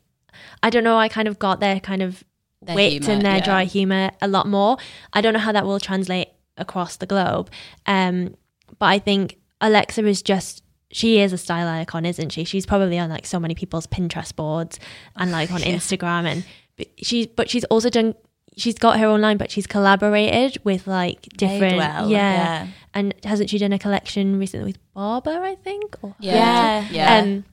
I 0.62 0.70
don't 0.70 0.84
know, 0.84 0.96
I 0.96 1.08
kind 1.08 1.28
of 1.28 1.38
got 1.38 1.60
their 1.60 1.80
kind 1.80 2.02
of 2.02 2.24
Their 2.62 2.74
wit 2.74 2.92
humour, 2.92 3.12
and 3.12 3.22
their 3.22 3.36
yeah. 3.36 3.44
dry 3.44 3.64
humor 3.64 4.10
a 4.20 4.28
lot 4.28 4.46
more. 4.48 4.76
I 5.12 5.20
don't 5.20 5.32
know 5.32 5.38
how 5.40 5.52
that 5.52 5.64
will 5.64 5.78
translate 5.78 6.28
across 6.56 6.96
the 6.96 7.06
globe. 7.06 7.50
Um, 7.86 8.34
but 8.78 8.86
I 8.86 8.98
think 8.98 9.38
Alexa 9.60 10.04
is 10.06 10.22
just 10.22 10.62
she 10.92 11.20
is 11.20 11.32
a 11.32 11.38
style 11.38 11.68
icon, 11.68 12.04
isn't 12.04 12.30
she? 12.30 12.44
She's 12.44 12.66
probably 12.66 12.98
on 12.98 13.10
like 13.10 13.26
so 13.26 13.38
many 13.38 13.54
people's 13.54 13.86
Pinterest 13.86 14.34
boards 14.34 14.80
and 15.16 15.30
like 15.30 15.52
on 15.52 15.60
Instagram 15.60 16.24
and 16.24 16.44
but 16.76 16.88
she's 17.02 17.26
but 17.26 17.48
she's 17.48 17.64
also 17.64 17.90
done 17.90 18.14
she's 18.60 18.78
got 18.78 18.98
her 19.00 19.06
own 19.06 19.20
line 19.20 19.36
but 19.36 19.50
she's 19.50 19.66
collaborated 19.66 20.58
with 20.64 20.86
like 20.86 21.22
different 21.36 21.74
Madewell, 21.80 22.10
yeah. 22.10 22.32
yeah. 22.34 22.66
And 22.94 23.14
hasn't 23.24 23.50
she 23.50 23.58
done 23.58 23.72
a 23.72 23.78
collection 23.78 24.38
recently 24.38 24.66
with 24.72 24.78
Barbour, 24.94 25.40
I 25.42 25.54
think? 25.56 25.96
Or 26.02 26.14
yeah, 26.20 26.86
Yeah. 26.90 27.18
um, 27.18 27.44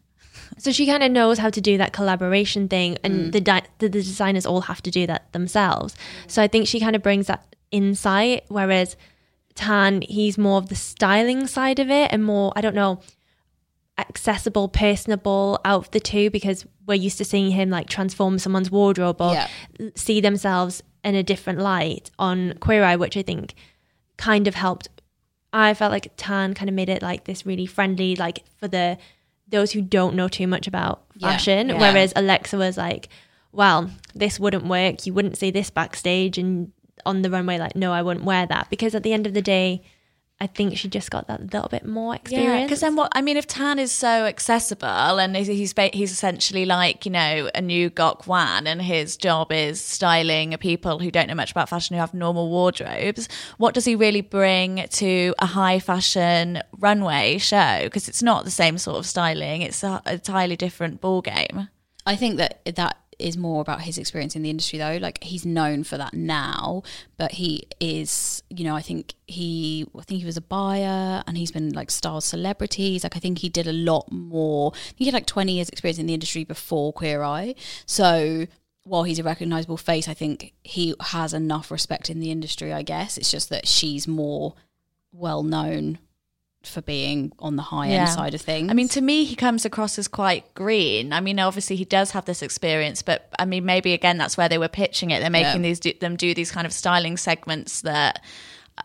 so 0.57 0.71
she 0.71 0.85
kind 0.87 1.03
of 1.03 1.11
knows 1.11 1.37
how 1.37 1.49
to 1.51 1.61
do 1.61 1.77
that 1.77 1.93
collaboration 1.93 2.67
thing, 2.67 2.93
Mm. 2.95 2.99
and 3.03 3.33
the, 3.33 3.41
di- 3.41 3.61
the 3.79 3.87
the 3.89 4.01
designers 4.01 4.45
all 4.45 4.61
have 4.61 4.81
to 4.83 4.91
do 4.91 5.05
that 5.07 5.31
themselves. 5.33 5.95
So 6.27 6.41
I 6.41 6.47
think 6.47 6.67
she 6.67 6.79
kind 6.79 6.95
of 6.95 7.03
brings 7.03 7.27
that 7.27 7.55
insight, 7.71 8.45
whereas 8.47 8.95
Tan, 9.55 10.01
he's 10.03 10.37
more 10.37 10.57
of 10.57 10.69
the 10.69 10.75
styling 10.75 11.47
side 11.47 11.79
of 11.79 11.89
it, 11.89 12.11
and 12.11 12.23
more 12.23 12.51
I 12.55 12.61
don't 12.61 12.75
know, 12.75 13.01
accessible, 13.97 14.67
personable 14.67 15.59
out 15.65 15.85
of 15.85 15.91
the 15.91 15.99
two 15.99 16.29
because 16.29 16.65
we're 16.85 16.93
used 16.95 17.17
to 17.17 17.25
seeing 17.25 17.51
him 17.51 17.69
like 17.69 17.87
transform 17.89 18.37
someone's 18.39 18.69
wardrobe 18.71 19.19
or 19.21 19.33
Yeah. 19.33 19.47
see 19.95 20.21
themselves 20.21 20.83
in 21.07 21.15
a 21.15 21.23
different 21.23 21.59
light 21.59 22.11
on 22.19 22.53
Queer 22.59 22.83
Eye, 22.83 22.95
which 22.97 23.15
I 23.17 23.21
think 23.23 23.55
kind 24.17 24.47
of 24.47 24.55
helped. 24.55 24.89
I 25.53 25.73
felt 25.73 25.91
like 25.91 26.11
Tan 26.17 26.53
kind 26.53 26.69
of 26.69 26.75
made 26.75 26.89
it 26.89 27.01
like 27.01 27.23
this 27.23 27.45
really 27.45 27.65
friendly, 27.65 28.15
like 28.15 28.43
for 28.59 28.67
the 28.67 28.97
those 29.49 29.71
who 29.71 29.81
don't 29.81 30.15
know 30.15 30.27
too 30.27 30.45
much 30.47 30.67
about 30.67 31.05
Yeah, 31.15 31.29
fashion. 31.31 31.69
yeah. 31.69 31.79
Whereas 31.79 32.11
Alexa 32.15 32.57
was 32.57 32.75
like, 32.77 33.07
well, 33.53 33.89
this 34.13 34.39
wouldn't 34.39 34.65
work. 34.65 35.05
You 35.05 35.13
wouldn't 35.13 35.37
see 35.37 35.51
this 35.51 35.69
backstage 35.69 36.37
and 36.37 36.73
on 37.05 37.21
the 37.21 37.29
runway. 37.29 37.57
Like, 37.57 37.75
no, 37.75 37.93
I 37.93 38.01
wouldn't 38.01 38.25
wear 38.25 38.45
that 38.45 38.69
because 38.69 38.93
at 38.93 39.03
the 39.03 39.13
end 39.13 39.25
of 39.25 39.33
the 39.33 39.41
day, 39.41 39.81
I 40.39 40.45
think 40.45 40.77
she 40.77 40.87
just 40.87 41.09
got 41.09 41.27
that 41.29 41.51
little 41.51 41.67
bit 41.67 41.83
more 41.83 42.13
Yeah, 42.13 42.19
experience. 42.19 42.63
because 42.65 42.81
then 42.81 42.95
what? 42.95 43.11
I 43.13 43.21
mean, 43.21 43.37
if 43.37 43.47
Tan 43.47 43.79
is 43.79 43.91
so 43.91 44.25
accessible 44.25 44.87
and 45.19 45.35
he's 45.35 45.47
he's, 45.47 46.11
essentially 46.11 46.63
like 46.65 47.05
you 47.07 47.11
know 47.11 47.49
a 47.55 47.61
new 47.61 47.89
Gok 47.89 48.27
Wan, 48.27 48.67
and 48.67 48.79
his 48.79 49.17
job 49.17 49.51
is 49.51 49.81
styling 49.81 50.55
people 50.59 50.99
who 50.99 51.09
don't 51.09 51.27
know 51.27 51.33
much 51.33 51.51
about 51.51 51.69
fashion 51.69 51.95
who 51.95 51.99
have 51.99 52.13
normal 52.13 52.49
wardrobes. 52.49 53.27
What 53.57 53.73
does 53.73 53.85
he 53.85 53.95
really 53.95 54.21
bring 54.21 54.87
to 54.87 55.33
a 55.39 55.47
high 55.47 55.79
fashion 55.79 56.61
runway 56.77 57.39
show? 57.39 57.79
Because 57.85 58.07
it's 58.07 58.21
not 58.21 58.45
the 58.45 58.51
same 58.51 58.77
sort 58.77 58.97
of 58.97 59.07
styling; 59.07 59.63
it's 59.63 59.83
a, 59.83 60.03
a 60.05 60.13
entirely 60.13 60.55
different 60.55 61.01
ball 61.01 61.23
game. 61.23 61.69
I 62.05 62.15
think 62.15 62.37
that 62.37 62.61
that 62.75 62.97
is 63.19 63.37
more 63.37 63.61
about 63.61 63.81
his 63.81 63.97
experience 63.97 64.35
in 64.35 64.41
the 64.41 64.49
industry 64.49 64.79
though. 64.79 64.97
Like 64.97 65.23
he's 65.23 65.45
known 65.45 65.83
for 65.83 65.97
that 65.97 66.13
now 66.13 66.83
but 67.17 67.33
he 67.33 67.67
is 67.79 68.43
you 68.49 68.63
know 68.63 68.75
i 68.75 68.81
think 68.81 69.13
he 69.25 69.85
i 69.97 70.03
think 70.03 70.19
he 70.19 70.25
was 70.25 70.37
a 70.37 70.41
buyer 70.41 71.23
and 71.25 71.37
he's 71.37 71.51
been 71.51 71.71
like 71.73 71.91
style 71.91 72.21
celebrities. 72.21 73.03
Like 73.03 73.15
i 73.15 73.19
think 73.19 73.39
he 73.39 73.49
did 73.49 73.67
a 73.67 73.73
lot 73.73 74.11
more. 74.11 74.73
He 74.95 75.05
had 75.05 75.13
like 75.13 75.25
20 75.25 75.53
years 75.53 75.69
experience 75.69 75.99
in 75.99 76.05
the 76.05 76.13
industry 76.13 76.43
before 76.43 76.93
queer 76.93 77.23
eye. 77.23 77.55
So 77.85 78.47
while 78.83 79.03
he's 79.03 79.19
a 79.19 79.23
recognizable 79.23 79.77
face 79.77 80.07
i 80.07 80.13
think 80.13 80.53
he 80.63 80.95
has 81.01 81.33
enough 81.33 81.69
respect 81.71 82.09
in 82.09 82.19
the 82.19 82.31
industry 82.31 82.71
i 82.71 82.83
guess. 82.83 83.17
It's 83.17 83.31
just 83.31 83.49
that 83.49 83.67
she's 83.67 84.07
more 84.07 84.55
well 85.11 85.43
known 85.43 85.99
for 86.63 86.81
being 86.81 87.31
on 87.39 87.55
the 87.55 87.61
high 87.61 87.87
Yeah. 87.89 87.99
end 88.01 88.09
side 88.09 88.33
of 88.33 88.41
things 88.41 88.69
I 88.69 88.73
mean, 88.73 88.89
to 88.89 89.01
me, 89.01 89.23
he 89.23 89.35
comes 89.35 89.63
across 89.63 89.97
as 89.97 90.07
quite 90.07 90.53
green. 90.53 91.13
I 91.13 91.21
mean, 91.21 91.39
obviously, 91.39 91.75
he 91.77 91.85
does 91.85 92.11
have 92.11 92.25
this 92.25 92.41
experience, 92.41 93.01
but 93.01 93.29
I 93.39 93.45
mean, 93.45 93.63
maybe 93.65 93.93
again, 93.93 94.17
that's 94.17 94.35
where 94.37 94.49
they 94.49 94.57
were 94.57 94.67
pitching 94.67 95.11
it. 95.11 95.21
They're 95.21 95.29
making 95.29 95.63
Yeah. 95.63 95.69
these 95.69 95.79
do, 95.79 95.93
them 95.99 96.15
do 96.17 96.33
these 96.33 96.51
kind 96.51 96.67
of 96.67 96.73
styling 96.73 97.15
segments 97.17 97.81
that 97.81 98.21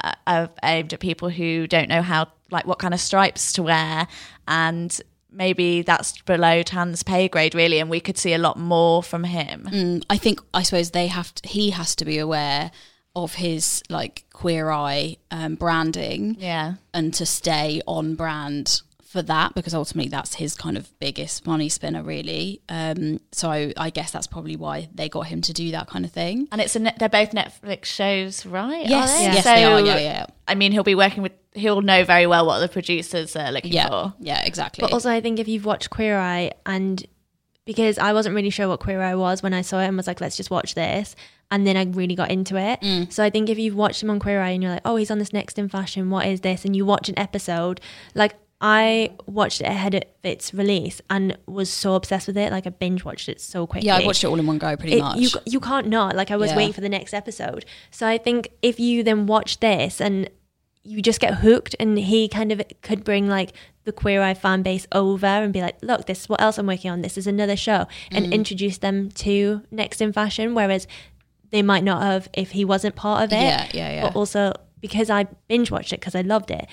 uh, 0.05 0.13
are 0.27 0.51
aimed 0.63 0.93
at 0.93 1.01
people 1.01 1.29
who 1.29 1.67
don't 1.67 1.89
know 1.89 2.03
how, 2.03 2.29
like, 2.51 2.67
what 2.67 2.79
kind 2.79 2.95
of 2.95 3.01
stripes 3.01 3.53
to 3.55 3.63
wear, 3.63 4.07
and 4.49 5.01
maybe 5.31 5.83
that's 5.83 6.21
below 6.23 6.63
Tan's 6.63 7.03
pay 7.03 7.27
grade, 7.29 7.55
really, 7.55 7.79
and 7.81 7.91
we 7.91 8.01
could 8.01 8.17
see 8.19 8.33
a 8.33 8.39
lot 8.39 8.59
more 8.59 9.03
from 9.03 9.25
him. 9.25 9.69
Mm, 9.71 10.05
I 10.09 10.19
think 10.19 10.41
I 10.55 10.63
suppose 10.63 10.93
they 10.93 11.09
have 11.09 11.35
to, 11.35 11.49
he 11.49 11.71
has 11.71 11.95
to 11.97 12.05
be 12.05 12.19
aware 12.19 12.71
of 13.15 13.35
his 13.35 13.83
like 13.91 14.25
queer 14.33 14.71
eye 14.71 15.17
um, 15.31 15.55
branding 15.57 16.37
Yeah. 16.39 16.75
and 16.95 17.13
to 17.15 17.27
stay 17.27 17.83
on 17.87 18.15
brand 18.15 18.83
for 19.03 19.21
that 19.21 19.55
because 19.55 19.75
ultimately 19.75 20.09
that's 20.09 20.37
his 20.37 20.55
kind 20.55 20.79
of 20.79 20.99
biggest 20.99 21.47
money 21.47 21.69
spinner 21.69 22.03
really 22.03 22.63
um, 22.71 23.21
so 23.31 23.51
I, 23.51 23.75
I 23.77 23.91
guess 23.91 24.11
that's 24.11 24.27
probably 24.27 24.57
why 24.57 24.89
they 24.95 25.11
got 25.11 25.27
him 25.27 25.43
to 25.43 25.53
do 25.53 25.71
that 25.73 25.87
kind 25.89 26.07
of 26.07 26.11
thing 26.13 26.49
And 26.51 26.63
it's 26.63 26.75
a 26.77 26.79
net, 26.79 26.99
they're 26.99 27.11
both 27.11 27.33
Netflix 27.33 27.85
shows, 27.85 28.47
right? 28.47 28.87
yes 28.87 29.15
Are 29.15 29.19
they? 29.19 29.25
yes 29.25 29.45
So, 29.45 29.55
they 29.55 29.65
are 29.65 29.81
yeah 29.83 29.99
yeah 29.99 30.27
I 30.49 30.55
mean, 30.55 30.73
he'll 30.73 30.83
be 30.83 30.95
working 30.97 31.23
with. 31.23 31.33
He'll 31.55 31.83
know 31.83 32.05
very 32.05 32.27
well 32.27 32.47
what 32.47 32.59
the 32.61 32.69
producers 32.69 33.37
are 33.37 33.53
looking 33.53 33.73
yeah 33.73 33.89
for. 33.89 34.15
yeah 34.21 34.43
exactly 34.45 34.81
But 34.83 34.93
also, 34.95 35.11
I 35.11 35.21
think 35.21 35.39
if 35.39 35.47
you've 35.49 35.67
watched 35.67 35.91
Queer 35.91 36.19
Eye, 36.19 36.53
and 36.65 37.05
because 37.67 37.97
I 37.99 38.13
wasn't 38.15 38.35
really 38.35 38.51
sure 38.51 38.67
what 38.69 38.81
Queer 38.81 39.01
Eye 39.03 39.15
was 39.15 39.43
when 39.43 39.53
I 39.55 39.61
saw 39.61 39.79
it 39.81 39.87
and 39.87 39.97
was 39.97 40.07
like, 40.07 40.21
let's 40.21 40.37
just 40.37 40.51
watch 40.51 40.75
this. 40.75 41.15
And 41.53 41.65
then 41.67 41.77
I 41.77 41.85
really 41.85 42.17
got 42.17 42.31
into 42.33 42.57
it. 42.57 42.81
Mm. 42.81 43.13
So 43.13 43.23
I 43.23 43.31
think 43.31 43.49
if 43.49 43.59
you've 43.59 43.77
watched 43.77 44.03
him 44.03 44.11
on 44.11 44.19
Queer 44.19 44.41
Eye 44.43 44.51
and 44.51 44.63
you're 44.63 44.73
like, 44.73 44.83
oh, 44.85 44.97
he's 44.97 45.11
on 45.13 45.19
this 45.21 45.33
next 45.33 45.57
in 45.59 45.69
fashion, 45.69 46.11
what 46.11 46.27
is 46.27 46.41
this? 46.41 46.65
And 46.65 46.75
you 46.75 46.85
watch 46.85 47.09
an 47.09 47.17
episode, 47.19 47.81
like 48.17 48.35
I 48.61 49.11
watched 49.27 49.61
it 49.61 49.67
ahead 49.67 49.95
of 49.95 50.03
its 50.23 50.55
release 50.55 51.01
and 51.11 51.37
was 51.47 51.69
so 51.69 51.95
obsessed 51.95 52.27
with 52.29 52.37
it. 52.37 52.51
Like 52.53 52.67
I 52.67 52.71
binge 52.71 53.05
watched 53.05 53.29
it 53.29 53.41
so 53.41 53.67
quickly. 53.67 53.87
Yeah, 53.89 53.97
I 53.97 54.07
watched 54.07 54.25
it 54.25 54.29
all 54.29 54.39
in 54.39 54.47
one 54.47 54.59
go, 54.59 54.77
pretty 54.77 54.97
It- 54.97 55.01
much. 55.01 55.19
you 55.19 55.29
you 55.47 55.61
can't 55.61 55.89
not 55.89 56.17
like 56.17 56.31
I 56.31 56.37
was 56.37 56.51
Yeah. 56.51 56.57
waiting 56.57 56.73
for 56.73 56.81
the 56.81 56.89
next 56.89 57.13
episode. 57.13 57.65
So 57.91 58.07
I 58.07 58.19
think 58.19 58.49
if 58.63 58.81
you 58.81 59.03
then 59.03 59.27
watch 59.27 59.61
this 59.61 60.01
and 60.01 60.31
you 60.85 61.01
just 61.01 61.21
get 61.21 61.35
hooked, 61.35 61.77
and 61.79 61.97
he 61.97 62.27
kind 62.27 62.51
of 62.51 62.61
could 62.83 63.05
bring 63.05 63.29
like 63.29 63.53
the 63.85 63.93
Queer 63.93 64.21
Eye 64.21 64.35
fan 64.35 64.63
base 64.63 64.85
over 64.91 65.27
and 65.27 65.53
be 65.53 65.61
like, 65.61 65.77
look, 65.81 66.07
this 66.07 66.23
is 66.23 66.29
what 66.29 66.41
else 66.41 66.59
I'm 66.59 66.67
working 66.67 66.91
on. 66.91 67.03
This 67.03 67.17
is 67.17 67.27
another 67.29 67.55
show, 67.57 67.87
and 68.11 68.27
Mm. 68.27 68.33
introduce 68.33 68.79
them 68.79 69.11
to 69.13 69.63
Next 69.71 70.01
in 70.01 70.13
Fashion. 70.13 70.55
Whereas 70.55 70.87
they 71.53 71.63
might 71.63 71.85
not 71.85 72.03
have 72.03 72.29
if 72.35 72.51
he 72.51 72.65
wasn't 72.65 72.97
part 72.97 73.23
of 73.25 73.33
it. 73.33 73.37
Yeah, 73.43 73.69
yeah, 73.73 73.93
yeah. 73.95 74.03
But 74.03 74.17
also 74.17 74.53
because 74.81 75.09
I 75.11 75.25
binge 75.47 75.71
watched 75.71 75.93
it 75.93 76.01
because 76.01 76.17
I 76.17 76.23
loved 76.23 76.51
it. 76.51 76.67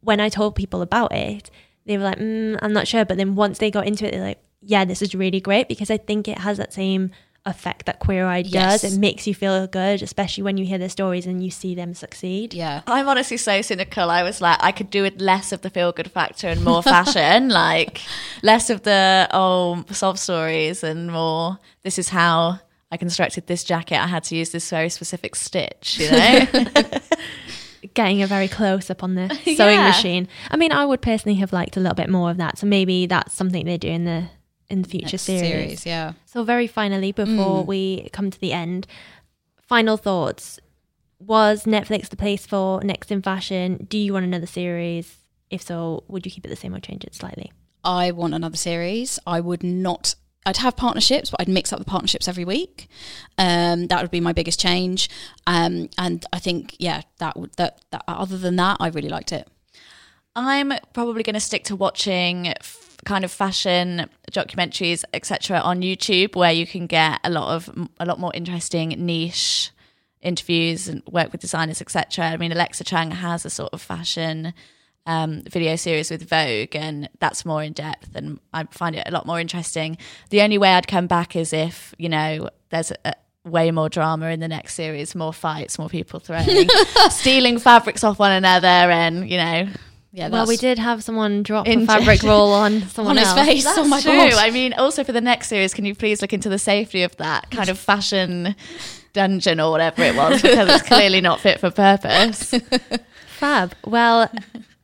When 0.00 0.18
I 0.20 0.30
told 0.30 0.54
people 0.54 0.80
about 0.80 1.12
it, 1.12 1.50
they 1.84 1.98
were 1.98 2.04
like, 2.04 2.18
mm, 2.18 2.58
I'm 2.62 2.72
not 2.72 2.88
sure. 2.88 3.04
But 3.04 3.18
then 3.18 3.34
once 3.34 3.58
they 3.58 3.70
got 3.70 3.86
into 3.86 4.06
it, 4.06 4.12
they're 4.12 4.22
like, 4.24 4.38
yeah, 4.62 4.84
this 4.86 5.02
is 5.02 5.14
really 5.14 5.40
great 5.40 5.68
because 5.68 5.90
I 5.90 5.98
think 5.98 6.26
it 6.28 6.38
has 6.38 6.56
that 6.56 6.72
same 6.72 7.10
effect 7.46 7.86
that 7.86 7.98
Queer 8.00 8.26
Eye 8.26 8.44
Yes. 8.46 8.82
does. 8.82 8.92
It 8.94 8.98
makes 9.00 9.26
you 9.26 9.34
feel 9.34 9.66
good, 9.66 10.02
especially 10.02 10.42
when 10.42 10.58
you 10.58 10.66
hear 10.66 10.76
their 10.78 10.90
stories 10.90 11.26
and 11.26 11.42
you 11.42 11.50
see 11.50 11.74
them 11.74 11.94
succeed. 11.94 12.52
yeah. 12.54 12.82
I'm 12.86 13.08
honestly 13.08 13.38
so 13.38 13.62
cynical. 13.62 14.10
I 14.10 14.22
was 14.22 14.40
like, 14.42 14.58
I 14.60 14.72
could 14.72 14.90
do 14.90 15.02
with 15.02 15.20
less 15.20 15.50
of 15.50 15.62
the 15.62 15.70
feel 15.70 15.90
good 15.92 16.10
factor 16.10 16.48
and 16.48 16.62
more 16.62 16.82
fashion, 16.82 17.48
like 17.64 18.00
less 18.42 18.68
of 18.70 18.82
the 18.82 19.26
oh 19.32 19.84
sob 19.90 20.18
stories 20.18 20.84
and 20.84 21.10
more. 21.10 21.58
This 21.82 21.98
is 21.98 22.10
how 22.10 22.60
I 22.92 22.96
constructed 22.96 23.46
this 23.46 23.62
jacket. 23.64 24.02
I 24.02 24.06
had 24.08 24.24
to 24.24 24.36
use 24.36 24.50
this 24.50 24.68
very 24.70 24.88
specific 24.88 25.36
stitch. 25.36 25.98
You 26.00 26.10
know, 26.10 26.46
Getting 27.94 28.22
a 28.22 28.26
very 28.26 28.46
close 28.48 28.90
up 28.90 29.02
on 29.02 29.14
the 29.14 29.28
sewing 29.44 29.56
Yeah. 29.78 29.86
machine. 29.88 30.28
I 30.50 30.56
mean, 30.56 30.70
I 30.70 30.84
would 30.84 31.00
personally 31.00 31.38
have 31.38 31.52
liked 31.52 31.76
a 31.76 31.80
little 31.80 31.94
bit 31.94 32.10
more 32.10 32.30
of 32.30 32.36
that. 32.36 32.58
So 32.58 32.66
maybe 32.66 33.06
that's 33.06 33.32
something 33.32 33.64
they 33.64 33.78
do 33.78 33.88
in 33.88 34.04
the 34.04 34.24
in 34.68 34.82
the 34.82 34.88
future 34.88 35.14
Next 35.14 35.22
series. 35.22 35.84
yeah. 35.86 36.12
So 36.26 36.44
very 36.44 36.66
finally, 36.68 37.12
Mm. 37.12 37.16
before 37.36 37.64
we 37.64 38.08
come 38.12 38.30
to 38.30 38.38
the 38.40 38.52
end, 38.52 38.86
final 39.66 39.96
thoughts. 39.96 40.60
Was 41.18 41.64
Netflix 41.64 42.08
the 42.08 42.16
place 42.16 42.46
for 42.46 42.82
Next 42.84 43.10
in 43.10 43.20
Fashion? 43.22 43.86
Do 43.90 43.98
you 43.98 44.12
want 44.14 44.24
another 44.24 44.46
series? 44.46 45.16
If 45.50 45.60
so, 45.62 46.04
would 46.08 46.24
you 46.24 46.30
keep 46.32 46.46
it 46.46 46.48
the 46.48 46.56
same 46.56 46.74
or 46.74 46.80
change 46.80 47.04
it 47.04 47.14
slightly? 47.14 47.50
I 47.82 48.10
want 48.12 48.32
another 48.34 48.56
series. 48.56 49.18
I 49.26 49.40
would 49.40 49.62
not. 49.62 50.14
I'd 50.46 50.56
have 50.58 50.76
partnerships, 50.76 51.30
but 51.30 51.40
I'd 51.40 51.48
mix 51.48 51.72
up 51.72 51.78
the 51.78 51.84
partnerships 51.84 52.26
every 52.26 52.44
week. 52.44 52.88
Um, 53.36 53.88
that 53.88 54.00
would 54.00 54.10
be 54.10 54.20
my 54.20 54.32
biggest 54.32 54.58
change. 54.58 55.10
Um, 55.46 55.90
and 55.98 56.24
I 56.32 56.38
think, 56.38 56.76
yeah, 56.78 57.02
that 57.18 57.36
would 57.36 57.52
that, 57.54 57.80
that. 57.90 58.04
Other 58.08 58.38
than 58.38 58.56
that, 58.56 58.78
I 58.80 58.88
really 58.88 59.10
liked 59.10 59.32
it. 59.32 59.46
I'm 60.34 60.72
probably 60.92 61.22
going 61.22 61.34
to 61.34 61.40
stick 61.40 61.64
to 61.64 61.76
watching 61.76 62.48
f- 62.48 62.96
kind 63.04 63.24
of 63.24 63.30
fashion 63.30 64.08
documentaries, 64.32 65.04
etc., 65.12 65.58
on 65.58 65.82
YouTube, 65.82 66.36
where 66.36 66.52
you 66.52 66.66
can 66.66 66.86
get 66.86 67.20
a 67.24 67.30
lot 67.30 67.54
of 67.54 67.88
a 67.98 68.06
lot 68.06 68.18
more 68.18 68.32
interesting 68.34 68.90
niche 68.90 69.70
interviews 70.22 70.88
and 70.88 71.02
work 71.10 71.32
with 71.32 71.40
designers, 71.40 71.80
etc. 71.82 72.26
I 72.26 72.36
mean, 72.36 72.52
Alexa 72.52 72.84
Chung 72.84 73.10
has 73.10 73.44
a 73.44 73.50
sort 73.50 73.72
of 73.72 73.82
fashion 73.82 74.54
um, 75.10 75.42
video 75.42 75.74
series 75.74 76.08
with 76.08 76.28
Vogue, 76.28 76.76
and 76.76 77.08
that's 77.18 77.44
more 77.44 77.64
in 77.64 77.72
depth, 77.72 78.14
and 78.14 78.38
I 78.54 78.64
find 78.70 78.94
it 78.94 79.02
a 79.06 79.10
lot 79.10 79.26
more 79.26 79.40
interesting. 79.40 79.98
The 80.30 80.40
only 80.42 80.56
way 80.56 80.70
I'd 80.70 80.86
come 80.86 81.08
back 81.08 81.34
is 81.34 81.52
if 81.52 81.92
you 81.98 82.08
know 82.08 82.48
there's 82.70 82.92
a, 82.92 82.96
a 83.06 83.14
way 83.44 83.72
more 83.72 83.88
drama 83.88 84.26
in 84.26 84.38
the 84.38 84.46
next 84.46 84.74
series, 84.74 85.16
more 85.16 85.32
fights, 85.32 85.80
more 85.80 85.88
people 85.88 86.20
throwing, 86.20 86.68
stealing 87.10 87.58
fabrics 87.58 88.04
off 88.04 88.20
one 88.20 88.32
another, 88.32 88.66
and 88.66 89.28
you 89.28 89.36
know. 89.36 89.68
Yeah, 90.12 90.28
well, 90.28 90.46
we 90.46 90.56
did 90.56 90.78
have 90.78 91.04
someone 91.04 91.44
drop 91.44 91.68
a 91.68 91.70
Injured. 91.70 91.88
fabric 91.88 92.22
roll 92.24 92.52
on 92.52 92.80
someone 92.88 93.16
on 93.16 93.24
his 93.24 93.28
else. 93.28 93.46
face. 93.46 93.64
oh 93.66 93.86
my 93.86 94.00
true. 94.00 94.12
god! 94.12 94.34
I 94.34 94.50
mean, 94.50 94.74
also 94.74 95.02
for 95.02 95.12
the 95.12 95.20
next 95.20 95.48
series, 95.48 95.74
can 95.74 95.84
you 95.84 95.94
please 95.94 96.22
look 96.22 96.32
into 96.32 96.48
the 96.48 96.58
safety 96.58 97.02
of 97.02 97.16
that 97.16 97.50
kind 97.50 97.68
of 97.68 97.78
fashion 97.78 98.54
dungeon 99.12 99.58
or 99.58 99.72
whatever 99.72 100.02
it 100.02 100.14
was 100.14 100.40
because 100.40 100.68
it's 100.68 100.86
clearly 100.86 101.20
not 101.20 101.40
fit 101.40 101.58
for 101.58 101.70
purpose. 101.72 102.54
Fab. 103.38 103.74
Well, 103.84 104.30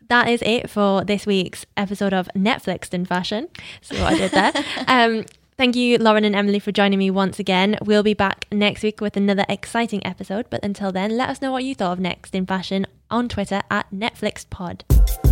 that 0.09 0.29
is 0.29 0.43
it 0.43 0.71
for 0.71 1.05
this 1.05 1.27
week's 1.27 1.67
episode 1.77 2.13
of 2.13 2.29
Netflix 2.37 2.93
in 2.93 3.05
Fashion. 3.05 3.49
See 3.81 4.01
what 4.01 4.15
I 4.15 4.17
did 4.17 4.31
there. 4.33 4.53
Um, 4.89 5.25
thank 5.57 5.75
you, 5.75 5.99
Lauren 5.99 6.25
and 6.25 6.37
Emily, 6.37 6.59
for 6.59 6.71
joining 6.71 6.99
me 6.99 7.11
once 7.11 7.39
again. 7.39 7.79
We'll 7.85 8.03
be 8.03 8.15
back 8.15 8.47
next 8.53 8.83
week 8.83 9.01
with 9.01 9.17
another 9.17 9.45
exciting 9.49 10.05
episode. 10.07 10.47
But 10.49 10.65
until 10.65 10.93
then, 10.93 11.17
let 11.17 11.29
us 11.29 11.43
know 11.43 11.51
what 11.53 11.65
you 11.65 11.75
thought 11.75 11.93
of 11.93 12.01
Next 12.01 12.35
in 12.35 12.47
Fashion 12.47 12.87
on 13.11 13.29
Twitter 13.29 13.63
at 13.71 13.91
NetflixPod. 13.93 15.26